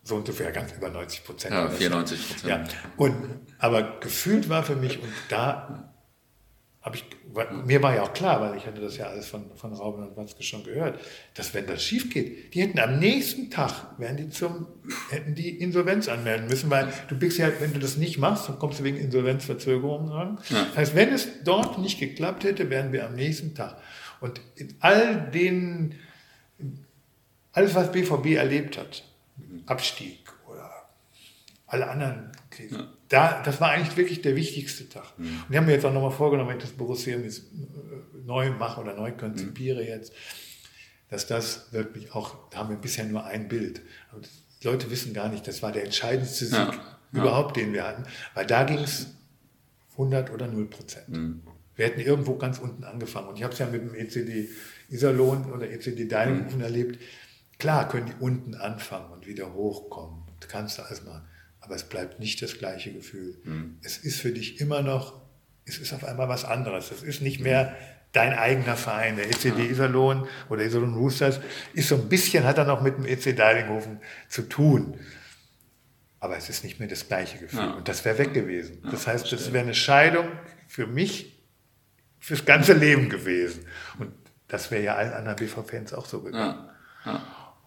so 0.03 0.15
ungefähr 0.15 0.51
ganz 0.51 0.73
über 0.73 0.89
90 0.89 1.23
Prozent. 1.23 1.53
Ja, 1.53 1.69
94 1.69 2.27
Prozent. 2.27 2.71
Ja. 2.73 2.79
Und, 2.97 3.15
aber 3.59 3.99
gefühlt 3.99 4.49
war 4.49 4.63
für 4.63 4.75
mich, 4.75 4.97
und 4.97 5.13
da 5.29 5.93
habe 6.81 6.95
ich, 6.95 7.05
mir 7.65 7.83
war 7.83 7.93
ja 7.93 8.01
auch 8.01 8.13
klar, 8.13 8.41
weil 8.41 8.57
ich 8.57 8.65
hatte 8.65 8.81
das 8.81 8.97
ja 8.97 9.05
alles 9.05 9.27
von, 9.27 9.45
von 9.55 9.73
Rauben 9.73 10.07
und 10.07 10.17
Watzke 10.17 10.41
schon 10.41 10.63
gehört, 10.63 10.99
dass 11.35 11.53
wenn 11.53 11.67
das 11.67 11.83
schief 11.83 12.09
geht, 12.09 12.55
die 12.55 12.63
hätten 12.63 12.79
am 12.79 12.97
nächsten 12.97 13.51
Tag, 13.51 13.99
wären 13.99 14.17
die 14.17 14.29
zum, 14.29 14.65
hätten 15.11 15.35
die 15.35 15.59
Insolvenz 15.59 16.09
anmelden 16.09 16.47
müssen, 16.47 16.71
weil 16.71 16.91
du 17.09 17.15
bist 17.15 17.37
ja, 17.37 17.47
wenn 17.59 17.73
du 17.73 17.79
das 17.79 17.95
nicht 17.97 18.17
machst, 18.17 18.49
dann 18.49 18.57
kommst 18.57 18.79
du 18.79 18.83
wegen 18.83 18.97
Insolvenzverzögerungen 18.97 20.11
ran. 20.11 20.39
Ja. 20.49 20.65
Das 20.65 20.77
heißt, 20.77 20.95
wenn 20.95 21.13
es 21.13 21.43
dort 21.43 21.77
nicht 21.77 21.99
geklappt 21.99 22.43
hätte, 22.43 22.71
wären 22.71 22.91
wir 22.91 23.05
am 23.05 23.13
nächsten 23.13 23.53
Tag. 23.53 23.77
Und 24.21 24.39
in 24.55 24.75
all 24.79 25.29
den, 25.31 25.95
alles 27.51 27.75
was 27.75 27.91
BVB 27.91 28.37
erlebt 28.37 28.77
hat, 28.77 29.03
Abstieg 29.65 30.19
oder 30.47 30.71
alle 31.65 31.89
anderen 31.89 32.31
Krisen, 32.51 32.79
ja. 32.79 32.93
da, 33.09 33.41
das 33.43 33.59
war 33.59 33.71
eigentlich 33.71 33.97
wirklich 33.97 34.21
der 34.21 34.35
wichtigste 34.35 34.87
Tag. 34.87 35.17
Mhm. 35.17 35.25
Und 35.25 35.45
ich 35.49 35.57
habe 35.57 35.65
mir 35.65 35.73
jetzt 35.73 35.85
auch 35.85 35.93
nochmal 35.93 36.11
vorgenommen, 36.11 36.51
wenn 36.51 36.57
ich 36.57 36.63
das 36.63 36.71
Borussia 36.71 37.17
jetzt 37.17 37.39
äh, 37.39 38.25
neu 38.25 38.51
mache 38.51 38.79
oder 38.79 38.93
neu 38.93 39.11
konzipiere 39.11 39.81
mhm. 39.81 39.87
jetzt, 39.87 40.13
dass 41.09 41.25
das 41.25 41.73
wirklich 41.73 42.13
auch, 42.13 42.49
da 42.51 42.59
haben 42.59 42.69
wir 42.69 42.77
bisher 42.77 43.05
nur 43.05 43.25
ein 43.25 43.47
Bild. 43.47 43.81
Aber 44.11 44.21
die 44.21 44.67
Leute 44.67 44.91
wissen 44.91 45.13
gar 45.13 45.29
nicht, 45.29 45.47
das 45.47 45.63
war 45.63 45.71
der 45.71 45.83
entscheidendste 45.83 46.45
Sieg 46.45 46.57
ja. 46.57 46.95
überhaupt, 47.11 47.57
den 47.57 47.73
wir 47.73 47.87
hatten, 47.87 48.03
weil 48.35 48.45
da 48.45 48.63
ging 48.63 48.79
es 48.79 49.07
100 49.93 50.29
oder 50.29 50.47
0 50.47 50.67
Prozent. 50.67 51.09
Mhm. 51.09 51.41
Wir 51.81 51.87
hätten 51.87 52.01
irgendwo 52.01 52.35
ganz 52.35 52.59
unten 52.59 52.83
angefangen. 52.83 53.29
Und 53.29 53.37
ich 53.37 53.43
habe 53.43 53.53
es 53.53 53.57
ja 53.57 53.65
mit 53.65 53.81
dem 53.81 53.95
ECD 53.95 54.49
Iserlohn 54.89 55.51
oder 55.51 55.67
ECD 55.67 56.05
Deilenhofen 56.05 56.59
mhm. 56.59 56.63
erlebt. 56.63 56.99
Klar 57.57 57.89
können 57.89 58.05
die 58.05 58.23
unten 58.23 58.53
anfangen 58.53 59.11
und 59.11 59.25
wieder 59.25 59.55
hochkommen. 59.55 60.21
Das 60.39 60.47
kannst 60.47 60.77
du 60.77 60.83
alles 60.83 61.03
machen. 61.03 61.23
Aber 61.59 61.73
es 61.73 61.83
bleibt 61.83 62.19
nicht 62.19 62.39
das 62.43 62.59
gleiche 62.59 62.93
Gefühl. 62.93 63.35
Mhm. 63.43 63.77
Es 63.81 63.97
ist 63.97 64.19
für 64.19 64.31
dich 64.31 64.61
immer 64.61 64.83
noch, 64.83 65.23
es 65.65 65.79
ist 65.79 65.91
auf 65.91 66.03
einmal 66.03 66.29
was 66.29 66.45
anderes. 66.45 66.91
Es 66.91 67.01
ist 67.01 67.23
nicht 67.23 67.39
mehr 67.39 67.75
dein 68.11 68.33
eigener 68.33 68.75
Verein. 68.75 69.15
Der 69.15 69.25
ECD 69.25 69.67
Iserlohn 69.71 70.27
oder 70.49 70.63
Iserlohn 70.63 70.93
Roosters 70.93 71.39
ist 71.73 71.87
so 71.87 71.95
ein 71.95 72.09
bisschen, 72.09 72.43
hat 72.43 72.59
er 72.59 72.65
noch 72.65 72.83
mit 72.83 72.95
dem 72.97 73.07
EC 73.07 73.35
Deilinghofen 73.35 73.99
zu 74.29 74.43
tun. 74.43 74.99
Aber 76.19 76.37
es 76.37 76.47
ist 76.47 76.63
nicht 76.63 76.79
mehr 76.79 76.87
das 76.87 77.07
gleiche 77.07 77.39
Gefühl. 77.39 77.59
Ja. 77.59 77.71
Und 77.71 77.87
das 77.87 78.05
wäre 78.05 78.19
weg 78.19 78.35
gewesen. 78.35 78.83
Das 78.91 79.07
heißt, 79.07 79.31
das 79.31 79.51
wäre 79.51 79.63
eine 79.63 79.73
Scheidung 79.73 80.27
für 80.67 80.85
mich 80.85 81.40
fürs 82.21 82.45
ganze 82.45 82.73
Leben 82.73 83.09
gewesen. 83.09 83.65
Und 83.99 84.13
das 84.47 84.71
wäre 84.71 84.83
ja 84.83 84.95
allen 84.95 85.11
anderen 85.11 85.35
BV-Fans 85.35 85.93
auch 85.93 86.05
so 86.05 86.21
gegangen. 86.21 86.69
Ja, 87.05 87.11
ja. 87.11 87.21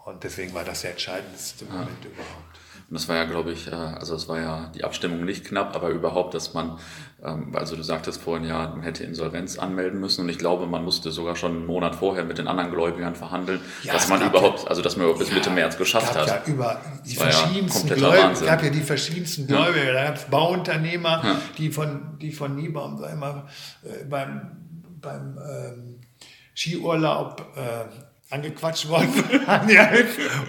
Und 0.07 0.25
deswegen 0.25 0.55
war 0.55 0.65
das 0.65 0.83
der 0.83 0.93
entscheidendste 0.93 1.65
Moment 1.67 2.05
überhaupt. 2.05 2.59
Und 2.91 2.95
das 2.95 3.09
war 3.09 3.17
ja, 3.17 3.25
glaube 3.25 3.53
ich, 3.53 3.69
äh, 3.69 3.75
also 3.75 4.15
es 4.15 4.29
war 4.29 4.41
ja 4.41 4.71
die 4.75 4.85
Abstimmung 4.85 5.25
nicht 5.25 5.45
knapp, 5.45 5.75
aber 5.75 5.89
überhaupt, 5.89 6.35
dass 6.35 6.53
man, 6.53 6.79
ähm, 7.25 7.53
also 7.55 7.77
du 7.77 7.83
sagtest 7.83 8.21
vorhin 8.21 8.47
ja, 8.47 8.69
man 8.69 8.83
hätte 8.83 9.05
Insolvenz 9.05 9.59
anmelden 9.59 10.01
müssen. 10.01 10.23
Und 10.23 10.29
ich 10.29 10.39
glaube, 10.39 10.67
man 10.67 10.85
musste 10.85 11.11
sogar 11.11 11.35
schon 11.35 11.53
einen 11.53 11.67
Monat 11.67 11.95
vorher 11.95 12.25
mit 12.25 12.39
den 12.39 12.47
anderen 12.47 12.71
Gläubigern 12.71 13.15
verhandeln, 13.15 13.61
ja, 13.83 13.95
dass 13.95 14.09
man 14.09 14.23
überhaupt, 14.23 14.65
ja, 14.65 14.69
also 14.69 14.83
dass 14.83 14.97
man 14.97 15.17
bis 15.17 15.33
Mitte 15.33 15.51
März 15.51 15.79
geschafft 15.79 16.15
hat. 16.15 16.29
Ja, 16.29 16.43
über 16.47 16.81
die 17.07 17.17
verschiedensten 17.17 17.89
ja 17.89 17.95
Gläubiger, 17.95 18.33
es 18.33 18.45
gab 18.45 18.63
ja 18.63 18.71
die 18.71 18.83
verschiedensten 18.83 19.47
Gläubiger, 19.47 19.93
da 19.93 20.05
gab 20.05 20.17
es 20.17 20.25
Bauunternehmer, 20.25 21.39
die 21.57 21.71
von, 21.71 22.19
die 22.21 22.33
von 22.33 22.55
Niebaum 22.55 22.99
sag 22.99 23.15
ich 23.15 23.19
mal, 23.19 23.45
äh, 23.83 24.05
beim, 24.05 24.51
beim 25.01 25.39
ähm, 25.39 26.01
Skiurlaub 26.55 27.41
äh, 27.57 28.14
angequatscht 28.35 28.89
worden 28.89 29.13
ja, 29.69 29.91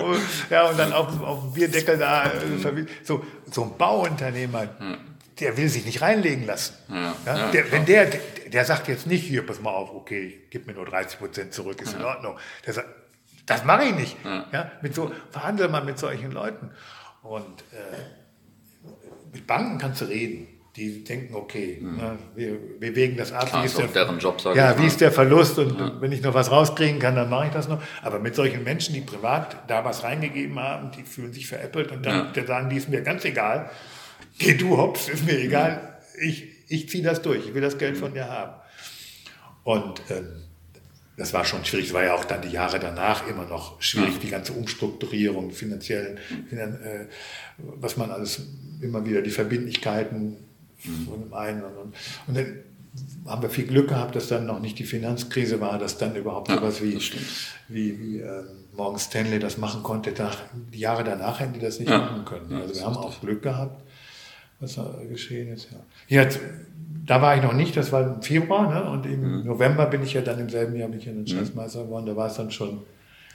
und, 0.03 0.21
ja, 0.49 0.69
und 0.69 0.77
dann 0.77 0.91
auf, 0.91 1.21
auf 1.21 1.41
dem 1.41 1.53
Bierdeckel 1.53 1.97
da, 1.97 2.25
äh, 2.25 2.85
so, 3.03 3.23
so 3.49 3.63
ein 3.63 3.77
Bauunternehmer, 3.77 4.67
der 5.39 5.57
will 5.57 5.69
sich 5.69 5.85
nicht 5.85 6.01
reinlegen 6.01 6.45
lassen. 6.45 6.75
Ja, 6.89 7.15
ja, 7.25 7.51
der, 7.51 7.71
wenn 7.71 7.85
der, 7.85 8.07
der 8.47 8.65
sagt 8.65 8.87
jetzt 8.87 9.07
nicht, 9.07 9.25
hier, 9.25 9.45
pass 9.45 9.61
mal 9.61 9.71
auf, 9.71 9.93
okay, 9.93 10.47
gib 10.49 10.67
mir 10.67 10.73
nur 10.73 10.85
30 10.85 11.19
Prozent 11.19 11.53
zurück, 11.53 11.81
ist 11.81 11.93
in 11.93 12.03
Ordnung. 12.03 12.37
Der 12.65 12.73
sagt, 12.73 12.87
das 13.45 13.63
mache 13.63 13.85
ich 13.85 13.95
nicht. 13.95 14.17
Ja. 14.23 14.71
mit 14.81 14.95
so, 14.95 15.11
verhandle 15.31 15.67
mal 15.67 15.83
mit 15.83 15.99
solchen 15.99 16.31
Leuten. 16.31 16.71
Und 17.21 17.61
äh, 17.71 18.87
mit 19.33 19.45
Banken 19.45 19.77
kannst 19.77 20.01
du 20.01 20.05
reden 20.05 20.54
die 20.75 21.03
denken, 21.03 21.35
okay, 21.35 21.77
mhm. 21.79 21.95
ne, 21.95 22.17
wir, 22.35 22.95
wägen 22.95 23.15
das 23.15 23.31
ab. 23.31 23.47
Klar, 23.47 23.63
wie 23.63 23.65
ist 23.67 23.77
der, 23.77 23.87
deren 23.87 24.19
Job, 24.19 24.41
ja, 24.55 24.77
wie 24.77 24.85
ist 24.85 24.99
der 24.99 25.11
Verlust 25.11 25.57
und 25.57 25.79
ja. 25.79 26.01
wenn 26.01 26.11
ich 26.11 26.21
noch 26.21 26.33
was 26.33 26.51
rauskriegen 26.51 26.99
kann, 26.99 27.15
dann 27.15 27.29
mache 27.29 27.47
ich 27.47 27.53
das 27.53 27.69
noch. 27.69 27.81
Aber 28.01 28.19
mit 28.19 28.35
solchen 28.35 28.63
Menschen, 28.63 28.93
die 28.93 29.01
privat 29.01 29.69
da 29.69 29.85
was 29.85 30.03
reingegeben 30.03 30.59
haben, 30.59 30.91
die 30.91 31.03
fühlen 31.03 31.31
sich 31.31 31.47
veräppelt 31.47 31.91
und 31.91 32.05
dann 32.05 32.33
ja. 32.35 32.45
sagen, 32.45 32.69
die 32.69 32.75
ist 32.75 32.89
mir 32.89 33.01
ganz 33.01 33.23
egal. 33.23 33.69
Geh 34.37 34.55
du 34.55 34.75
hops, 34.77 35.07
ist 35.07 35.25
mir 35.25 35.39
egal. 35.39 35.97
Ich, 36.21 36.45
ich 36.67 36.89
ziehe 36.89 37.03
das 37.03 37.21
durch, 37.21 37.47
ich 37.47 37.53
will 37.53 37.61
das 37.61 37.77
Geld 37.77 37.97
von 37.97 38.13
dir 38.13 38.27
haben. 38.27 38.55
Und 39.63 40.01
ähm, 40.09 40.43
das 41.15 41.33
war 41.33 41.45
schon 41.45 41.63
schwierig. 41.63 41.87
Es 41.87 41.93
war 41.93 42.03
ja 42.03 42.15
auch 42.15 42.25
dann 42.25 42.41
die 42.41 42.49
Jahre 42.49 42.79
danach 42.79 43.25
immer 43.27 43.45
noch 43.45 43.81
schwierig, 43.81 44.19
die 44.19 44.29
ganze 44.29 44.51
Umstrukturierung, 44.51 45.51
finanziellen, 45.51 46.17
äh, 46.51 47.05
was 47.57 47.95
man 47.95 48.11
alles 48.11 48.41
immer 48.81 49.05
wieder, 49.05 49.21
die 49.21 49.31
Verbindlichkeiten 49.31 50.44
von 50.77 51.23
dem 51.23 51.33
einen. 51.33 51.63
Und, 51.63 51.93
und 52.27 52.37
dann 52.37 52.63
haben 53.25 53.41
wir 53.41 53.49
viel 53.49 53.65
Glück 53.65 53.89
gehabt, 53.89 54.15
dass 54.15 54.27
dann 54.27 54.45
noch 54.45 54.59
nicht 54.59 54.77
die 54.79 54.83
Finanzkrise 54.83 55.59
war, 55.59 55.79
dass 55.79 55.97
dann 55.97 56.15
überhaupt 56.15 56.49
ja, 56.49 56.55
sowas 56.55 56.81
wie, 56.81 56.97
wie, 57.67 57.99
wie 57.99 58.19
äh, 58.19 58.43
Morgan 58.73 58.99
Stanley 58.99 59.39
das 59.39 59.57
machen 59.57 59.83
konnte. 59.83 60.13
Nach, 60.17 60.37
die 60.73 60.79
Jahre 60.79 61.03
danach 61.03 61.39
hätten 61.39 61.53
die 61.53 61.59
das 61.59 61.79
nicht 61.79 61.89
ja. 61.89 61.97
machen 61.97 62.25
können. 62.25 62.53
Also 62.53 62.75
wir 62.75 62.85
haben 62.85 62.97
auch 62.97 63.19
Glück 63.21 63.41
gehabt, 63.41 63.83
was 64.59 64.75
da 64.75 64.95
geschehen 65.09 65.51
ist. 65.51 65.69
Ja. 65.71 66.21
Jetzt, 66.21 66.39
da 67.05 67.21
war 67.21 67.35
ich 67.35 67.43
noch 67.43 67.53
nicht, 67.53 67.75
das 67.75 67.91
war 67.91 68.03
im 68.03 68.21
Februar, 68.21 68.73
ne? 68.73 68.89
und 68.89 69.05
im 69.05 69.39
mhm. 69.39 69.45
November 69.45 69.87
bin 69.87 70.03
ich 70.03 70.13
ja 70.13 70.21
dann 70.21 70.39
im 70.39 70.49
selben 70.49 70.75
Jahr 70.75 70.89
bin 70.89 70.99
ich 70.99 71.05
ja 71.05 71.13
dann 71.13 71.27
Schatzmeister 71.27 71.81
mhm. 71.81 71.85
geworden. 71.87 72.05
Da 72.05 72.15
war 72.15 72.27
es 72.27 72.35
dann 72.35 72.51
schon, 72.51 72.81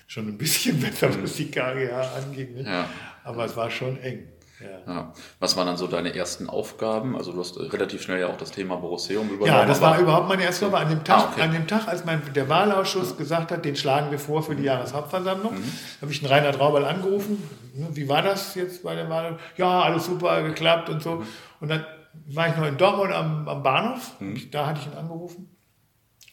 schon 0.06 0.28
ein 0.28 0.38
bisschen 0.38 0.80
besser, 0.80 1.10
was 1.20 1.34
die 1.34 1.50
KGH 1.50 2.12
anging. 2.16 2.54
Ne? 2.54 2.62
Ja. 2.64 2.88
Aber 3.24 3.44
es 3.44 3.56
war 3.56 3.70
schon 3.70 3.98
eng. 4.00 4.20
Ja. 4.60 4.92
ja. 4.92 5.12
Was 5.38 5.56
waren 5.56 5.66
dann 5.66 5.76
so 5.76 5.86
deine 5.86 6.14
ersten 6.14 6.48
Aufgaben? 6.48 7.16
Also 7.16 7.32
du 7.32 7.40
hast 7.40 7.58
relativ 7.58 8.02
schnell 8.02 8.20
ja 8.20 8.28
auch 8.28 8.36
das 8.36 8.50
Thema 8.50 8.76
Borosseum 8.76 9.28
übernommen. 9.28 9.46
Ja, 9.46 9.64
das 9.64 9.80
war 9.80 9.98
überhaupt 9.98 10.28
meine 10.28 10.44
erste 10.44 10.66
Aufgabe. 10.66 10.84
An 10.84 10.90
dem 10.90 11.04
Tag, 11.04 11.18
ah, 11.18 11.30
okay. 11.32 11.42
an 11.42 11.52
dem 11.52 11.66
Tag 11.66 11.88
als 11.88 12.04
mein, 12.04 12.22
der 12.34 12.48
Wahlausschuss 12.48 13.16
gesagt 13.16 13.50
hat, 13.52 13.64
den 13.64 13.76
schlagen 13.76 14.10
wir 14.10 14.18
vor 14.18 14.42
für 14.42 14.54
die 14.54 14.64
Jahreshauptversammlung, 14.64 15.54
mhm. 15.54 15.72
habe 16.02 16.12
ich 16.12 16.20
den 16.20 16.28
Reinhard 16.28 16.60
Raubal 16.60 16.84
angerufen. 16.84 17.42
Wie 17.72 18.08
war 18.08 18.22
das 18.22 18.54
jetzt 18.54 18.82
bei 18.82 18.94
der 18.94 19.08
Wahl? 19.08 19.38
Ja, 19.56 19.82
alles 19.82 20.06
super 20.06 20.42
geklappt 20.42 20.90
und 20.90 21.02
so. 21.02 21.16
Mhm. 21.16 21.26
Und 21.60 21.68
dann 21.70 21.84
war 22.26 22.48
ich 22.48 22.56
noch 22.56 22.66
in 22.66 22.76
Dortmund 22.76 23.12
am, 23.12 23.48
am 23.48 23.62
Bahnhof. 23.62 24.20
Mhm. 24.20 24.50
Da 24.50 24.66
hatte 24.66 24.80
ich 24.80 24.86
ihn 24.86 24.98
angerufen. 24.98 25.56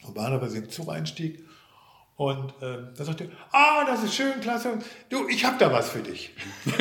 Am 0.06 0.14
Bahnhof, 0.14 0.42
als 0.42 0.52
ich 0.54 0.64
im 0.64 0.70
Zug 0.70 0.90
einstieg. 0.90 1.47
Und 2.18 2.50
äh, 2.60 2.78
da 2.96 3.04
sagte 3.04 3.24
er, 3.24 3.30
ah, 3.52 3.84
das 3.86 4.02
ist 4.02 4.12
schön, 4.12 4.40
klasse. 4.40 4.70
Du, 5.08 5.28
ich 5.28 5.44
habe 5.44 5.54
da 5.56 5.72
was 5.72 5.90
für 5.90 6.00
dich. 6.00 6.34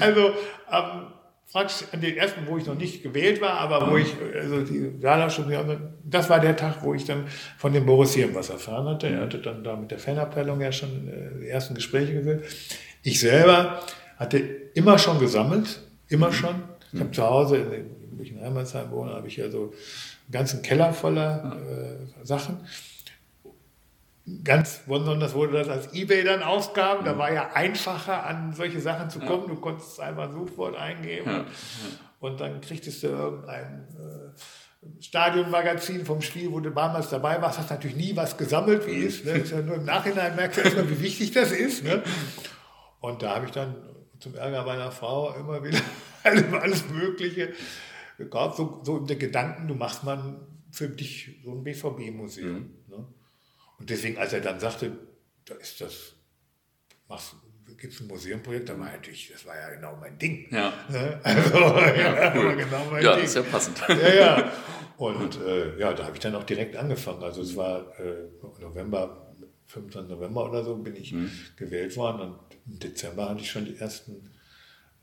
also 0.00 0.34
ähm, 0.70 1.06
praktisch 1.50 1.88
an 1.90 2.02
den 2.02 2.14
ersten, 2.14 2.46
wo 2.46 2.58
ich 2.58 2.66
noch 2.66 2.74
nicht 2.74 3.02
gewählt 3.02 3.40
war, 3.40 3.52
aber 3.52 3.90
wo 3.90 3.96
ich, 3.96 4.14
also 4.34 4.60
die 4.60 5.00
Saarlandschule, 5.00 5.94
das 6.04 6.28
war 6.28 6.40
der 6.40 6.56
Tag, 6.56 6.82
wo 6.82 6.92
ich 6.92 7.06
dann 7.06 7.26
von 7.56 7.72
dem 7.72 7.86
Boris 7.86 8.12
Hirn 8.12 8.34
was 8.34 8.50
erfahren 8.50 8.86
hatte. 8.86 9.06
Er 9.06 9.22
hatte 9.22 9.38
dann 9.38 9.64
da 9.64 9.74
mit 9.76 9.90
der 9.90 9.98
Fanabteilung 9.98 10.60
ja 10.60 10.70
schon 10.70 11.08
äh, 11.08 11.40
die 11.40 11.48
ersten 11.48 11.74
Gespräche 11.74 12.12
geführt. 12.12 12.44
Ich 13.02 13.18
selber 13.18 13.80
hatte 14.18 14.40
immer 14.74 14.98
schon 14.98 15.18
gesammelt, 15.18 15.80
immer 16.08 16.32
schon. 16.32 16.64
Ich 16.92 17.00
habe 17.00 17.12
zu 17.12 17.22
Hause, 17.22 17.56
in, 17.56 17.86
wo 18.10 18.22
ich 18.22 18.30
in 18.30 18.42
Heimatsheim 18.42 18.90
wohne, 18.90 19.14
habe 19.14 19.26
ich 19.26 19.38
ja 19.38 19.48
so 19.48 19.62
einen 19.62 20.32
ganzen 20.32 20.60
Keller 20.60 20.92
voller 20.92 21.56
äh, 21.66 22.26
Sachen 22.26 22.58
ganz 24.42 24.80
besonders 24.86 25.34
wurde 25.34 25.58
das 25.58 25.68
als 25.68 25.92
Ebay 25.92 26.24
dann 26.24 26.42
ausgaben. 26.42 27.04
Da 27.04 27.18
war 27.18 27.32
ja 27.32 27.52
einfacher, 27.52 28.24
an 28.26 28.54
solche 28.54 28.80
Sachen 28.80 29.10
zu 29.10 29.20
kommen. 29.20 29.48
Du 29.48 29.56
konntest 29.56 30.00
einfach 30.00 30.24
ein 30.24 30.32
Suchwort 30.32 30.76
eingeben 30.76 31.46
und 32.20 32.40
dann 32.40 32.60
kriegtest 32.60 33.02
du 33.02 33.08
irgendein 33.08 33.86
äh, 33.98 35.02
Stadionmagazin 35.02 36.06
vom 36.06 36.22
Spiel, 36.22 36.50
wo 36.52 36.60
du 36.60 36.70
damals 36.70 37.10
dabei 37.10 37.40
warst. 37.42 37.58
Hast 37.58 37.70
natürlich 37.70 37.96
nie 37.96 38.16
was 38.16 38.36
gesammelt, 38.36 38.86
wie 38.86 38.92
ist. 38.92 39.24
Ne? 39.24 39.32
ist 39.32 39.52
ja 39.52 39.60
nur 39.60 39.76
im 39.76 39.84
Nachhinein 39.84 40.34
merkst 40.36 40.58
du 40.58 40.62
erstmal, 40.62 40.88
wie 40.88 41.00
wichtig 41.00 41.32
das 41.32 41.52
ist. 41.52 41.84
Ne? 41.84 42.02
Und 43.00 43.22
da 43.22 43.36
habe 43.36 43.46
ich 43.46 43.52
dann 43.52 43.76
zum 44.20 44.34
Ärger 44.34 44.64
meiner 44.64 44.90
Frau 44.90 45.34
immer 45.34 45.62
wieder 45.62 45.80
alles 46.60 46.88
Mögliche 46.88 47.52
gekauft. 48.16 48.56
So, 48.56 48.80
so 48.84 48.98
der 49.00 49.16
Gedanken, 49.16 49.68
du 49.68 49.74
machst 49.74 50.04
mal 50.04 50.40
für 50.70 50.88
dich 50.88 51.40
so 51.44 51.52
ein 51.52 51.62
BVB-Museum. 51.62 52.52
Mhm. 52.52 52.70
Ne? 53.78 53.80
Und 53.80 53.90
deswegen, 53.90 54.18
als 54.18 54.32
er 54.32 54.40
dann 54.40 54.60
sagte, 54.60 54.92
da 55.44 55.54
ist 55.54 55.80
das, 55.80 56.14
machst, 57.08 57.34
gibt 57.78 57.92
es 57.92 58.00
ein 58.00 58.06
Museumprojekt, 58.06 58.68
da 58.68 58.74
meinte 58.74 59.10
ich, 59.10 59.30
das 59.32 59.44
war 59.46 59.56
ja 59.56 59.70
genau 59.70 59.96
mein 59.96 60.18
Ding. 60.18 60.46
Ja. 60.50 60.72
Ne? 60.88 61.20
Also, 61.22 61.58
ja, 61.58 62.34
cool. 62.36 62.56
genau 62.56 62.84
mein 62.90 63.02
ja, 63.02 63.16
Ding. 63.16 63.24
ist 63.24 63.34
ja 63.34 63.42
passend. 63.42 63.82
Ja, 63.88 64.14
ja. 64.14 64.52
Und 64.96 65.40
äh, 65.40 65.78
ja, 65.78 65.92
da 65.92 66.04
habe 66.04 66.14
ich 66.14 66.20
dann 66.20 66.34
auch 66.34 66.44
direkt 66.44 66.76
angefangen. 66.76 67.22
Also 67.22 67.42
es 67.42 67.56
war 67.56 67.98
äh, 67.98 68.28
November, 68.60 69.34
25. 69.66 70.10
November 70.10 70.48
oder 70.48 70.62
so, 70.62 70.76
bin 70.76 70.94
ich 70.96 71.12
mhm. 71.12 71.30
gewählt 71.56 71.96
worden 71.96 72.20
und 72.20 72.38
im 72.66 72.78
Dezember 72.78 73.28
hatte 73.28 73.40
ich 73.40 73.50
schon 73.50 73.64
die 73.64 73.76
ersten 73.76 74.30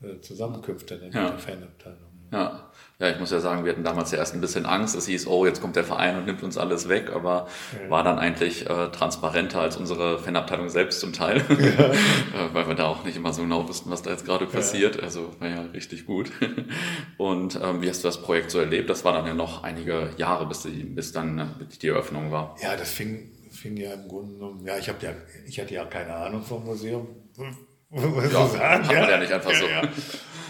äh, 0.00 0.20
Zusammenkünfte 0.20 0.94
in 0.94 1.12
ja. 1.12 1.30
der 1.30 1.38
Fanabteilung. 1.38 2.11
Ja. 2.32 2.60
ja, 2.98 3.10
ich 3.10 3.20
muss 3.20 3.30
ja 3.30 3.40
sagen, 3.40 3.64
wir 3.64 3.72
hatten 3.72 3.84
damals 3.84 4.10
ja 4.10 4.16
erst 4.16 4.32
ein 4.32 4.40
bisschen 4.40 4.64
Angst. 4.64 4.96
Es 4.96 5.06
hieß, 5.06 5.26
oh, 5.26 5.44
jetzt 5.44 5.60
kommt 5.60 5.76
der 5.76 5.84
Verein 5.84 6.16
und 6.16 6.24
nimmt 6.24 6.42
uns 6.42 6.56
alles 6.56 6.88
weg, 6.88 7.10
aber 7.14 7.46
ja. 7.78 7.90
war 7.90 8.02
dann 8.02 8.18
eigentlich 8.18 8.68
äh, 8.68 8.88
transparenter 8.88 9.60
als 9.60 9.76
unsere 9.76 10.18
Fanabteilung 10.18 10.70
selbst 10.70 11.00
zum 11.00 11.12
Teil, 11.12 11.44
ja. 11.50 11.84
äh, 11.84 12.54
weil 12.54 12.66
wir 12.68 12.74
da 12.74 12.86
auch 12.86 13.04
nicht 13.04 13.16
immer 13.18 13.34
so 13.34 13.42
genau 13.42 13.68
wussten, 13.68 13.90
was 13.90 14.00
da 14.00 14.10
jetzt 14.10 14.24
gerade 14.24 14.46
passiert. 14.46 14.96
Ja. 14.96 15.02
Also 15.02 15.34
war 15.40 15.48
ja 15.48 15.60
richtig 15.74 16.06
gut. 16.06 16.32
und 17.18 17.60
ähm, 17.62 17.82
wie 17.82 17.90
hast 17.90 18.02
du 18.02 18.08
das 18.08 18.22
Projekt 18.22 18.50
so 18.50 18.58
erlebt? 18.58 18.88
Das 18.88 19.04
war 19.04 19.12
dann 19.12 19.26
ja 19.26 19.34
noch 19.34 19.62
einige 19.62 20.08
Jahre, 20.16 20.46
bis, 20.46 20.62
die, 20.62 20.84
bis 20.84 21.12
dann 21.12 21.38
äh, 21.38 21.44
die 21.82 21.88
Eröffnung 21.88 22.30
war. 22.32 22.56
Ja, 22.62 22.76
das 22.76 22.90
fing, 22.90 23.30
fing 23.50 23.76
ja 23.76 23.92
im 23.92 24.08
Grunde 24.08 24.32
genommen, 24.32 24.64
ja, 24.64 24.78
ich, 24.78 24.86
ja, 24.86 24.94
ich 25.46 25.60
hatte 25.60 25.74
ja 25.74 25.84
keine 25.84 26.14
Ahnung 26.14 26.42
vom 26.42 26.64
Museum. 26.64 27.08
Was 27.94 28.32
ja, 28.32 28.46
sagen, 28.46 28.88
hat 28.88 28.94
man 28.94 29.10
ja 29.10 29.18
nicht 29.18 29.32
einfach 29.32 29.52
so. 29.52 29.66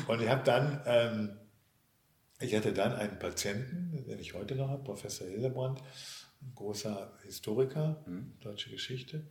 Und 0.07 0.22
ich 0.22 0.28
habe 0.28 0.43
dann... 0.45 0.80
Ähm, 0.87 1.30
ich 2.43 2.55
hatte 2.55 2.72
dann 2.72 2.95
einen 2.95 3.18
Patienten, 3.18 4.05
den 4.07 4.18
ich 4.18 4.34
heute 4.34 4.55
noch 4.55 4.68
habe, 4.68 4.82
Professor 4.82 5.26
Hildebrand, 5.26 5.80
ein 6.43 6.53
großer 6.55 7.12
Historiker, 7.24 8.03
mhm. 8.07 8.32
deutsche 8.40 8.70
Geschichte. 8.70 9.24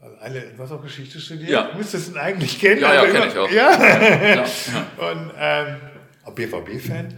Also 0.00 0.16
alle, 0.16 0.52
was 0.56 0.70
auch 0.70 0.82
Geschichte 0.82 1.18
studiert, 1.18 1.50
ja. 1.50 1.72
müsstest 1.76 2.08
du 2.08 2.12
ihn 2.12 2.18
eigentlich 2.18 2.60
kennen. 2.60 2.80
Ja, 2.80 2.94
ja, 2.94 3.06
kenne 3.06 3.26
ich 3.26 3.36
auch. 3.36 3.50
Ja. 3.50 4.34
ja. 4.34 4.42
Und 5.10 5.32
ähm, 5.36 5.76
auch 6.24 6.34
BVB-Fan. 6.34 7.14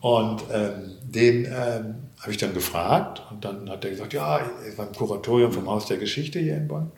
Und 0.00 0.44
ähm, 0.52 0.98
den 1.02 1.44
ähm, 1.46 2.10
habe 2.20 2.30
ich 2.30 2.36
dann 2.36 2.54
gefragt 2.54 3.22
und 3.30 3.44
dann 3.44 3.68
hat 3.68 3.84
er 3.84 3.90
gesagt, 3.90 4.12
ja, 4.12 4.38
er 4.38 4.78
war 4.78 4.86
im 4.86 4.94
Kuratorium 4.94 5.52
vom 5.52 5.68
Haus 5.68 5.86
der 5.86 5.96
Geschichte 5.96 6.38
hier 6.38 6.56
in 6.56 6.68
Bonn. 6.68 6.90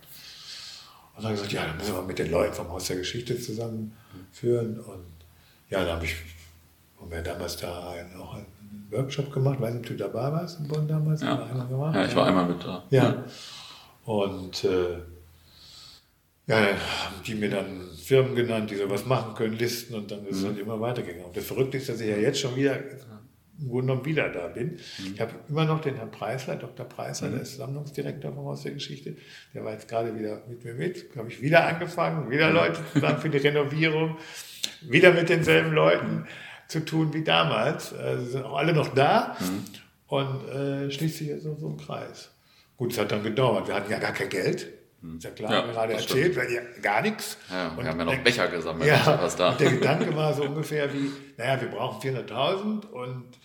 Und 1.17 1.23
dann 1.23 1.25
hat 1.25 1.31
er 1.31 1.35
gesagt, 1.35 1.53
ja, 1.53 1.67
dann 1.67 1.77
müssen 1.77 1.95
wir 1.95 2.03
mit 2.03 2.19
den 2.19 2.31
Leuten 2.31 2.55
vom 2.55 2.69
Haus 2.71 2.87
der 2.87 2.97
Geschichte 2.97 3.39
zusammenführen. 3.39 4.81
Und 4.81 5.07
ja, 5.71 5.85
dann 5.85 5.97
habe 5.97 6.05
ich 6.05 6.17
und 7.05 7.11
wir 7.11 7.19
haben 7.19 7.25
damals 7.25 7.57
da 7.59 7.69
auch 8.19 8.35
einen 8.35 8.47
Workshop 8.91 9.33
gemacht, 9.33 9.61
weiß 9.61 9.75
nicht, 9.75 9.91
ob 9.91 9.97
du 9.97 10.05
dabei 10.05 10.33
warst 10.33 10.61
in 10.61 10.69
Bonn 10.69 10.89
damals? 10.89 11.21
Ja, 11.21 11.47
ja 11.93 12.05
ich 12.07 12.17
war 12.17 12.27
einmal 12.27 12.47
mit 12.47 12.65
da. 12.65 12.85
Ja. 12.91 13.03
ja. 13.05 13.25
Und 14.05 14.65
äh, 14.65 14.99
ja, 16.47 16.57
haben 16.57 17.23
die 17.27 17.35
mir 17.35 17.51
dann 17.51 17.89
Firmen 18.03 18.35
genannt, 18.35 18.71
die 18.71 18.77
sowas 18.77 19.07
machen 19.07 19.35
können, 19.35 19.57
Listen 19.57 19.95
und 19.95 20.11
dann 20.11 20.27
ist 20.27 20.37
es 20.37 20.43
mhm. 20.43 20.49
halt 20.49 20.59
immer 20.59 20.81
weitergegangen. 20.81 21.27
Und 21.27 21.37
das 21.37 21.45
Verrückte 21.45 21.79
ist, 21.79 21.89
dass 21.89 22.01
ich 22.01 22.09
ja 22.09 22.17
jetzt 22.17 22.41
schon 22.41 22.57
wieder 22.57 22.79
im 23.61 23.69
Grunde 23.69 23.87
genommen 23.87 24.05
wieder 24.05 24.29
da 24.31 24.49
bin. 24.49 24.73
Mhm. 24.73 25.15
Ich 25.15 25.21
habe 25.21 25.33
immer 25.49 25.65
noch 25.65 25.81
den 25.81 25.97
Herrn 25.97 26.11
Preisler, 26.11 26.57
Dr. 26.57 26.87
Preisler, 26.87 27.29
mhm. 27.29 27.33
der 27.33 27.43
ist 27.43 27.57
Sammlungsdirektor 27.57 28.33
von 28.33 28.45
Haus 28.45 28.63
der 28.63 28.73
Geschichte. 28.73 29.17
Der 29.55 29.65
war 29.65 29.73
jetzt 29.73 29.89
gerade 29.89 30.19
wieder 30.19 30.43
mit 30.49 30.65
mir 30.65 30.75
mit. 30.75 31.07
Habe 31.17 31.29
ich 31.29 31.41
wieder 31.41 31.67
angefangen, 31.67 32.31
wieder 32.31 32.51
Leute 32.51 32.81
zusammen 32.93 33.19
für 33.19 33.31
die 33.31 33.39
Renovierung, 33.39 34.17
wieder 34.83 35.13
mit 35.13 35.29
denselben 35.29 35.73
Leuten 35.73 36.27
zu 36.69 36.85
tun 36.85 37.13
wie 37.13 37.25
damals. 37.25 37.93
Also 37.95 38.25
sind 38.27 38.45
auch 38.45 38.57
alle 38.57 38.73
noch 38.73 38.95
da 38.95 39.37
mhm. 39.41 39.65
und 40.07 40.49
äh, 40.49 40.91
schließt 40.91 41.19
sich 41.19 41.29
jetzt 41.29 41.45
so, 41.45 41.57
so 41.57 41.69
ein 41.69 41.77
Kreis. 41.77 42.31
Gut, 42.77 42.93
es 42.93 42.99
hat 42.99 43.13
dann 43.13 43.23
gedauert. 43.23 43.69
Wir 43.69 43.75
hatten 43.75 43.91
ja 43.91 43.99
gar 43.99 44.13
kein 44.13 44.29
Geld. 44.29 44.69
Hm. 45.01 45.19
Ist 45.19 45.25
ja 45.25 45.31
klar, 45.31 45.53
ja, 45.53 45.67
wir 45.67 45.73
gerade 45.73 45.93
erzählt, 45.93 46.37
weil 46.37 46.51
ja, 46.51 46.63
gar 46.81 47.03
nichts. 47.03 47.37
Ja, 47.51 47.71
wir 47.71 47.79
und 47.79 47.87
haben 47.87 47.99
ja 47.99 48.05
noch 48.07 48.19
Becher 48.19 48.49
gesammelt. 48.49 48.89
Ja, 48.89 49.19
was 49.21 49.37
da. 49.37 49.53
Der 49.53 49.71
Gedanke 49.71 50.17
war 50.17 50.33
so 50.33 50.45
ungefähr 50.45 50.93
wie, 50.93 51.13
naja, 51.37 51.61
wir 51.61 51.69
brauchen 51.69 52.01
400.000 52.01 52.87
und 52.87 53.39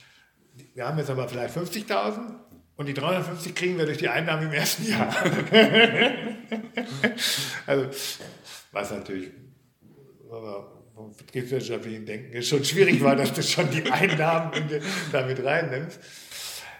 wir 0.73 0.87
haben 0.87 0.97
jetzt 0.97 1.09
aber 1.09 1.27
vielleicht 1.27 1.55
50.000 1.55 2.35
und 2.77 2.85
die 2.85 2.93
350 2.93 3.53
kriegen 3.55 3.77
wir 3.77 3.85
durch 3.85 3.97
die 3.97 4.07
Einnahmen 4.07 4.47
im 4.47 4.53
ersten 4.53 4.87
Jahr. 4.87 5.13
also, 7.65 7.87
was 8.71 8.91
natürlich 8.91 9.31
betriebswirtschaftlichen 11.17 12.05
Denken 12.05 12.41
schon 12.43 12.63
schwierig 12.63 13.01
war, 13.01 13.15
dass 13.15 13.33
du 13.33 13.41
schon 13.41 13.69
die 13.71 13.83
Einnahmen 13.91 14.51
damit 15.11 15.43
reinnimmst. 15.43 15.99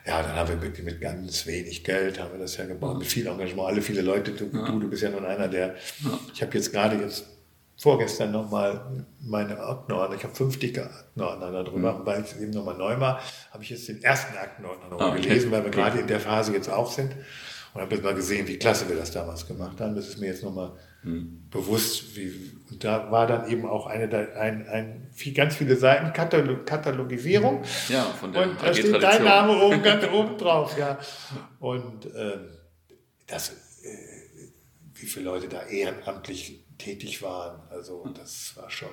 Ja, 0.06 0.24
dann 0.24 0.36
haben 0.36 0.50
wir 0.50 0.56
mit, 0.70 0.84
mit 0.84 1.02
ganz 1.02 1.46
wenig 1.46 1.84
Geld 1.84 2.20
haben 2.20 2.32
wir 2.32 2.40
das 2.40 2.58
ja 2.58 2.66
gebaut, 2.66 3.00
mit 3.00 3.08
viel 3.08 3.28
Engagement, 3.28 3.68
alle 3.68 3.82
viele 3.82 4.02
Leute. 4.02 4.32
Du, 4.32 4.50
ja. 4.52 4.66
du, 4.66 4.80
du 4.80 4.90
bist 4.90 5.04
ja 5.04 5.10
nun 5.10 5.26
einer, 5.26 5.48
der, 5.48 5.76
ich 6.34 6.42
habe 6.42 6.54
jetzt 6.58 6.72
gerade 6.72 6.96
jetzt 6.96 7.26
vorgestern 7.78 8.32
nochmal 8.32 9.06
meine 9.22 9.60
Aktenordner, 9.60 10.16
ich 10.16 10.24
habe 10.24 10.36
fünf 10.36 10.60
dicke 10.60 10.84
Aktenordner 10.84 11.52
darüber, 11.52 11.94
mhm. 11.94 12.06
weil 12.06 12.22
es 12.22 12.36
eben 12.36 12.52
nochmal 12.52 12.78
neu 12.78 13.00
war, 13.00 13.22
habe 13.52 13.64
ich 13.64 13.70
jetzt 13.70 13.88
den 13.88 14.02
ersten 14.02 14.38
Aktenordner 14.38 14.90
nochmal 14.90 15.10
ah, 15.10 15.14
okay. 15.14 15.22
gelesen, 15.22 15.52
weil 15.52 15.62
wir 15.62 15.70
okay. 15.70 15.78
gerade 15.78 16.00
in 16.00 16.08
der 16.08 16.20
Phase 16.20 16.54
jetzt 16.54 16.70
auch 16.70 16.92
sind 16.92 17.14
und 17.74 17.82
habe 17.82 17.96
jetzt 17.96 18.04
mal 18.04 18.16
gesehen, 18.16 18.48
wie 18.48 18.58
klasse 18.58 18.90
wir 18.90 18.96
das 18.96 19.12
damals 19.12 19.48
gemacht 19.48 19.80
haben. 19.80 19.96
Das 19.96 20.08
ist 20.08 20.20
mir 20.20 20.28
jetzt 20.28 20.44
nochmal 20.44 20.74
mhm. 21.04 21.44
bewusst. 21.50 22.16
Wie, 22.16 22.34
und 22.70 22.84
da 22.84 23.12
war 23.12 23.28
dann 23.28 23.50
eben 23.50 23.66
auch 23.66 23.88
eine, 23.88 24.10
ein, 24.36 24.68
ein, 24.68 25.08
viel, 25.12 25.34
ganz 25.34 25.56
viele 25.56 25.76
Seiten 25.76 26.14
Katalog, 26.14 26.66
Katalogisierung. 26.66 27.64
Ja, 27.88 28.04
von 28.04 28.32
der 28.32 28.44
Und 28.44 28.62
da 28.62 28.74
steht 28.74 29.02
dein 29.02 29.24
Name 29.24 29.58
oben, 29.62 29.82
ganz 29.84 30.06
oben 30.08 30.38
drauf. 30.38 30.78
Ja. 30.78 31.00
Und 31.60 32.06
ähm, 32.16 32.50
das, 33.28 33.50
äh, 33.84 34.40
wie 34.94 35.06
viele 35.06 35.26
Leute 35.26 35.48
da 35.48 35.64
ehrenamtlich 35.64 36.64
tätig 36.78 37.22
waren. 37.22 37.62
Also 37.70 38.06
das 38.18 38.56
war 38.56 38.70
schon, 38.70 38.90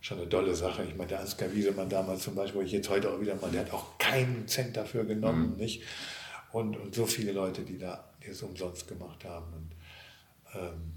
schon 0.00 0.18
eine 0.18 0.28
tolle 0.28 0.54
Sache. 0.54 0.84
Ich 0.84 0.96
meine, 0.96 1.08
der 1.08 1.20
Ansgar 1.20 1.52
Wiesemann 1.54 1.88
damals 1.88 2.22
zum 2.22 2.34
Beispiel, 2.34 2.60
wo 2.60 2.64
ich 2.64 2.72
jetzt 2.72 2.88
heute 2.88 3.10
auch 3.10 3.20
wieder 3.20 3.34
mal, 3.36 3.50
der 3.50 3.62
hat 3.62 3.72
auch 3.72 3.98
keinen 3.98 4.48
Cent 4.48 4.76
dafür 4.76 5.04
genommen. 5.04 5.52
Mhm. 5.52 5.56
Nicht? 5.56 5.82
Und, 6.52 6.76
und 6.76 6.94
so 6.94 7.06
viele 7.06 7.32
Leute, 7.32 7.62
die 7.62 7.78
da 7.78 8.04
die 8.26 8.30
es 8.30 8.42
umsonst 8.42 8.88
gemacht 8.88 9.24
haben. 9.24 9.52
Und, 9.52 9.70
ähm, 10.54 10.92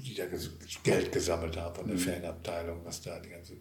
die 0.00 0.14
da 0.14 0.24
Geld 0.82 1.12
gesammelt 1.12 1.56
haben 1.56 1.74
von 1.74 1.86
der 1.86 1.96
mhm. 1.96 2.00
Fanabteilung, 2.00 2.84
was 2.84 3.02
da 3.02 3.18
die 3.18 3.30
ganze. 3.30 3.54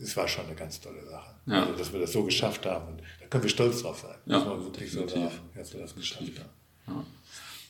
Es 0.00 0.16
war 0.16 0.26
schon 0.26 0.46
eine 0.46 0.54
ganz 0.54 0.80
tolle 0.80 1.04
Sache. 1.04 1.34
Ja. 1.46 1.62
Also, 1.62 1.76
dass 1.76 1.92
wir 1.92 2.00
das 2.00 2.12
so 2.12 2.24
geschafft 2.24 2.66
haben. 2.66 2.94
Und 2.94 3.02
da 3.20 3.26
können 3.26 3.42
wir 3.42 3.50
stolz 3.50 3.82
drauf 3.82 4.00
sein. 4.00 4.16
Ja, 4.26 4.38
muss 4.38 4.46
man 4.46 4.64
wirklich 4.64 4.90
definitiv. 4.90 5.14
so 5.14 5.22
sagen, 5.22 5.50
dass 5.54 5.72
wir 5.72 5.80
das 5.80 5.94
geschafft 5.94 6.38
haben. 6.38 6.50
Ja. 6.86 7.06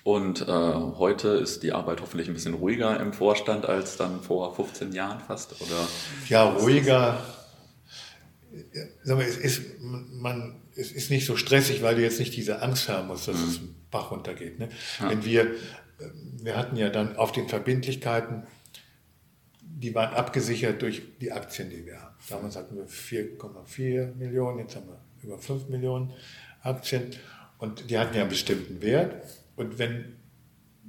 Und 0.03 0.43
äh, 0.43 0.47
heute 0.47 1.29
ist 1.29 1.63
die 1.63 1.73
Arbeit 1.73 2.01
hoffentlich 2.01 2.29
ein 2.29 2.35
bisschen 2.35 2.55
ruhiger 2.55 2.99
im 3.01 3.13
Vorstand 3.13 3.67
als 3.67 3.97
dann 3.97 4.23
vor 4.23 4.55
15 4.55 4.93
Jahren 4.93 5.21
fast, 5.21 5.61
oder? 5.61 5.87
Ja, 6.29 6.45
ruhiger. 6.45 7.23
Sag 9.05 9.17
mal, 9.17 9.25
es 9.25 9.37
ist, 9.37 9.63
man, 9.81 10.63
es 10.75 10.91
ist 10.93 11.11
nicht 11.11 11.27
so 11.27 11.37
stressig, 11.37 11.83
weil 11.83 11.97
du 11.97 12.03
jetzt 12.03 12.19
nicht 12.19 12.35
diese 12.35 12.63
Angst 12.63 12.89
haben 12.89 13.09
musst, 13.09 13.29
dass 13.29 13.37
mhm. 13.37 13.49
es 13.49 13.59
einen 13.59 13.87
Bach 13.91 14.11
runtergeht. 14.11 14.59
Ne? 14.59 14.71
Ja. 15.01 15.11
Wenn 15.11 15.25
wir, 15.25 15.55
wir 16.43 16.57
hatten 16.57 16.77
ja 16.77 16.91
dann 16.91 17.17
auf 17.17 17.33
den 17.33 17.49
Verbindlichkeiten, 17.49 18.45
die 19.63 19.95
waren 19.95 20.15
abgesichert 20.15 20.83
durch 20.83 21.03
die 21.21 21.33
Aktien, 21.33 21.71
die 21.71 21.87
wir 21.87 22.01
haben. 22.01 22.15
Damals 22.29 22.57
hatten 22.57 22.77
wir 22.77 22.87
4,4 22.87 24.15
Millionen, 24.17 24.59
jetzt 24.59 24.77
haben 24.77 24.87
wir 24.89 25.01
über 25.23 25.39
5 25.39 25.69
Millionen 25.69 26.13
Aktien 26.63 27.11
und 27.59 27.91
die 27.91 27.99
hatten 27.99 28.15
ja 28.15 28.23
einen 28.23 28.31
bestimmten 28.31 28.83
Wert. 28.83 29.23
Und 29.57 29.79
wenn, 29.79 30.17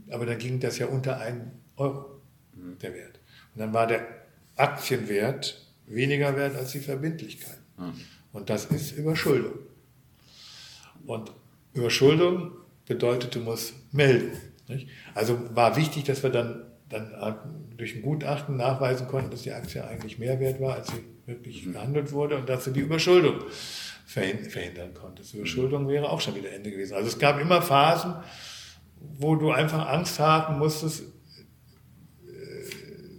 aber 0.09 0.25
dann 0.25 0.37
ging 0.37 0.59
das 0.59 0.77
ja 0.77 0.87
unter 0.87 1.19
einen 1.19 1.51
Euro, 1.77 2.21
mhm. 2.53 2.77
der 2.79 2.93
Wert. 2.93 3.19
Und 3.53 3.61
dann 3.61 3.73
war 3.73 3.87
der 3.87 4.05
Aktienwert 4.55 5.65
weniger 5.87 6.35
wert 6.35 6.55
als 6.55 6.71
die 6.71 6.79
Verbindlichkeit. 6.79 7.59
Mhm. 7.77 7.93
Und 8.33 8.49
das 8.49 8.65
ist 8.65 8.91
Überschuldung. 8.91 9.53
Und 11.05 11.31
Überschuldung 11.73 12.51
bedeutet, 12.85 13.35
du 13.35 13.39
musst 13.39 13.73
melden. 13.93 14.37
Nicht? 14.71 14.87
Also 15.13 15.37
war 15.53 15.75
wichtig, 15.75 16.05
dass 16.05 16.23
wir 16.23 16.29
dann, 16.29 16.65
dann 16.89 17.13
durch 17.77 17.95
ein 17.95 18.01
Gutachten 18.01 18.55
nachweisen 18.57 19.07
konnten, 19.07 19.31
dass 19.31 19.41
die 19.41 19.51
Aktie 19.51 19.85
eigentlich 19.85 20.17
mehr 20.17 20.39
wert 20.39 20.61
war, 20.61 20.75
als 20.75 20.87
sie 20.87 21.03
wirklich 21.25 21.65
mhm. 21.65 21.73
gehandelt 21.73 22.11
wurde 22.11 22.37
und 22.37 22.47
dass 22.47 22.63
du 22.63 22.71
die 22.71 22.79
Überschuldung 22.79 23.41
verhindern 24.05 24.93
konntest. 24.93 25.33
Überschuldung 25.33 25.87
wäre 25.87 26.09
auch 26.09 26.21
schon 26.21 26.35
wieder 26.35 26.51
Ende 26.51 26.71
gewesen. 26.71 26.95
Also 26.95 27.07
es 27.07 27.19
gab 27.19 27.39
immer 27.39 27.61
Phasen, 27.61 28.15
wo 29.17 29.35
du 29.35 29.51
einfach 29.51 29.87
Angst 29.87 30.19
haben 30.19 30.57
musstest, 30.57 31.03
äh, 31.03 31.05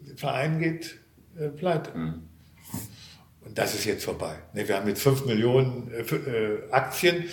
der 0.09 0.17
Verein 0.17 0.59
geht 0.59 0.99
äh, 1.39 1.49
pleite. 1.49 1.97
Mhm. 1.97 2.23
Und 3.43 3.59
das 3.59 3.75
ist 3.75 3.85
jetzt 3.85 4.05
vorbei. 4.05 4.37
Ne, 4.55 4.67
wir 4.69 4.77
haben 4.77 4.89
jetzt 4.89 5.03
5 5.03 5.27
Millionen 5.27 5.91
äh, 5.93 6.71
Aktien. 6.71 7.25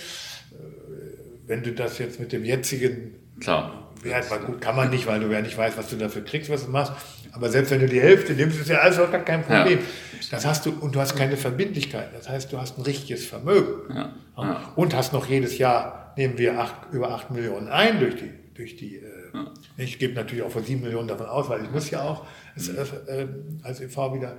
Wenn 1.46 1.62
du 1.62 1.72
das 1.72 1.98
jetzt 1.98 2.20
mit 2.20 2.32
dem 2.32 2.44
jetzigen 2.44 3.14
Klar. 3.40 3.89
Mal 4.04 4.38
gut, 4.46 4.60
kann 4.60 4.76
man 4.76 4.90
nicht, 4.90 5.06
weil 5.06 5.20
du 5.20 5.28
ja 5.28 5.40
nicht 5.40 5.56
weißt, 5.56 5.76
was 5.76 5.88
du 5.88 5.96
dafür 5.96 6.24
kriegst, 6.24 6.50
was 6.50 6.64
du 6.64 6.70
machst. 6.70 6.92
Aber 7.32 7.48
selbst 7.48 7.70
wenn 7.70 7.80
du 7.80 7.86
die 7.86 8.00
Hälfte 8.00 8.32
nimmst, 8.32 8.60
ist 8.60 8.68
ja 8.68 8.78
alles 8.78 8.98
auch 8.98 9.10
gar 9.10 9.24
kein 9.24 9.42
Problem. 9.42 9.78
Ja. 9.78 9.84
Das 10.30 10.46
hast 10.46 10.66
du, 10.66 10.70
und 10.70 10.94
du 10.94 11.00
hast 11.00 11.16
keine 11.16 11.36
Verbindlichkeit. 11.36 12.08
Das 12.14 12.28
heißt, 12.28 12.52
du 12.52 12.58
hast 12.58 12.78
ein 12.78 12.82
richtiges 12.82 13.26
Vermögen. 13.26 13.94
Ja. 13.94 14.12
Ja. 14.36 14.72
Und 14.74 14.94
hast 14.94 15.12
noch 15.12 15.26
jedes 15.26 15.58
Jahr, 15.58 16.14
nehmen 16.16 16.38
wir 16.38 16.58
acht, 16.58 16.92
über 16.92 17.10
8 17.10 17.30
Millionen 17.30 17.68
ein 17.68 18.00
durch 18.00 18.16
die 18.16 18.30
durch 18.60 18.76
die, 18.76 18.96
äh, 18.96 19.02
ja. 19.32 19.46
ich 19.78 19.98
gebe 19.98 20.14
natürlich 20.14 20.44
auch 20.44 20.50
von 20.50 20.62
7 20.62 20.80
Millionen 20.80 21.08
davon 21.08 21.26
aus, 21.26 21.48
weil 21.48 21.64
ich 21.64 21.70
muss 21.70 21.90
ja 21.90 22.02
auch 22.02 22.26
es, 22.54 22.70
mhm. 22.70 22.78
äh, 23.06 23.26
als 23.62 23.80
EV 23.80 24.14
wieder 24.14 24.36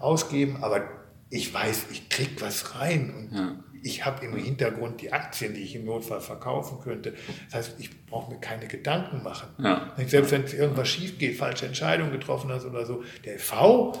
ausgeben, 0.00 0.58
aber 0.62 0.82
ich 1.30 1.54
weiß, 1.54 1.86
ich 1.92 2.08
krieg 2.08 2.40
was 2.40 2.80
rein 2.80 3.14
und 3.16 3.36
ja. 3.36 3.54
Ich 3.82 4.04
habe 4.04 4.24
im 4.24 4.36
Hintergrund 4.36 5.00
die 5.00 5.12
Aktien, 5.12 5.54
die 5.54 5.60
ich 5.60 5.74
im 5.74 5.84
Notfall 5.84 6.20
verkaufen 6.20 6.80
könnte. 6.80 7.14
Das 7.46 7.54
heißt, 7.54 7.80
ich 7.80 8.06
brauche 8.06 8.32
mir 8.32 8.40
keine 8.40 8.66
Gedanken 8.66 9.22
machen. 9.22 9.48
Ja. 9.58 9.94
Selbst 10.06 10.32
wenn 10.32 10.44
irgendwas 10.46 10.88
schief 10.88 11.18
geht, 11.18 11.36
falsche 11.36 11.66
Entscheidungen 11.66 12.12
getroffen 12.12 12.50
hast 12.50 12.64
oder 12.64 12.84
so, 12.84 13.02
der 13.24 13.36
EV, 13.36 13.92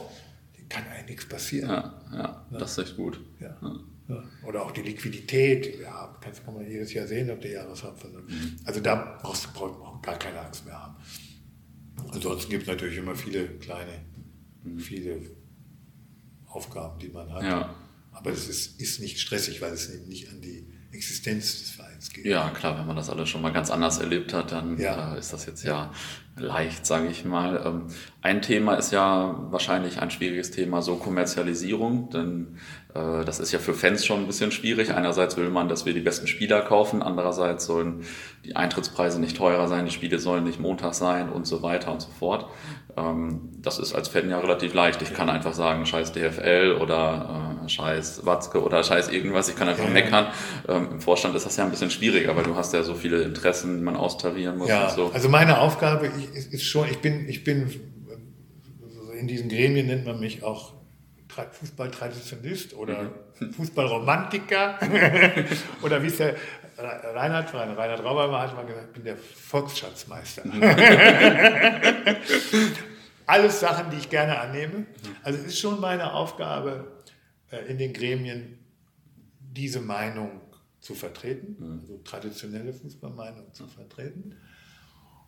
dem 0.58 0.68
kann 0.68 0.84
eigentlich 0.88 1.08
nichts 1.08 1.28
passieren. 1.28 1.70
Ja, 1.70 2.02
ja, 2.12 2.46
das 2.50 2.72
ist 2.72 2.78
echt 2.78 2.96
gut. 2.96 3.20
Ja. 3.40 3.56
Oder 4.44 4.64
auch 4.64 4.72
die 4.72 4.82
Liquidität, 4.82 5.80
ja, 5.80 6.16
kannst, 6.20 6.44
kann 6.44 6.54
man 6.54 6.68
jedes 6.68 6.92
Jahr 6.92 7.06
sehen 7.06 7.30
ob 7.30 7.40
der 7.40 7.52
Jahreshauptversammlung. 7.52 8.28
Also 8.64 8.80
da 8.80 9.18
brauchst 9.22 9.46
du 9.46 9.50
brauchst 9.52 10.02
gar 10.02 10.18
keine 10.18 10.40
Angst 10.40 10.66
mehr 10.66 10.82
haben. 10.82 10.96
Ansonsten 12.12 12.50
gibt 12.50 12.62
es 12.62 12.68
natürlich 12.68 12.98
immer 12.98 13.14
viele 13.14 13.46
kleine, 13.58 14.04
mhm. 14.64 14.78
viele 14.78 15.20
Aufgaben, 16.46 16.98
die 16.98 17.08
man 17.08 17.32
hat. 17.32 17.42
Ja. 17.44 17.74
Aber 18.20 18.30
es 18.30 18.48
ist, 18.48 18.80
ist 18.80 19.00
nicht 19.00 19.18
stressig, 19.20 19.60
weil 19.62 19.72
es 19.72 19.92
eben 19.92 20.06
nicht 20.06 20.28
an 20.30 20.40
die 20.40 20.66
Existenz 20.92 21.60
des 21.60 21.70
Vereins 21.70 22.12
geht. 22.12 22.26
Ja, 22.26 22.50
klar, 22.50 22.78
wenn 22.78 22.86
man 22.86 22.96
das 22.96 23.10
alles 23.10 23.28
schon 23.28 23.42
mal 23.42 23.52
ganz 23.52 23.70
anders 23.70 23.98
erlebt 23.98 24.34
hat, 24.34 24.52
dann 24.52 24.76
ja. 24.76 25.14
äh, 25.14 25.18
ist 25.18 25.32
das 25.32 25.46
jetzt 25.46 25.62
ja 25.62 25.92
leicht, 26.36 26.84
sage 26.84 27.08
ich 27.08 27.24
mal. 27.24 27.62
Ähm, 27.64 27.86
ein 28.22 28.42
Thema 28.42 28.74
ist 28.74 28.90
ja 28.92 29.36
wahrscheinlich 29.50 30.00
ein 30.00 30.10
schwieriges 30.10 30.50
Thema, 30.50 30.82
so 30.82 30.96
Kommerzialisierung, 30.96 32.10
denn 32.10 32.58
äh, 32.94 33.24
das 33.24 33.38
ist 33.38 33.52
ja 33.52 33.58
für 33.60 33.74
Fans 33.74 34.04
schon 34.04 34.20
ein 34.20 34.26
bisschen 34.26 34.50
schwierig. 34.50 34.92
Einerseits 34.92 35.36
will 35.36 35.50
man, 35.50 35.68
dass 35.68 35.86
wir 35.86 35.94
die 35.94 36.00
besten 36.00 36.26
Spieler 36.26 36.62
kaufen, 36.62 37.02
andererseits 37.02 37.66
sollen 37.66 38.04
die 38.44 38.56
Eintrittspreise 38.56 39.20
nicht 39.20 39.36
teurer 39.36 39.68
sein, 39.68 39.84
die 39.84 39.92
Spiele 39.92 40.18
sollen 40.18 40.44
nicht 40.44 40.58
Montag 40.58 40.94
sein 40.94 41.28
und 41.28 41.46
so 41.46 41.62
weiter 41.62 41.92
und 41.92 42.02
so 42.02 42.10
fort. 42.18 42.46
Ähm, 42.96 43.50
das 43.58 43.78
ist 43.78 43.94
als 43.94 44.08
Fan 44.08 44.28
ja 44.28 44.40
relativ 44.40 44.74
leicht. 44.74 45.02
Ich 45.02 45.14
kann 45.14 45.30
einfach 45.30 45.54
sagen, 45.54 45.86
scheiß 45.86 46.12
DFL 46.12 46.78
oder 46.80 47.49
äh, 47.49 47.49
scheiß 47.70 48.26
Watzke 48.26 48.62
oder 48.62 48.82
scheiß 48.82 49.08
irgendwas. 49.08 49.48
Ich 49.48 49.56
kann 49.56 49.68
einfach 49.68 49.84
ja. 49.84 49.90
meckern. 49.90 50.26
Ähm, 50.68 50.88
Im 50.92 51.00
Vorstand 51.00 51.34
ist 51.36 51.46
das 51.46 51.56
ja 51.56 51.64
ein 51.64 51.70
bisschen 51.70 51.90
schwieriger, 51.90 52.36
weil 52.36 52.44
du 52.44 52.56
hast 52.56 52.74
ja 52.74 52.82
so 52.82 52.94
viele 52.94 53.22
Interessen, 53.22 53.78
die 53.78 53.84
man 53.84 53.96
austarieren 53.96 54.58
muss. 54.58 54.68
Ja, 54.68 54.88
und 54.88 54.94
so. 54.94 55.10
also 55.12 55.28
meine 55.28 55.60
Aufgabe 55.60 56.10
ist 56.34 56.64
schon, 56.64 56.88
ich 56.88 56.98
bin, 56.98 57.28
ich 57.28 57.44
bin 57.44 57.70
in 59.20 59.28
diesen 59.28 59.48
Gremien 59.48 59.86
nennt 59.86 60.04
man 60.06 60.18
mich 60.18 60.42
auch 60.42 60.72
Fußballtraditionist 61.52 62.74
oder 62.74 63.12
mhm. 63.38 63.52
Fußballromantiker 63.52 64.80
oder 65.82 66.02
wie 66.02 66.08
es 66.08 66.16
der 66.16 66.34
Reinhard, 66.78 67.54
Reinhard 67.54 68.02
Rauber 68.02 68.40
hat 68.40 68.56
mal 68.56 68.64
gesagt, 68.64 68.86
ich 68.88 68.94
bin 68.94 69.04
der 69.04 69.16
Volksschatzmeister. 69.16 70.46
Mhm. 70.46 70.62
Alles 73.26 73.60
Sachen, 73.60 73.90
die 73.90 73.98
ich 73.98 74.08
gerne 74.08 74.40
annehme. 74.40 74.86
Also 75.22 75.40
es 75.40 75.46
ist 75.46 75.58
schon 75.58 75.78
meine 75.78 76.14
Aufgabe, 76.14 76.70
äh, 76.70 76.99
in 77.68 77.78
den 77.78 77.92
Gremien 77.92 78.58
diese 79.40 79.80
Meinung 79.80 80.40
zu 80.80 80.94
vertreten, 80.94 81.56
mhm. 81.58 81.80
also 81.80 81.98
traditionelle 82.04 82.72
Fußballmeinung 82.72 83.52
zu 83.52 83.66
vertreten. 83.66 84.36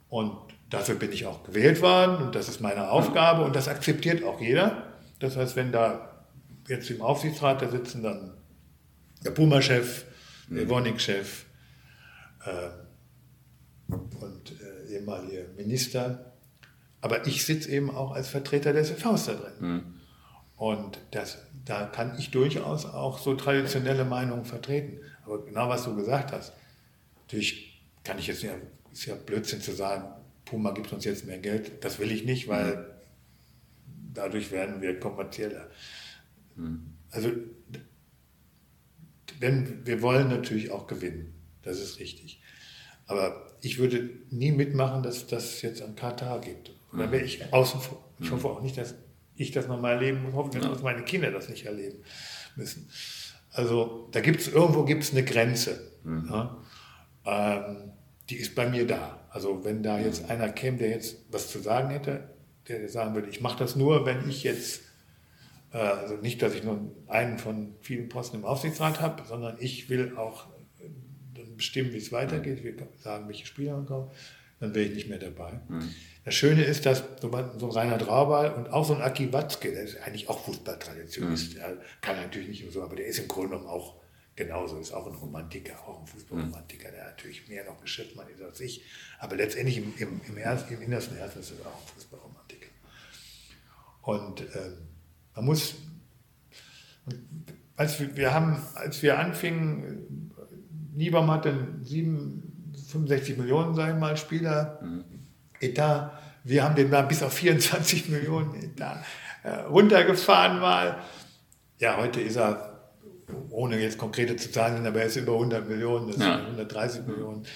Und 0.08 0.36
dafür 0.70 0.94
bin 0.94 1.12
ich 1.12 1.26
auch 1.26 1.42
gewählt 1.42 1.80
worden 1.80 2.26
und 2.26 2.34
das 2.34 2.48
ist 2.48 2.60
meine 2.60 2.90
Aufgabe 2.90 3.44
und 3.44 3.56
das 3.56 3.68
akzeptiert 3.68 4.22
auch 4.24 4.40
jeder. 4.40 4.92
Das 5.20 5.36
heißt, 5.36 5.56
wenn 5.56 5.72
da 5.72 6.26
jetzt 6.68 6.90
im 6.90 7.00
Aufsichtsrat, 7.00 7.62
da 7.62 7.70
sitzen 7.70 8.02
dann 8.02 8.34
der 9.24 9.30
Puma-Chef, 9.30 10.04
der 10.48 10.62
Evonik-Chef 10.62 11.44
äh, 12.44 12.68
und 13.88 14.52
äh, 14.60 14.94
ehemalige 14.94 15.48
Minister. 15.56 16.32
Aber 17.00 17.26
ich 17.26 17.44
sitze 17.44 17.70
eben 17.70 17.90
auch 17.90 18.12
als 18.12 18.28
Vertreter 18.28 18.72
des 18.72 18.90
FVs 18.90 19.26
da 19.26 19.34
drin. 19.34 19.52
Mhm. 19.60 19.82
Und 20.56 20.98
das, 21.10 21.38
da 21.64 21.86
kann 21.86 22.18
ich 22.18 22.30
durchaus 22.30 22.86
auch 22.86 23.18
so 23.18 23.34
traditionelle 23.34 24.04
Meinungen 24.04 24.44
vertreten. 24.44 25.00
Aber 25.24 25.44
genau 25.44 25.68
was 25.68 25.84
du 25.84 25.94
gesagt 25.94 26.32
hast, 26.32 26.52
natürlich 27.22 27.82
kann 28.04 28.18
ich 28.18 28.26
jetzt 28.26 28.42
ja, 28.42 28.52
ist 28.92 29.06
ja 29.06 29.14
Blödsinn 29.14 29.60
zu 29.60 29.72
sagen, 29.72 30.08
Puma 30.44 30.72
gibt 30.72 30.92
uns 30.92 31.04
jetzt 31.04 31.24
mehr 31.26 31.38
Geld. 31.38 31.84
Das 31.84 31.98
will 31.98 32.10
ich 32.10 32.24
nicht, 32.24 32.48
weil 32.48 32.76
mhm. 32.76 32.84
dadurch 34.14 34.50
werden 34.50 34.82
wir 34.82 34.98
kommerzieller. 34.98 35.68
Mhm. 36.56 36.94
Also, 37.10 37.30
denn 39.40 39.86
wir 39.86 40.02
wollen 40.02 40.28
natürlich 40.28 40.70
auch 40.70 40.86
gewinnen. 40.86 41.34
Das 41.62 41.80
ist 41.80 42.00
richtig. 42.00 42.40
Aber 43.06 43.46
ich 43.60 43.78
würde 43.78 44.10
nie 44.30 44.52
mitmachen, 44.52 45.02
dass 45.02 45.26
das 45.26 45.62
jetzt 45.62 45.82
an 45.82 45.94
Katar 45.94 46.40
gibt. 46.40 46.72
Da 46.92 47.10
wäre 47.10 47.24
ich 47.24 47.52
außen 47.52 47.80
vor. 47.80 48.04
Ich 48.20 48.30
hoffe 48.30 48.48
auch 48.48 48.60
nicht, 48.60 48.76
dass 48.76 48.94
ich 49.36 49.50
das 49.50 49.68
nochmal 49.68 49.94
erleben 49.94 50.22
muss. 50.22 50.34
Hoffentlich, 50.34 50.64
dass 50.64 50.82
meine 50.82 51.02
Kinder 51.02 51.30
das 51.30 51.48
nicht 51.48 51.66
erleben 51.66 52.02
müssen. 52.56 52.88
Also 53.52 54.08
da 54.12 54.20
gibt 54.20 54.40
es 54.40 54.48
irgendwo 54.48 54.84
gibt's 54.84 55.12
eine 55.12 55.24
Grenze. 55.24 55.92
Mhm. 56.04 56.28
Ja? 56.30 56.56
Ähm, 57.24 57.92
die 58.28 58.36
ist 58.36 58.54
bei 58.54 58.68
mir 58.68 58.86
da. 58.86 59.20
Also 59.30 59.64
wenn 59.64 59.82
da 59.82 59.98
jetzt 59.98 60.30
einer 60.30 60.48
käme, 60.48 60.78
der 60.78 60.90
jetzt 60.90 61.16
was 61.30 61.48
zu 61.48 61.58
sagen 61.58 61.90
hätte, 61.90 62.30
der 62.68 62.88
sagen 62.88 63.14
würde, 63.14 63.28
ich 63.28 63.40
mache 63.40 63.58
das 63.58 63.76
nur, 63.76 64.06
wenn 64.06 64.28
ich 64.28 64.42
jetzt, 64.42 64.82
äh, 65.72 65.78
also 65.78 66.16
nicht, 66.16 66.40
dass 66.42 66.54
ich 66.54 66.64
nur 66.64 66.78
einen 67.08 67.38
von 67.38 67.74
vielen 67.80 68.08
Posten 68.08 68.36
im 68.38 68.44
Aufsichtsrat 68.44 69.00
habe, 69.00 69.22
sondern 69.26 69.56
ich 69.58 69.88
will 69.88 70.16
auch 70.16 70.48
äh, 70.80 71.44
bestimmen, 71.56 71.92
wie 71.92 71.98
es 71.98 72.12
weitergeht. 72.12 72.58
Ich 72.58 72.64
will 72.64 72.76
sagen, 72.98 73.26
welche 73.28 73.46
Spieler 73.46 73.82
kommen, 73.86 74.10
dann 74.62 74.76
wäre 74.76 74.86
ich 74.86 74.94
nicht 74.94 75.08
mehr 75.08 75.18
dabei. 75.18 75.60
Mhm. 75.68 75.92
Das 76.24 76.36
Schöne 76.36 76.62
ist, 76.62 76.86
dass 76.86 77.02
so 77.20 77.32
ein 77.32 77.70
Rainer 77.70 77.98
Traubal 77.98 78.54
und 78.54 78.70
auch 78.70 78.84
so 78.84 78.94
ein 78.94 79.02
Aki 79.02 79.32
Watzke, 79.32 79.72
der 79.72 79.82
ist 79.82 80.00
eigentlich 80.02 80.28
auch 80.28 80.38
Fußballtraditionist, 80.44 81.54
mhm. 81.54 81.56
der 81.56 81.76
kann 82.00 82.14
natürlich 82.14 82.48
nicht 82.48 82.72
so, 82.72 82.80
aber 82.80 82.94
der 82.94 83.06
ist 83.06 83.18
im 83.18 83.26
Grunde 83.26 83.48
genommen 83.48 83.66
auch 83.66 83.96
genauso, 84.36 84.78
ist 84.78 84.92
auch 84.92 85.08
ein 85.08 85.16
Romantiker, 85.16 85.80
auch 85.84 86.00
ein 86.00 86.06
Fußballromantiker, 86.06 86.92
der 86.92 87.06
natürlich 87.06 87.48
mehr 87.48 87.64
noch 87.64 87.80
Geschäftsmann 87.80 88.28
ist 88.28 88.40
als 88.40 88.60
ich, 88.60 88.84
aber 89.18 89.34
letztendlich 89.34 89.78
im, 89.78 89.92
im, 89.98 90.20
im, 90.28 90.36
Herz, 90.36 90.64
im 90.70 90.80
innersten 90.80 91.16
Herzen 91.16 91.40
ist 91.40 91.50
er 91.58 91.66
auch 91.66 91.80
ein 91.80 91.88
Fußballromantiker. 91.94 92.68
Und 94.02 94.42
ähm, 94.42 94.78
man 95.34 95.44
muss, 95.44 95.74
als 97.74 97.98
wir, 97.98 98.16
wir 98.16 98.32
haben, 98.32 98.62
als 98.76 99.02
wir 99.02 99.18
anfingen, 99.18 100.30
Niebaum 100.94 101.32
hatte 101.32 101.66
7, 101.82 102.51
65 102.76 103.38
Millionen, 103.38 103.74
sagen 103.74 103.94
wir 103.94 104.00
mal, 104.00 104.16
Spieler, 104.16 104.78
mhm. 104.82 105.04
Etat. 105.60 106.12
Wir 106.44 106.64
haben 106.64 106.74
den 106.74 106.90
mal 106.90 107.02
bis 107.02 107.22
auf 107.22 107.32
24 107.32 108.08
Millionen 108.08 108.54
Etat 108.54 109.04
äh, 109.42 109.50
runtergefahren 109.50 110.60
mal. 110.60 111.02
Ja, 111.78 111.96
heute 111.96 112.20
ist 112.20 112.36
er, 112.36 112.92
ohne 113.50 113.80
jetzt 113.80 113.98
konkrete 113.98 114.36
zu 114.36 114.50
zahlen, 114.50 114.86
aber 114.86 115.00
er 115.00 115.06
ist 115.06 115.16
über 115.16 115.32
100 115.32 115.68
Millionen, 115.68 116.08
das 116.08 116.18
ja. 116.18 116.36
sind 116.36 116.44
130 116.44 117.06
Millionen. 117.06 117.46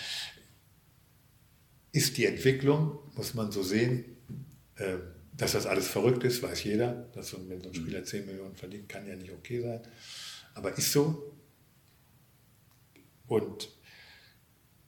Ist 1.93 2.17
die 2.17 2.27
Entwicklung, 2.27 2.99
muss 3.15 3.35
man 3.35 3.53
so 3.53 3.63
sehen. 3.63 4.05
Äh, 4.77 4.97
dass 5.33 5.53
das 5.53 5.67
alles 5.67 5.87
verrückt 5.87 6.25
ist, 6.25 6.43
weiß 6.43 6.65
jeder. 6.65 7.09
Dass 7.15 7.29
so, 7.29 7.39
wenn 7.49 7.61
so 7.61 7.69
ein 7.69 7.75
Spieler 7.75 8.03
10 8.03 8.25
Millionen 8.25 8.57
verdient, 8.57 8.89
kann 8.89 9.07
ja 9.07 9.15
nicht 9.15 9.33
okay 9.33 9.61
sein. 9.61 9.81
Aber 10.55 10.77
ist 10.77 10.93
so. 10.93 11.37
Und 13.27 13.69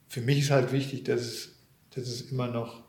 für 0.09 0.21
mich 0.21 0.41
ist 0.41 0.51
halt 0.51 0.73
wichtig, 0.73 1.05
dass 1.05 1.21
es, 1.23 1.57
dass 1.95 2.09
es 2.09 2.31
immer 2.31 2.49
noch 2.49 2.83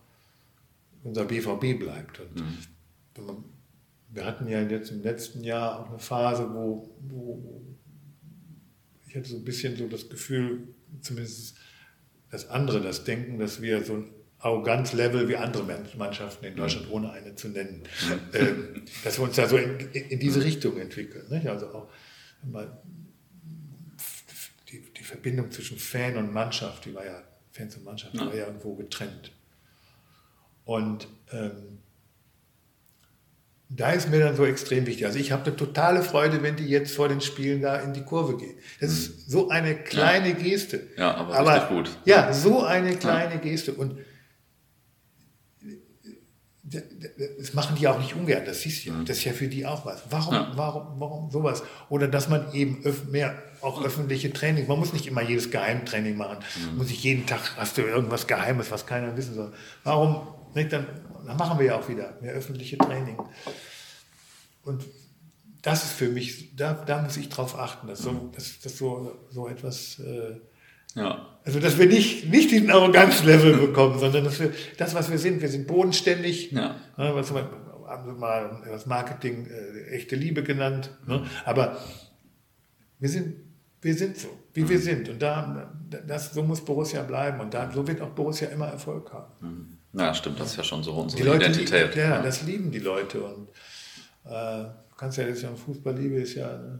unser 1.03 1.25
BVB 1.25 1.79
bleibt. 1.79 2.19
Und 2.19 2.35
mhm. 2.35 3.43
wir 4.09 4.25
hatten 4.25 4.47
ja 4.47 4.61
jetzt 4.61 4.91
im 4.91 5.03
letzten 5.03 5.43
Jahr 5.43 5.79
auch 5.79 5.89
eine 5.89 5.99
Phase, 5.99 6.49
wo, 6.53 6.89
wo 7.01 7.61
ich 9.07 9.15
hatte 9.15 9.29
so 9.29 9.37
ein 9.37 9.43
bisschen 9.43 9.75
so 9.75 9.87
das 9.87 10.07
Gefühl, 10.09 10.67
zumindest 11.01 11.55
dass 12.29 12.47
andere 12.49 12.79
das 12.79 13.03
denken, 13.03 13.39
dass 13.39 13.61
wir 13.61 13.83
so 13.83 13.93
ein 13.93 14.11
Arroganzlevel 14.37 15.27
wie 15.27 15.35
andere 15.35 15.63
Mannschaften 15.97 16.45
in 16.45 16.55
Deutschland, 16.55 16.87
mhm. 16.87 16.93
ohne 16.93 17.11
eine 17.11 17.35
zu 17.35 17.49
nennen, 17.49 17.83
äh, 18.31 18.45
dass 19.03 19.19
wir 19.19 19.23
uns 19.23 19.35
da 19.35 19.47
so 19.47 19.57
in, 19.57 19.79
in 19.79 20.19
diese 20.19 20.43
Richtung 20.43 20.77
entwickeln. 20.77 21.25
Nicht? 21.29 21.47
Also 21.47 21.67
auch 21.73 21.89
die, 22.43 22.67
Verbindung 25.09 25.51
zwischen 25.51 25.79
Fan 25.79 26.17
und 26.17 26.31
Mannschaft, 26.31 26.85
die 26.85 26.93
war 26.93 27.05
ja, 27.05 27.23
Fans 27.51 27.75
und 27.75 27.83
Mannschaft, 27.83 28.13
die 28.13 28.19
war 28.19 28.35
ja 28.35 28.45
irgendwo 28.45 28.75
getrennt. 28.75 29.31
Und 30.65 31.07
ähm, 31.31 31.79
da 33.69 33.91
ist 33.91 34.09
mir 34.09 34.19
dann 34.19 34.35
so 34.35 34.45
extrem 34.45 34.85
wichtig. 34.85 35.05
Also 35.05 35.17
ich 35.19 35.31
habe 35.31 35.45
eine 35.45 35.55
totale 35.55 36.03
Freude, 36.03 36.43
wenn 36.43 36.55
die 36.55 36.67
jetzt 36.67 36.95
vor 36.95 37.07
den 37.07 37.21
Spielen 37.21 37.61
da 37.61 37.77
in 37.77 37.93
die 37.93 38.03
Kurve 38.03 38.37
gehen. 38.37 38.57
Das 38.79 38.91
ist 38.91 39.29
so 39.29 39.49
eine 39.49 39.75
kleine 39.75 40.29
ja. 40.29 40.35
Geste. 40.35 40.87
Ja, 40.95 41.15
aber, 41.15 41.35
aber 41.35 41.75
gut. 41.75 41.89
Ja, 42.05 42.31
so 42.31 42.63
eine 42.63 42.95
kleine 42.95 43.35
ja. 43.35 43.39
Geste. 43.39 43.73
Und 43.73 43.99
das 47.39 47.53
machen 47.53 47.75
die 47.75 47.87
auch 47.87 47.99
nicht 47.99 48.15
ungern, 48.15 48.43
das 48.45 48.61
siehst 48.61 48.85
du 48.85 48.89
ja. 48.89 48.95
Mhm. 48.95 49.05
Das 49.05 49.17
ist 49.17 49.23
ja 49.23 49.33
für 49.33 49.47
die 49.47 49.65
auch 49.65 49.85
was. 49.85 50.03
Warum, 50.09 50.33
ja. 50.33 50.51
warum, 50.55 50.99
warum 50.99 51.31
sowas? 51.31 51.63
Oder 51.89 52.07
dass 52.07 52.29
man 52.29 52.53
eben 52.53 52.83
mehr 53.09 53.41
auch 53.61 53.83
öffentliche 53.83 54.31
Training, 54.31 54.67
man 54.67 54.79
muss 54.79 54.93
nicht 54.93 55.07
immer 55.07 55.21
jedes 55.21 55.51
Geheimtraining 55.51 56.15
machen. 56.15 56.37
Mhm. 56.71 56.77
Muss 56.77 56.91
ich 56.91 57.03
jeden 57.03 57.25
Tag, 57.25 57.57
hast 57.57 57.77
du 57.77 57.81
irgendwas 57.81 58.27
Geheimes, 58.27 58.71
was 58.71 58.85
keiner 58.85 59.15
wissen 59.17 59.33
soll. 59.33 59.53
Warum 59.83 60.27
nicht? 60.53 60.71
Dann, 60.71 60.85
dann 61.25 61.37
machen 61.37 61.59
wir 61.59 61.65
ja 61.65 61.79
auch 61.79 61.89
wieder 61.89 62.17
mehr 62.21 62.33
öffentliche 62.33 62.77
Training. 62.77 63.17
Und 64.63 64.85
das 65.61 65.83
ist 65.83 65.93
für 65.93 66.09
mich, 66.09 66.55
da, 66.55 66.73
da 66.73 67.01
muss 67.01 67.17
ich 67.17 67.29
drauf 67.29 67.57
achten, 67.57 67.87
dass 67.87 67.99
so, 67.99 68.31
dass, 68.33 68.59
dass 68.59 68.77
so, 68.77 69.17
so 69.29 69.47
etwas, 69.47 69.99
äh, 69.99 70.39
ja. 70.95 71.25
also 71.43 71.59
dass 71.59 71.77
wir 71.77 71.87
nicht, 71.87 72.29
nicht 72.29 72.51
diesen 72.51 72.71
Arroganzlevel 72.71 73.57
bekommen, 73.57 73.99
sondern 73.99 74.23
dass 74.23 74.39
wir 74.39 74.53
das, 74.77 74.95
was 74.95 75.09
wir 75.11 75.17
sind, 75.17 75.41
wir 75.41 75.49
sind 75.49 75.67
bodenständig, 75.67 76.51
ja. 76.51 76.75
ne, 76.97 77.11
was 77.13 77.33
wir, 77.33 77.49
haben 77.87 78.05
wir 78.05 78.13
mal 78.13 78.61
das 78.65 78.85
Marketing 78.85 79.47
äh, 79.47 79.95
echte 79.95 80.15
Liebe 80.15 80.43
genannt, 80.43 80.91
ne? 81.07 81.25
aber 81.45 81.77
wir 82.99 83.09
sind, 83.09 83.35
wir 83.81 83.95
sind 83.95 84.17
so, 84.17 84.27
wie 84.53 84.61
mhm. 84.61 84.69
wir 84.69 84.79
sind 84.79 85.09
und 85.09 85.21
da, 85.21 85.73
das, 86.07 86.33
so 86.33 86.43
muss 86.43 86.63
Borussia 86.63 87.01
bleiben 87.03 87.39
und 87.39 87.53
da, 87.53 87.71
so 87.71 87.87
wird 87.87 88.01
auch 88.01 88.09
Borussia 88.09 88.49
immer 88.49 88.67
Erfolg 88.67 89.11
haben. 89.13 89.33
Mhm. 89.41 89.79
Ja, 89.93 90.13
stimmt, 90.13 90.39
das 90.39 90.51
ist 90.51 90.57
ja 90.57 90.63
schon 90.63 90.83
so 90.83 90.93
unsere 90.93 91.21
die 91.21 91.27
Leute, 91.27 91.45
Identität. 91.45 91.95
Ja, 91.95 92.09
ja, 92.09 92.21
das 92.21 92.43
lieben 92.43 92.71
die 92.71 92.79
Leute. 92.79 93.21
Und 93.21 93.47
äh, 94.25 94.29
du 94.29 94.95
kannst 94.95 95.17
ja 95.17 95.25
jetzt 95.25 95.41
ja 95.41 95.49
Fußballliebe 95.55 96.15
ist 96.15 96.35
ja, 96.35 96.47
ne, 96.47 96.79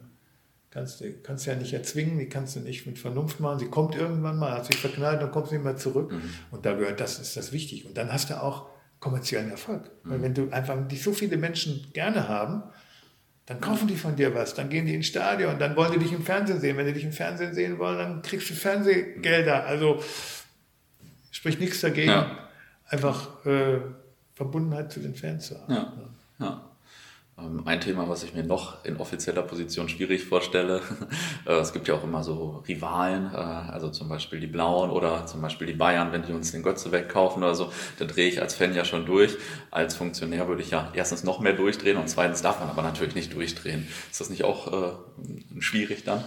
kannst, 0.72 1.04
kannst 1.24 1.46
ja 1.46 1.56
nicht 1.56 1.74
erzwingen, 1.74 2.18
die 2.20 2.30
kannst 2.30 2.56
du 2.56 2.60
nicht 2.60 2.86
mit 2.86 2.98
Vernunft 3.00 3.40
machen. 3.40 3.60
Sie 3.60 3.68
kommt 3.68 3.96
irgendwann 3.96 4.38
mal, 4.38 4.52
hat 4.52 4.66
sich 4.66 4.78
verknallt, 4.78 5.22
dann 5.22 5.32
kommt 5.32 5.50
sie 5.50 5.56
immer 5.56 5.76
zurück. 5.76 6.12
Mhm. 6.12 6.30
Und 6.52 6.66
da 6.66 6.74
gehört 6.74 7.00
das, 7.00 7.20
ist 7.20 7.36
das 7.38 7.52
wichtig. 7.52 7.86
Und 7.86 7.98
dann 7.98 8.12
hast 8.12 8.30
du 8.30 8.42
auch 8.42 8.68
kommerziellen 9.00 9.50
Erfolg. 9.50 9.90
Mhm. 10.04 10.10
Weil 10.10 10.22
wenn 10.22 10.34
du 10.34 10.50
einfach 10.52 10.88
dich 10.88 11.04
so 11.04 11.14
viele 11.14 11.38
Menschen 11.38 11.88
gerne 11.94 12.28
haben, 12.28 12.64
dann 13.46 13.62
kaufen 13.62 13.88
die 13.88 13.96
von 13.96 14.16
dir 14.16 14.36
was, 14.36 14.54
dann 14.54 14.70
gehen 14.70 14.86
die 14.86 14.94
ins 14.94 15.08
Stadion, 15.08 15.58
dann 15.58 15.76
wollen 15.76 15.92
die 15.94 15.98
dich 15.98 16.14
im 16.14 16.24
Fernsehen 16.24 16.60
sehen. 16.60 16.78
Wenn 16.78 16.86
die 16.86 16.94
dich 16.94 17.04
im 17.04 17.12
Fernsehen 17.12 17.56
sehen 17.56 17.80
wollen, 17.80 17.98
dann 17.98 18.22
kriegst 18.22 18.50
du 18.50 18.54
Fernsehgelder. 18.54 19.66
Also 19.66 20.04
spricht 21.32 21.60
nichts 21.60 21.82
dagegen. 21.82 22.10
Ja 22.10 22.50
einfach 22.90 23.46
äh, 23.46 23.80
Verbundenheit 24.34 24.92
zu 24.92 25.00
den 25.00 25.16
Fans 25.16 25.48
zu 25.48 25.62
haben. 25.62 25.74
Ja, 25.74 25.94
ja. 26.40 26.69
Ähm, 27.42 27.64
ein 27.66 27.82
Thema, 27.82 28.08
was 28.10 28.24
ich 28.24 28.34
mir 28.34 28.44
noch 28.44 28.84
in 28.86 28.98
offizieller 28.98 29.42
Position 29.42 29.90
schwierig 29.90 30.26
vorstelle, 30.26 30.82
äh, 31.46 31.54
es 31.54 31.74
gibt 31.74 31.88
ja 31.88 31.96
auch 31.96 32.04
immer 32.04 32.24
so 32.24 32.64
Rivalen, 32.68 33.32
äh, 33.34 33.38
also 33.38 33.90
zum 33.90 34.10
Beispiel 34.10 34.40
die 34.40 34.48
Blauen 34.48 34.90
oder 34.90 35.26
zum 35.26 35.42
Beispiel 35.42 35.68
die 35.68 35.74
Bayern, 35.74 36.12
wenn 36.12 36.24
die 36.24 36.34
uns 36.34 36.52
den 36.52 36.64
Götze 36.64 36.92
wegkaufen 36.92 37.44
oder 37.44 37.56
so, 37.56 37.72
da 37.98 38.06
drehe 38.06 38.28
ich 38.28 38.42
als 38.42 38.56
Fan 38.56 38.74
ja 38.74 38.86
schon 38.86 39.06
durch. 39.06 39.38
Als 39.72 39.96
Funktionär 39.96 40.48
würde 40.48 40.62
ich 40.62 40.72
ja 40.72 40.92
erstens 40.94 41.24
noch 41.24 41.40
mehr 41.40 41.54
durchdrehen 41.54 41.98
und 41.98 42.10
zweitens 42.10 42.42
darf 42.42 42.60
man 42.60 42.70
aber 42.70 42.82
natürlich 42.82 43.16
nicht 43.16 43.34
durchdrehen. 43.34 43.88
Ist 44.12 44.20
das 44.20 44.30
nicht 44.30 44.44
auch 44.44 44.72
äh, 44.72 45.62
schwierig 45.62 46.04
dann? 46.04 46.24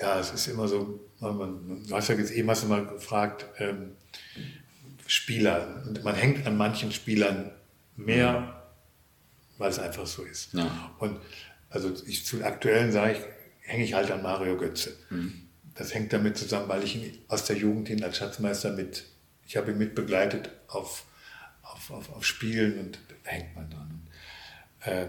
Ja, 0.00 0.18
es 0.18 0.32
ist 0.32 0.46
immer 0.46 0.68
so, 0.68 1.00
man, 1.20 1.84
du 1.88 1.94
hast 1.94 2.08
ja 2.08 2.14
jetzt 2.14 2.30
eben 2.30 2.48
hast 2.48 2.62
du 2.62 2.68
mal 2.68 2.86
gefragt, 2.86 3.46
ähm, 3.58 3.92
Spieler. 5.08 5.82
Und 5.86 6.04
man 6.04 6.14
hängt 6.14 6.46
an 6.46 6.56
manchen 6.56 6.92
Spielern 6.92 7.50
mehr, 7.96 8.57
weil 9.58 9.70
es 9.70 9.78
einfach 9.78 10.06
so 10.06 10.22
ist. 10.22 10.54
Ja. 10.54 10.94
Und 10.98 11.18
Also 11.70 11.92
ich, 12.06 12.24
zu 12.24 12.42
aktuellen 12.44 12.92
sage 12.92 13.12
ich, 13.12 13.18
hänge 13.60 13.84
ich 13.84 13.92
halt 13.94 14.10
an 14.10 14.22
Mario 14.22 14.56
Götze. 14.56 14.96
Mhm. 15.10 15.48
Das 15.74 15.94
hängt 15.94 16.12
damit 16.12 16.38
zusammen, 16.38 16.68
weil 16.68 16.82
ich 16.82 16.96
ihn 16.96 17.18
aus 17.28 17.44
der 17.44 17.56
Jugend 17.56 17.88
hin 17.88 18.02
als 18.02 18.16
Schatzmeister 18.16 18.72
mit, 18.72 19.04
ich 19.46 19.56
habe 19.56 19.70
ihn 19.72 19.78
mit 19.78 19.94
begleitet 19.94 20.50
auf, 20.68 21.04
auf, 21.62 21.90
auf, 21.90 22.10
auf 22.16 22.24
Spielen 22.24 22.78
und 22.78 22.98
da 23.24 23.30
hängt 23.30 23.54
man 23.54 23.68
dran. 23.70 24.08
Äh, 24.80 25.06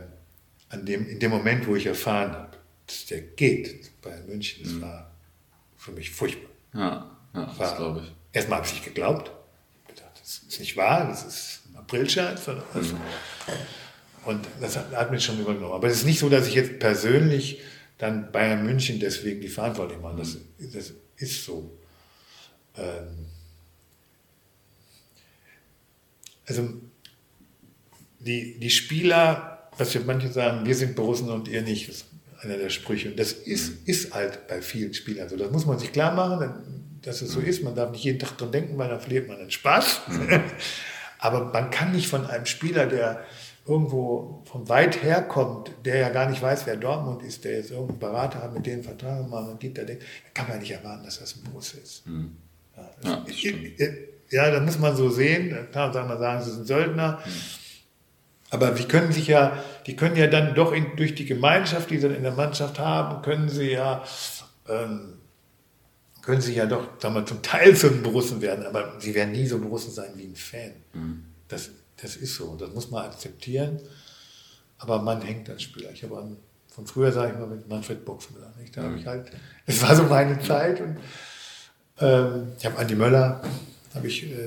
an 0.69 0.85
dem, 0.85 1.07
in 1.07 1.19
dem 1.19 1.31
Moment, 1.31 1.65
wo 1.65 1.75
ich 1.75 1.85
erfahren 1.85 2.31
habe, 2.33 2.57
dass 2.85 3.05
der 3.05 3.21
geht 3.21 4.01
bei 4.01 4.19
München, 4.27 4.63
das 4.63 4.81
war 4.81 5.11
für 5.77 5.91
mich 5.91 6.11
furchtbar. 6.11 6.51
Ja, 6.73 7.17
ja 7.33 7.55
das 7.57 7.75
glaube 7.77 8.01
ich. 8.03 8.13
Erstmal 8.33 8.57
habe 8.57 8.67
ich 8.67 8.73
nicht 8.73 8.85
geglaubt. 8.85 9.31
Gedacht, 9.87 10.11
Das 10.21 10.39
ist 10.47 10.59
nicht 10.59 10.75
wahr, 10.77 11.07
das 11.07 11.23
ist 11.25 11.61
ein 11.69 11.77
Aprilscherz. 11.77 12.47
Oder 12.47 12.63
was. 12.73 12.87
Und 14.25 14.47
das 14.59 14.77
hat, 14.77 14.91
hat 14.95 15.11
mich 15.11 15.23
schon 15.23 15.39
übernommen. 15.39 15.73
Aber 15.73 15.87
es 15.87 15.97
ist 15.97 16.05
nicht 16.05 16.19
so, 16.19 16.29
dass 16.29 16.47
ich 16.47 16.55
jetzt 16.55 16.79
persönlich 16.79 17.61
dann 17.97 18.31
Bayern 18.31 18.65
München 18.65 18.99
deswegen 18.99 19.41
die 19.41 19.47
Verantwortung 19.47 20.01
mache. 20.01 20.17
Das, 20.17 20.37
das 20.73 20.93
ist 21.17 21.45
so. 21.45 21.77
Ähm, 22.77 23.25
also 26.47 26.69
die, 28.19 28.59
die 28.59 28.69
Spieler, 28.69 29.69
was 29.77 29.93
wir 29.93 30.01
manche 30.01 30.29
sagen, 30.29 30.65
wir 30.65 30.75
sind 30.75 30.95
Borussen 30.95 31.29
und 31.29 31.47
ihr 31.47 31.61
nicht, 31.61 31.89
ist 31.89 32.05
einer 32.41 32.57
der 32.57 32.69
Sprüche. 32.69 33.09
Und 33.09 33.19
das 33.19 33.33
ist, 33.33 33.87
ist 33.87 34.13
halt 34.13 34.47
bei 34.47 34.61
vielen 34.61 34.93
Spielern 34.93 35.29
so. 35.29 35.37
Das 35.37 35.51
muss 35.51 35.65
man 35.65 35.77
sich 35.77 35.91
klar 35.91 36.13
machen, 36.13 36.99
dass 37.01 37.21
es 37.21 37.31
so 37.31 37.39
ist. 37.39 37.63
Man 37.63 37.75
darf 37.75 37.91
nicht 37.91 38.03
jeden 38.03 38.19
Tag 38.19 38.37
dran 38.37 38.51
denken, 38.51 38.77
weil 38.77 38.89
dann 38.89 38.99
verliert 38.99 39.27
man 39.27 39.37
den 39.37 39.51
Spaß. 39.51 40.01
Aber 41.19 41.45
man 41.51 41.69
kann 41.69 41.91
nicht 41.91 42.07
von 42.07 42.25
einem 42.25 42.45
Spieler, 42.45 42.87
der 42.87 43.25
irgendwo 43.65 44.43
von 44.45 44.67
weit 44.67 45.03
her 45.03 45.21
kommt, 45.21 45.71
der 45.85 45.97
ja 45.97 46.09
gar 46.09 46.29
nicht 46.29 46.41
weiß, 46.41 46.65
wer 46.65 46.75
Dortmund 46.75 47.23
ist, 47.23 47.43
der 47.43 47.57
jetzt 47.57 47.71
irgendeinen 47.71 47.99
Berater 47.99 48.41
hat, 48.41 48.53
mit 48.53 48.65
dem 48.65 48.83
Vertrag 48.83 49.23
gemacht 49.23 49.49
und 49.49 49.59
geht 49.59 49.77
da, 49.77 49.83
denkt, 49.83 50.03
kann 50.33 50.47
man 50.47 50.59
nicht 50.59 50.71
erwarten, 50.71 51.03
dass 51.03 51.19
das 51.19 51.35
ein 51.35 51.43
Borusse 51.43 51.79
ist. 51.79 52.03
Ja, 52.75 53.23
das, 53.25 53.43
Ja, 54.31 54.51
das 54.51 54.59
ja, 54.59 54.59
muss 54.59 54.79
man 54.79 54.95
so 54.95 55.09
sehen. 55.09 55.49
Da 55.71 55.89
kann 55.91 56.07
man 56.07 56.19
sagen, 56.19 56.43
sie 56.43 56.51
sind 56.51 56.67
Söldner. 56.67 57.19
Aber 58.51 58.71
die 58.71 58.85
können 58.85 59.11
sich 59.11 59.27
ja, 59.27 59.63
die 59.85 59.95
können 59.95 60.15
ja 60.15 60.27
dann 60.27 60.55
doch 60.55 60.71
in, 60.71 60.95
durch 60.95 61.13
die 61.15 61.25
Gemeinschaft, 61.25 61.89
die 61.89 61.99
sie 61.99 62.07
in 62.07 62.23
der 62.23 62.31
Mannschaft 62.31 62.79
haben, 62.79 63.21
können 63.21 63.47
sie 63.49 63.71
ja, 63.71 64.03
ähm, 64.67 65.19
können 66.23 66.41
sie 66.41 66.55
ja 66.55 66.65
doch, 66.65 66.99
sagen 66.99 67.15
wir, 67.15 67.25
zum 67.25 67.41
Teil 67.41 67.75
zu 67.75 67.87
einem 67.87 68.01
Borussen 68.01 68.41
werden, 68.41 68.65
aber 68.65 68.93
sie 68.99 69.13
werden 69.13 69.31
nie 69.31 69.45
so 69.45 69.59
Borussen 69.59 69.91
sein 69.91 70.11
wie 70.15 70.25
ein 70.25 70.35
Fan. 70.35 70.71
Das, 71.47 71.69
das 72.01 72.15
ist 72.15 72.35
so, 72.35 72.55
das 72.55 72.73
muss 72.73 72.89
man 72.91 73.05
akzeptieren. 73.05 73.79
Aber 74.77 75.01
man 75.01 75.21
hängt 75.21 75.49
als 75.49 75.63
Spieler. 75.63 75.91
Ich 75.91 76.03
habe 76.03 76.17
an, 76.17 76.37
von 76.73 76.87
früher, 76.87 77.11
sage 77.11 77.33
ich 77.33 77.39
mal, 77.39 77.47
mit 77.47 77.67
Manfred 77.67 78.05
Buchsmüller. 78.05 78.53
Nicht? 78.59 78.75
Da 78.77 78.83
habe 78.83 78.97
ich 78.97 79.05
halt, 79.05 79.29
es 79.65 79.81
war 79.81 79.95
so 79.95 80.03
meine 80.03 80.39
Zeit 80.41 80.79
und 80.79 80.97
ähm, 81.99 82.47
ich 82.57 82.65
habe 82.65 82.77
Andi 82.77 82.95
Möller, 82.95 83.41
habe 83.93 84.07
ich, 84.07 84.23
äh, 84.31 84.37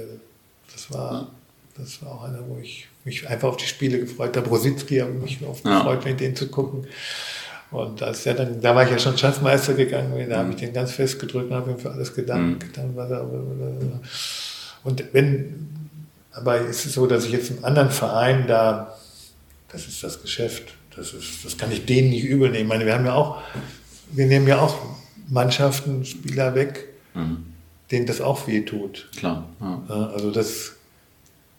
das 0.72 0.90
war, 0.90 1.30
das 1.76 2.02
war 2.02 2.12
auch 2.12 2.22
einer, 2.24 2.46
wo 2.48 2.58
ich 2.58 2.88
mich 3.04 3.28
einfach 3.28 3.48
auf 3.48 3.56
die 3.58 3.66
Spiele 3.66 3.98
gefreut 3.98 4.36
habe. 4.36 4.48
Rositzky 4.48 4.98
habe 5.00 5.12
ich 5.26 5.40
mich 5.40 5.48
oft 5.48 5.64
Ja. 5.66 5.78
gefreut, 5.78 6.04
mit 6.04 6.20
denen 6.20 6.36
zu 6.36 6.48
gucken. 6.48 6.86
Und 7.70 8.02
als 8.02 8.24
er 8.26 8.34
dann, 8.34 8.60
da 8.60 8.74
war 8.74 8.84
ich 8.84 8.90
ja 8.90 8.98
schon 8.98 9.16
Schatzmeister 9.16 9.72
gegangen, 9.74 10.28
da 10.28 10.38
habe 10.38 10.50
ich 10.50 10.56
den 10.56 10.72
ganz 10.74 10.92
fest 10.92 11.18
gedrückt 11.18 11.50
und 11.50 11.56
habe 11.56 11.70
ihm 11.70 11.78
für 11.78 11.90
alles 11.90 12.14
gedankt. 12.14 12.66
was 12.94 13.10
er, 13.10 13.26
und 14.84 15.04
wenn, 15.12 15.81
aber 16.32 16.60
es 16.60 16.84
ist 16.86 16.94
so, 16.94 17.06
dass 17.06 17.24
ich 17.26 17.32
jetzt 17.32 17.50
einen 17.50 17.64
anderen 17.64 17.90
Verein 17.90 18.46
da, 18.46 18.96
das 19.70 19.86
ist 19.86 20.02
das 20.02 20.22
Geschäft, 20.22 20.74
das, 20.96 21.12
ist, 21.14 21.44
das 21.44 21.56
kann 21.56 21.70
ich 21.72 21.84
denen 21.86 22.10
nicht 22.10 22.24
übel 22.24 22.50
nehmen. 22.50 22.64
Ich 22.64 22.68
meine, 22.68 22.86
wir 22.86 22.94
haben 22.94 23.06
ja 23.06 23.14
auch, 23.14 23.40
wir 24.10 24.26
nehmen 24.26 24.46
ja 24.46 24.60
auch 24.60 24.76
Mannschaften, 25.28 26.04
Spieler 26.04 26.54
weg, 26.54 26.88
denen 27.90 28.06
das 28.06 28.20
auch 28.20 28.46
weh 28.46 28.62
tut. 28.62 29.08
Klar. 29.16 29.48
Ja. 29.60 29.82
Ja, 29.88 30.06
also 30.08 30.30
das 30.30 30.72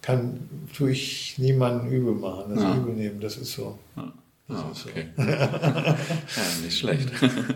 kann 0.01 0.49
tue 0.75 0.91
ich 0.91 1.35
niemandem 1.37 1.89
übel 1.91 2.13
machen, 2.13 2.53
das 2.53 2.63
Ja. 2.63 2.75
übel 2.75 2.93
nehmen, 2.93 3.19
das 3.21 3.37
ist 3.37 3.53
so. 3.53 3.79
Ah, 4.49 4.71
okay. 4.71 5.07
ja, 5.17 5.97
nicht 6.61 6.77
schlecht. 6.77 7.09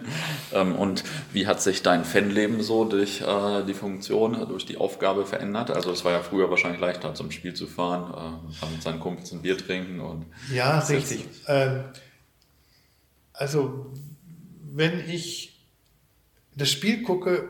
ähm, 0.54 0.76
und 0.76 1.04
wie 1.34 1.46
hat 1.46 1.62
sich 1.62 1.84
dein 1.84 2.06
Fanleben 2.06 2.62
so 2.64 2.86
durch 2.86 3.22
äh, 3.22 3.66
die 3.66 3.74
Funktion, 3.74 4.42
äh, 4.42 4.46
durch 4.46 4.66
die 4.66 4.78
Aufgabe 4.78 5.26
verändert? 5.26 5.70
Also 5.70 5.92
es 5.92 6.06
war 6.06 6.14
ja 6.14 6.22
früher 6.22 6.50
wahrscheinlich 6.50 6.80
leichter, 6.80 7.14
zum 7.14 7.32
Spiel 7.32 7.54
zu 7.54 7.68
fahren, 7.68 8.42
äh, 8.62 8.66
mit 8.72 8.82
seinen 8.82 9.02
Kumpels 9.02 9.34
ein 9.34 9.42
Bier 9.42 9.58
trinken 9.58 10.00
und 10.00 10.28
Ja, 10.54 10.80
richtig. 10.80 11.26
Ähm, 11.48 11.84
also, 13.34 13.94
wenn 14.64 15.10
ich 15.10 15.68
das 16.56 16.72
Spiel 16.72 17.04
gucke, 17.04 17.50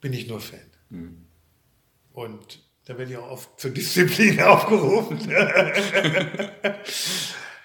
bin 0.00 0.12
ich 0.14 0.26
nur 0.26 0.40
Fan. 0.40 1.26
Und 2.12 2.62
da 2.86 2.98
werde 2.98 3.12
ich 3.12 3.18
auch 3.18 3.30
oft 3.30 3.60
zur 3.60 3.70
Disziplin 3.70 4.40
aufgerufen. 4.42 5.20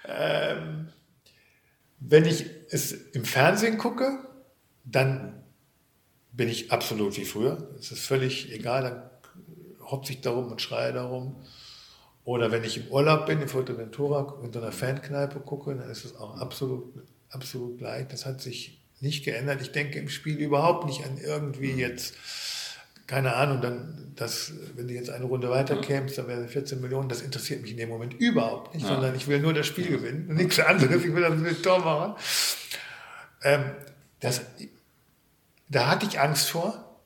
ähm, 0.07 0.89
wenn 2.07 2.25
ich 2.25 2.45
es 2.69 2.91
im 2.91 3.25
Fernsehen 3.25 3.77
gucke, 3.77 4.19
dann 4.83 5.43
bin 6.31 6.49
ich 6.49 6.71
absolut 6.71 7.17
wie 7.17 7.25
früher. 7.25 7.69
Es 7.79 7.91
ist 7.91 8.05
völlig 8.05 8.51
egal, 8.51 8.83
dann 8.83 9.09
hopse 9.89 10.13
ich 10.13 10.21
darum 10.21 10.51
und 10.51 10.61
schreie 10.61 10.93
darum. 10.93 11.37
Oder 12.23 12.51
wenn 12.51 12.63
ich 12.63 12.77
im 12.77 12.87
Urlaub 12.87 13.27
bin, 13.27 13.41
in 13.41 13.47
Fuerteventura, 13.47 14.41
in 14.43 14.51
so 14.51 14.59
einer 14.59 14.71
Fankneipe 14.71 15.39
gucke, 15.39 15.75
dann 15.75 15.89
ist 15.89 16.05
es 16.05 16.15
auch 16.15 16.37
absolut, 16.37 16.93
absolut 17.29 17.77
gleich. 17.77 18.07
Das 18.07 18.25
hat 18.25 18.41
sich 18.41 18.81
nicht 18.99 19.23
geändert. 19.23 19.61
Ich 19.61 19.71
denke 19.71 19.99
im 19.99 20.09
Spiel 20.09 20.37
überhaupt 20.37 20.85
nicht 20.85 21.05
an 21.05 21.17
irgendwie 21.17 21.71
jetzt, 21.71 22.15
keine 23.07 23.35
Ahnung, 23.35 23.61
dann, 23.61 24.13
das, 24.15 24.53
wenn 24.75 24.87
du 24.87 24.93
jetzt 24.93 25.09
eine 25.09 25.25
Runde 25.25 25.49
weiterkämst, 25.49 26.17
dann 26.17 26.27
wäre 26.27 26.47
14 26.47 26.81
Millionen, 26.81 27.09
das 27.09 27.21
interessiert 27.21 27.61
mich 27.61 27.71
in 27.71 27.77
dem 27.77 27.89
Moment 27.89 28.13
überhaupt 28.15 28.73
nicht, 28.73 28.85
sondern 28.85 29.15
ich 29.15 29.27
will 29.27 29.39
nur 29.39 29.53
das 29.53 29.67
Spiel 29.67 29.87
gewinnen 29.87 30.29
und 30.29 30.35
nichts 30.37 30.59
anderes. 30.59 31.03
Ich 31.03 31.13
will 31.13 31.21
das 31.21 31.61
Tor 31.61 31.79
machen. 31.79 32.15
Ähm, 33.43 33.71
das, 34.21 34.41
da 35.69 35.87
hatte 35.87 36.07
ich 36.07 36.19
Angst 36.19 36.49
vor, 36.49 36.99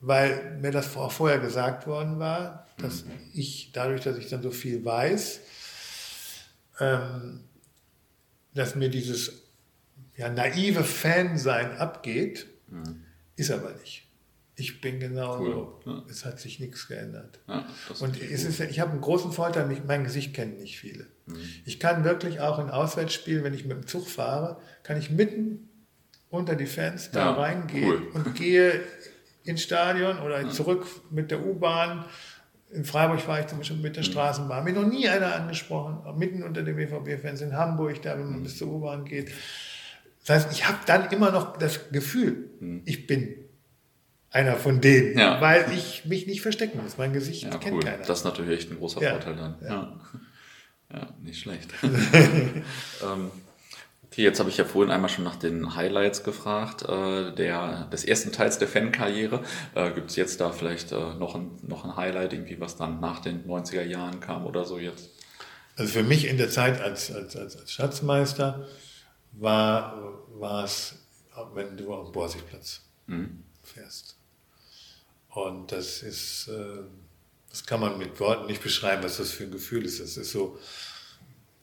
weil 0.00 0.58
mir 0.60 0.72
das 0.72 0.96
auch 0.96 1.12
vorher 1.12 1.38
gesagt 1.38 1.86
worden 1.86 2.18
war, 2.18 2.66
dass 2.78 3.04
ich 3.34 3.70
dadurch, 3.72 4.00
dass 4.00 4.16
ich 4.16 4.28
dann 4.28 4.42
so 4.42 4.50
viel 4.50 4.84
weiß, 4.84 5.40
ähm, 6.80 7.44
dass 8.54 8.74
mir 8.74 8.88
dieses 8.88 9.42
ja, 10.16 10.28
naive 10.28 10.82
Fansein 10.82 11.76
abgeht, 11.76 12.46
ist 13.36 13.50
aber 13.50 13.72
nicht. 13.72 14.09
Ich 14.60 14.80
bin 14.80 15.00
genau 15.00 15.40
Cool, 15.40 15.52
so. 15.52 15.80
ja. 15.90 16.04
Es 16.10 16.24
hat 16.24 16.38
sich 16.38 16.60
nichts 16.60 16.86
geändert. 16.88 17.40
ja, 17.48 17.66
Und 18.00 18.20
es 18.20 18.44
ist, 18.44 18.60
ich 18.60 18.78
habe 18.80 18.92
einen 18.92 19.00
großen 19.00 19.32
Vorteil, 19.32 19.66
mich- 19.66 19.84
mein 19.86 20.04
Gesicht 20.04 20.34
kennen 20.34 20.56
nicht 20.58 20.78
viele. 20.78 21.06
Ich 21.64 21.80
kann 21.80 22.04
wirklich 22.04 22.40
auch 22.40 22.58
in 22.58 22.70
Auswärtsspielen, 22.70 23.42
wenn 23.44 23.54
ich 23.54 23.64
mit 23.64 23.76
dem 23.76 23.86
Zug 23.86 24.08
fahre, 24.08 24.58
kann 24.82 24.96
ich 24.98 25.10
mitten 25.10 25.68
unter 26.28 26.54
die 26.56 26.66
Fans 26.66 27.10
da 27.12 27.20
Ja, 27.20 27.30
reingehen 27.32 27.84
cool. 27.88 28.02
und 28.14 28.34
gehe 28.34 28.80
ins 29.44 29.62
Stadion 29.62 30.18
oder 30.18 30.48
zurück 30.50 30.86
mit 31.10 31.30
der 31.30 31.44
U-Bahn. 31.44 32.04
In 32.72 32.84
Freiburg 32.84 33.26
war 33.26 33.40
ich 33.40 33.46
zum 33.46 33.58
Beispiel 33.58 33.78
mit 33.78 33.96
der 33.96 34.02
Straßenbahn. 34.02 34.62
Mir 34.64 34.72
noch 34.74 34.86
nie 34.86 35.08
einer 35.08 35.34
angesprochen, 35.34 35.98
mitten 36.18 36.42
unter 36.42 36.62
den 36.62 36.76
BVB-Fans 36.76 37.40
in 37.40 37.56
Hamburg, 37.56 38.02
da 38.02 38.16
wenn 38.18 38.30
man 38.30 38.42
bis 38.42 38.58
zur 38.58 38.68
U-Bahn 38.68 39.04
geht. 39.04 39.30
Das 40.26 40.44
heißt, 40.44 40.52
ich 40.52 40.68
habe 40.68 40.78
dann 40.86 41.10
immer 41.10 41.30
noch 41.32 41.56
das 41.56 41.90
Gefühl, 41.90 42.50
ich 42.84 43.06
bin 43.06 43.34
einer 44.30 44.56
von 44.56 44.80
denen, 44.80 45.18
Ja. 45.18 45.40
weil 45.40 45.66
ich 45.72 46.04
mich 46.04 46.26
nicht 46.26 46.40
verstecken 46.42 46.80
muss. 46.82 46.98
Mein 46.98 47.12
Gesicht 47.12 47.42
Ja, 47.44 47.50
kennt 47.58 47.76
cool. 47.76 47.82
keiner. 47.82 48.04
Das 48.04 48.20
ist 48.20 48.24
natürlich 48.24 48.60
echt 48.60 48.70
ein 48.70 48.78
großer 48.78 49.02
Ja. 49.02 49.10
Vorteil 49.12 49.36
dann. 49.36 49.56
Ja. 49.62 50.00
ja, 50.92 51.08
nicht 51.20 51.40
schlecht. 51.40 51.68
ähm, 51.82 53.30
okay, 54.04 54.22
jetzt 54.22 54.38
habe 54.38 54.48
ich 54.50 54.56
ja 54.56 54.64
vorhin 54.64 54.92
einmal 54.92 55.10
schon 55.10 55.24
nach 55.24 55.36
den 55.36 55.74
Highlights 55.74 56.22
gefragt, 56.22 56.82
äh, 56.82 57.34
der, 57.34 57.86
des 57.92 58.04
ersten 58.04 58.30
Teils 58.32 58.58
der 58.58 58.68
Fankarriere. 58.68 59.42
Äh, 59.74 59.90
Gibt 59.92 60.10
es 60.10 60.16
jetzt 60.16 60.40
da 60.40 60.52
vielleicht 60.52 60.92
äh, 60.92 61.14
noch, 61.14 61.34
ein, 61.34 61.50
noch 61.66 61.84
ein 61.84 61.96
Highlight, 61.96 62.32
irgendwie, 62.32 62.60
was 62.60 62.76
dann 62.76 63.00
nach 63.00 63.18
den 63.20 63.44
90er 63.48 63.82
Jahren 63.82 64.20
kam 64.20 64.46
oder 64.46 64.64
so 64.64 64.78
jetzt? 64.78 65.10
Also 65.76 65.92
für 65.92 66.02
mich 66.04 66.26
in 66.28 66.36
der 66.36 66.50
Zeit 66.50 66.80
als, 66.80 67.10
als, 67.12 67.36
als, 67.36 67.56
als 67.56 67.72
Schatzmeister 67.72 68.66
war, 69.32 69.96
war 70.38 70.64
es, 70.64 70.96
wenn 71.54 71.76
du 71.76 71.92
auf 71.94 72.08
dem 72.08 72.12
Borsigplatz 72.12 72.82
fährst. 73.62 74.16
Und 75.30 75.72
das 75.72 76.02
ist, 76.02 76.48
äh, 76.48 76.82
das 77.50 77.64
kann 77.64 77.80
man 77.80 77.98
mit 77.98 78.18
Worten 78.20 78.46
nicht 78.46 78.62
beschreiben, 78.62 79.02
was 79.02 79.18
das 79.18 79.30
für 79.30 79.44
ein 79.44 79.50
Gefühl 79.50 79.84
ist. 79.84 80.00
Das 80.00 80.16
ist 80.16 80.32
so, 80.32 80.58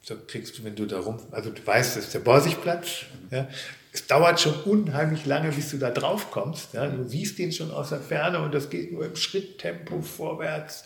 da 0.06 0.14
kriegst 0.26 0.58
du, 0.58 0.64
wenn 0.64 0.74
du 0.74 0.86
da 0.86 1.00
rum, 1.00 1.18
also 1.30 1.50
du 1.50 1.66
weißt, 1.66 1.96
das 1.96 2.04
ist 2.04 2.14
der 2.14 2.20
Borsigplatz. 2.20 3.04
Ja. 3.30 3.48
Es 3.92 4.06
dauert 4.06 4.40
schon 4.40 4.54
unheimlich 4.62 5.26
lange, 5.26 5.50
bis 5.50 5.70
du 5.70 5.78
da 5.78 5.90
drauf 5.90 6.30
kommst. 6.30 6.74
Ja. 6.74 6.86
Du 6.86 7.06
siehst 7.06 7.38
den 7.38 7.52
schon 7.52 7.70
aus 7.70 7.90
der 7.90 8.00
Ferne 8.00 8.40
und 8.40 8.54
das 8.54 8.70
geht 8.70 8.92
nur 8.92 9.04
im 9.04 9.16
Schritttempo 9.16 10.00
vorwärts. 10.00 10.84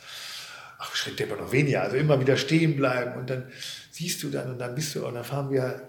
Ach, 0.78 0.95
Schritttempo 0.95 1.37
noch 1.37 1.53
weniger, 1.53 1.83
also 1.83 1.97
immer 1.97 2.18
wieder 2.20 2.37
stehen 2.37 2.76
bleiben 2.76 3.20
und 3.20 3.30
dann 3.30 3.53
siehst 3.93 4.22
du 4.24 4.30
dann 4.30 4.51
und 4.51 4.59
dann 4.59 4.74
bist 4.74 4.95
du, 4.97 5.07
und 5.07 5.14
dann 5.14 5.24
fahren 5.24 5.51
wir 5.51 5.89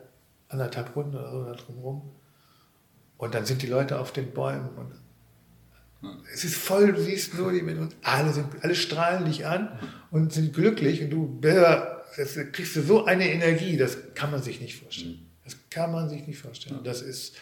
anderthalb 0.49 0.95
Runden 0.95 1.15
oder 1.15 1.31
so 1.31 1.43
da 1.43 1.53
drumherum. 1.53 2.11
Und 3.17 3.33
dann 3.33 3.45
sind 3.45 3.63
die 3.63 3.67
Leute 3.67 3.99
auf 3.99 4.11
den 4.11 4.31
Bäumen 4.31 4.69
und 4.75 4.91
es 6.33 6.43
ist 6.43 6.55
voll, 6.55 6.93
du 6.93 7.01
siehst 7.01 7.33
nur 7.35 7.51
die 7.51 7.61
mit 7.61 7.77
uns, 7.77 7.95
alle, 8.01 8.33
sind, 8.33 8.47
alle 8.61 8.75
strahlen 8.75 9.25
dich 9.25 9.45
an 9.45 9.69
und 10.11 10.33
sind 10.33 10.53
glücklich 10.53 11.01
und 11.01 11.09
du 11.09 11.39
das 11.41 12.37
kriegst 12.51 12.75
du 12.75 12.81
so 12.81 13.05
eine 13.05 13.29
Energie, 13.29 13.77
das 13.77 13.97
kann 14.13 14.31
man 14.31 14.41
sich 14.41 14.61
nicht 14.61 14.79
vorstellen. 14.79 15.25
Das 15.43 15.57
kann 15.69 15.91
man 15.91 16.09
sich 16.09 16.27
nicht 16.27 16.39
vorstellen. 16.39 16.77
Und 16.77 16.87
das 16.87 17.01
ist, 17.01 17.35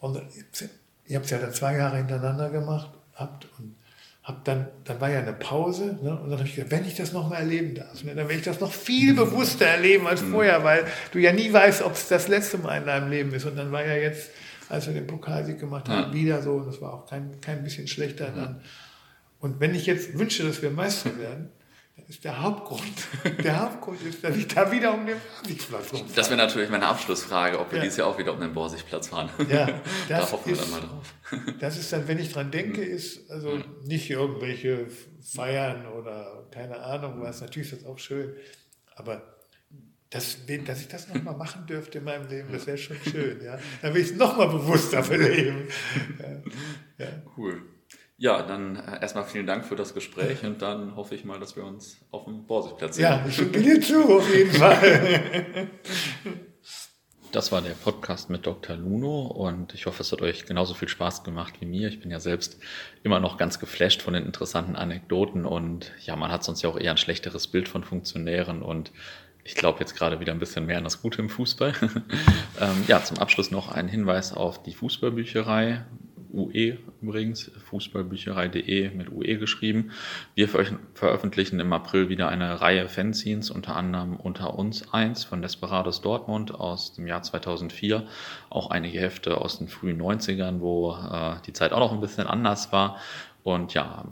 und 0.00 0.20
ich 1.04 1.14
habe 1.14 1.24
es 1.24 1.30
ja 1.30 1.38
dann 1.38 1.52
zwei 1.52 1.76
Jahre 1.76 1.98
hintereinander 1.98 2.50
gemacht, 2.50 2.90
habt 3.14 3.46
und 3.58 3.76
hab 4.22 4.44
dann, 4.44 4.68
dann 4.84 5.00
war 5.00 5.10
ja 5.10 5.20
eine 5.20 5.32
Pause 5.32 5.98
ne, 6.02 6.18
und 6.18 6.30
dann 6.30 6.38
habe 6.38 6.46
ich 6.46 6.54
gesagt, 6.54 6.70
wenn 6.70 6.84
ich 6.84 6.94
das 6.94 7.12
nochmal 7.12 7.40
erleben 7.40 7.74
darf, 7.74 8.04
ne, 8.04 8.14
dann 8.14 8.28
werde 8.28 8.34
ich 8.34 8.44
das 8.44 8.60
noch 8.60 8.72
viel 8.72 9.14
bewusster 9.14 9.64
erleben 9.64 10.06
als 10.06 10.22
mhm. 10.22 10.32
vorher, 10.32 10.62
weil 10.64 10.86
du 11.12 11.18
ja 11.18 11.32
nie 11.32 11.50
weißt, 11.50 11.82
ob 11.82 11.94
es 11.94 12.08
das 12.08 12.28
letzte 12.28 12.58
Mal 12.58 12.78
in 12.78 12.86
deinem 12.86 13.10
Leben 13.10 13.32
ist. 13.32 13.46
Und 13.46 13.56
dann 13.56 13.72
war 13.72 13.86
ja 13.86 13.94
jetzt 13.94 14.30
als 14.68 14.86
wir 14.86 14.94
den 14.94 15.06
Pokalsieg 15.06 15.58
gemacht 15.58 15.88
haben, 15.88 16.10
ja. 16.10 16.14
wieder 16.14 16.42
so. 16.42 16.60
Das 16.60 16.80
war 16.80 16.94
auch 16.94 17.06
kein, 17.06 17.40
kein 17.40 17.62
bisschen 17.64 17.88
schlechter 17.88 18.30
dann. 18.30 18.60
Und 19.40 19.60
wenn 19.60 19.74
ich 19.74 19.86
jetzt 19.86 20.18
wünsche, 20.18 20.42
dass 20.42 20.62
wir 20.62 20.70
Meister 20.70 21.16
werden, 21.18 21.50
dann 21.96 22.06
ist 22.06 22.24
der 22.24 22.42
Hauptgrund, 22.42 22.82
der 23.44 23.60
Hauptgrund 23.60 24.02
ist, 24.02 24.22
dass 24.22 24.36
ich 24.36 24.46
da 24.48 24.70
wieder 24.70 24.94
um 24.94 25.06
den 25.06 25.16
Borsigplatz 25.42 25.92
rumfahre. 25.92 26.12
Das 26.14 26.28
wäre 26.28 26.36
natürlich 26.38 26.70
meine 26.70 26.86
Abschlussfrage, 26.86 27.58
ob 27.58 27.70
wir 27.70 27.78
ja. 27.78 27.84
dieses 27.84 27.98
Jahr 27.98 28.08
auch 28.08 28.18
wieder 28.18 28.32
um 28.32 28.40
den 28.40 28.52
Borsigplatz 28.52 29.08
fahren. 29.08 29.30
Ja, 29.48 29.80
da 30.08 30.20
hoffen 30.30 30.52
ist, 30.52 30.58
wir 30.58 30.64
dann 30.64 30.70
mal 30.70 30.86
drauf. 30.86 31.14
Das 31.60 31.78
ist 31.78 31.92
dann, 31.92 32.08
wenn 32.08 32.18
ich 32.18 32.32
dran 32.32 32.50
denke, 32.50 32.82
ist 32.82 33.30
also 33.30 33.58
nicht 33.84 34.10
irgendwelche 34.10 34.86
Feiern 35.20 35.86
oder 35.86 36.46
keine 36.50 36.78
Ahnung 36.80 37.20
was. 37.20 37.40
Natürlich 37.40 37.72
ist 37.72 37.82
das 37.82 37.88
auch 37.88 37.98
schön, 37.98 38.32
aber 38.96 39.37
das, 40.10 40.38
dass 40.66 40.80
ich 40.80 40.88
das 40.88 41.08
nochmal 41.08 41.36
machen 41.36 41.66
dürfte 41.66 41.98
in 41.98 42.04
meinem 42.04 42.28
Leben, 42.28 42.50
das 42.50 42.66
wäre 42.66 42.78
schon 42.78 42.96
schön. 42.96 43.40
Ja? 43.44 43.58
Dann 43.82 43.94
will 43.94 44.02
ich 44.02 44.10
es 44.10 44.16
nochmal 44.16 44.48
bewusster 44.48 45.02
beleben. 45.02 45.68
Ja. 46.18 47.04
Ja. 47.04 47.12
Cool. 47.36 47.62
Ja, 48.16 48.42
dann 48.42 48.76
äh, 48.76 49.00
erstmal 49.00 49.24
vielen 49.24 49.46
Dank 49.46 49.64
für 49.64 49.76
das 49.76 49.94
Gespräch 49.94 50.42
und 50.42 50.60
dann 50.60 50.96
hoffe 50.96 51.14
ich 51.14 51.24
mal, 51.24 51.38
dass 51.38 51.54
wir 51.54 51.64
uns 51.64 51.98
auf 52.10 52.24
dem 52.24 52.46
Borsigplatz 52.46 52.96
sehen. 52.96 53.04
Ja, 53.04 53.24
ich 53.26 53.34
stimme 53.34 53.50
dir 53.52 53.80
zu, 53.80 54.16
auf 54.16 54.34
jeden 54.34 54.52
Fall. 54.52 55.68
Das 57.30 57.52
war 57.52 57.60
der 57.60 57.72
Podcast 57.72 58.30
mit 58.30 58.46
Dr. 58.46 58.74
Luno 58.74 59.20
und 59.26 59.74
ich 59.74 59.84
hoffe, 59.84 60.00
es 60.00 60.10
hat 60.12 60.22
euch 60.22 60.46
genauso 60.46 60.72
viel 60.72 60.88
Spaß 60.88 61.24
gemacht 61.24 61.60
wie 61.60 61.66
mir. 61.66 61.88
Ich 61.88 62.00
bin 62.00 62.10
ja 62.10 62.20
selbst 62.20 62.58
immer 63.02 63.20
noch 63.20 63.36
ganz 63.36 63.58
geflasht 63.58 64.00
von 64.00 64.14
den 64.14 64.24
interessanten 64.24 64.76
Anekdoten 64.76 65.44
und 65.44 65.92
ja, 66.00 66.16
man 66.16 66.32
hat 66.32 66.42
sonst 66.42 66.62
ja 66.62 66.70
auch 66.70 66.78
eher 66.78 66.92
ein 66.92 66.96
schlechteres 66.96 67.46
Bild 67.46 67.68
von 67.68 67.84
Funktionären 67.84 68.62
und 68.62 68.92
ich 69.48 69.54
glaube 69.54 69.80
jetzt 69.80 69.96
gerade 69.96 70.20
wieder 70.20 70.32
ein 70.32 70.38
bisschen 70.38 70.66
mehr 70.66 70.76
an 70.76 70.84
das 70.84 71.00
Gute 71.00 71.22
im 71.22 71.30
Fußball. 71.30 71.72
ähm, 72.60 72.84
ja, 72.86 73.02
zum 73.02 73.16
Abschluss 73.16 73.50
noch 73.50 73.70
ein 73.70 73.88
Hinweis 73.88 74.34
auf 74.34 74.62
die 74.62 74.74
Fußballbücherei. 74.74 75.86
UE 76.30 76.76
übrigens, 77.00 77.50
fußballbücherei.de 77.70 78.90
mit 78.90 79.10
UE 79.10 79.38
geschrieben. 79.38 79.92
Wir 80.34 80.48
veröffentlichen 80.48 81.58
im 81.58 81.72
April 81.72 82.10
wieder 82.10 82.28
eine 82.28 82.60
Reihe 82.60 82.86
Fanzines, 82.88 83.50
unter 83.50 83.74
anderem 83.76 84.16
unter 84.16 84.58
uns 84.58 84.92
eins 84.92 85.24
von 85.24 85.40
Desperados 85.40 86.02
Dortmund 86.02 86.54
aus 86.54 86.92
dem 86.92 87.06
Jahr 87.06 87.22
2004, 87.22 88.06
auch 88.50 88.70
einige 88.70 89.00
Hefte 89.00 89.38
aus 89.38 89.56
den 89.58 89.68
frühen 89.68 89.98
90ern, 89.98 90.60
wo 90.60 90.92
äh, 90.92 91.36
die 91.46 91.54
Zeit 91.54 91.72
auch 91.72 91.80
noch 91.80 91.92
ein 91.92 92.00
bisschen 92.00 92.26
anders 92.26 92.70
war. 92.70 92.98
Und 93.44 93.72
ja, 93.72 94.04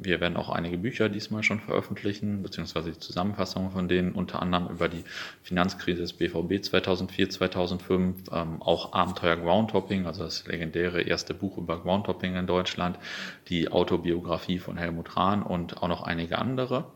wir 0.00 0.20
werden 0.20 0.36
auch 0.36 0.48
einige 0.48 0.78
Bücher 0.78 1.08
diesmal 1.08 1.42
schon 1.42 1.60
veröffentlichen, 1.60 2.42
beziehungsweise 2.42 2.92
die 2.92 2.98
Zusammenfassung 2.98 3.70
von 3.72 3.88
denen, 3.88 4.12
unter 4.12 4.40
anderem 4.40 4.68
über 4.68 4.88
die 4.88 5.04
Finanzkrise 5.42 6.02
des 6.02 6.12
BVB 6.14 6.64
2004, 6.64 7.30
2005, 7.30 8.30
ähm, 8.32 8.62
auch 8.62 8.92
Abenteuer 8.92 9.36
Groundhopping, 9.36 10.06
also 10.06 10.22
das 10.22 10.46
legendäre 10.46 11.02
erste 11.02 11.34
Buch 11.34 11.58
über 11.58 11.80
Groundhopping 11.80 12.36
in 12.36 12.46
Deutschland, 12.46 12.98
die 13.48 13.70
Autobiografie 13.70 14.58
von 14.58 14.76
Helmut 14.76 15.16
Rahn 15.16 15.42
und 15.42 15.82
auch 15.82 15.88
noch 15.88 16.02
einige 16.02 16.38
andere. 16.38 16.86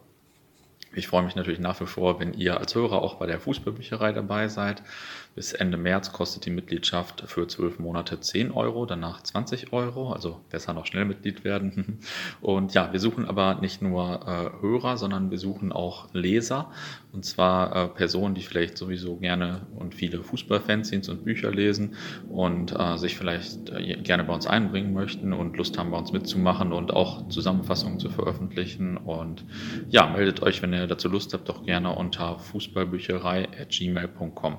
Ich 0.97 1.09
freue 1.09 1.25
mich 1.25 1.35
natürlich 1.35 1.61
nach 1.61 1.81
wie 1.81 1.87
vor, 1.87 2.21
wenn 2.21 2.35
ihr 2.35 2.59
als 2.59 2.75
Hörer 2.75 3.03
auch 3.03 3.17
bei 3.17 3.27
der 3.27 3.41
Fußballbücherei 3.41 4.13
dabei 4.13 4.49
seid. 4.49 4.83
Bis 5.35 5.53
Ende 5.53 5.77
März 5.77 6.13
kostet 6.13 6.47
die 6.47 6.51
Mitgliedschaft 6.51 7.25
für 7.27 7.49
zwölf 7.49 7.81
Monate 7.81 8.21
10 8.21 8.53
Euro, 8.53 8.87
danach 8.87 9.21
20 9.21 9.73
Euro, 9.73 10.13
also 10.13 10.41
besser 10.49 10.75
noch 10.75 10.87
schnell 10.87 11.05
Mitglied 11.05 11.43
werden. 11.43 11.99
Und 12.41 12.73
ja, 12.75 12.93
wir 12.93 13.01
suchen 13.01 13.27
aber 13.27 13.57
nicht 13.61 13.83
nur 13.83 14.21
äh, 14.27 14.63
Hörer, 14.63 14.97
sondern 14.97 15.33
wir 15.33 15.39
suchen 15.39 15.73
auch 15.73 16.07
Leser. 16.13 16.71
Und 17.13 17.25
zwar 17.25 17.75
äh, 17.75 17.89
Personen, 17.89 18.37
die 18.37 18.43
vielleicht 18.43 18.79
sowieso 18.79 19.17
gerne 19.17 19.67
und 19.77 19.95
viele 19.95 20.23
Fußballfanzines 20.23 21.09
und 21.09 21.25
Bücher 21.25 21.51
lesen 21.51 21.97
und 22.29 22.79
äh, 22.79 22.97
sich 22.97 23.17
vielleicht 23.17 23.71
äh, 23.71 23.97
gerne 24.03 24.23
bei 24.25 24.35
uns 24.35 24.47
einbringen 24.47 24.93
möchten 24.93 25.33
und 25.33 25.57
Lust 25.57 25.79
haben, 25.79 25.91
bei 25.91 25.99
uns 25.99 26.13
mitzumachen 26.13 26.73
und 26.73 26.93
auch 26.93 27.29
Zusammenfassungen 27.29 27.99
zu 27.99 28.11
veröffentlichen. 28.11 28.97
Und 28.97 29.45
ja, 29.89 30.07
meldet 30.09 30.43
euch, 30.43 30.63
wenn 30.63 30.73
ihr 30.73 30.87
dazu 30.87 31.09
Lust 31.09 31.35
habt, 31.35 31.49
doch 31.49 31.65
gerne 31.65 31.93
unter 31.95 32.39
fußballbücherei.gmail.com. 32.39 34.59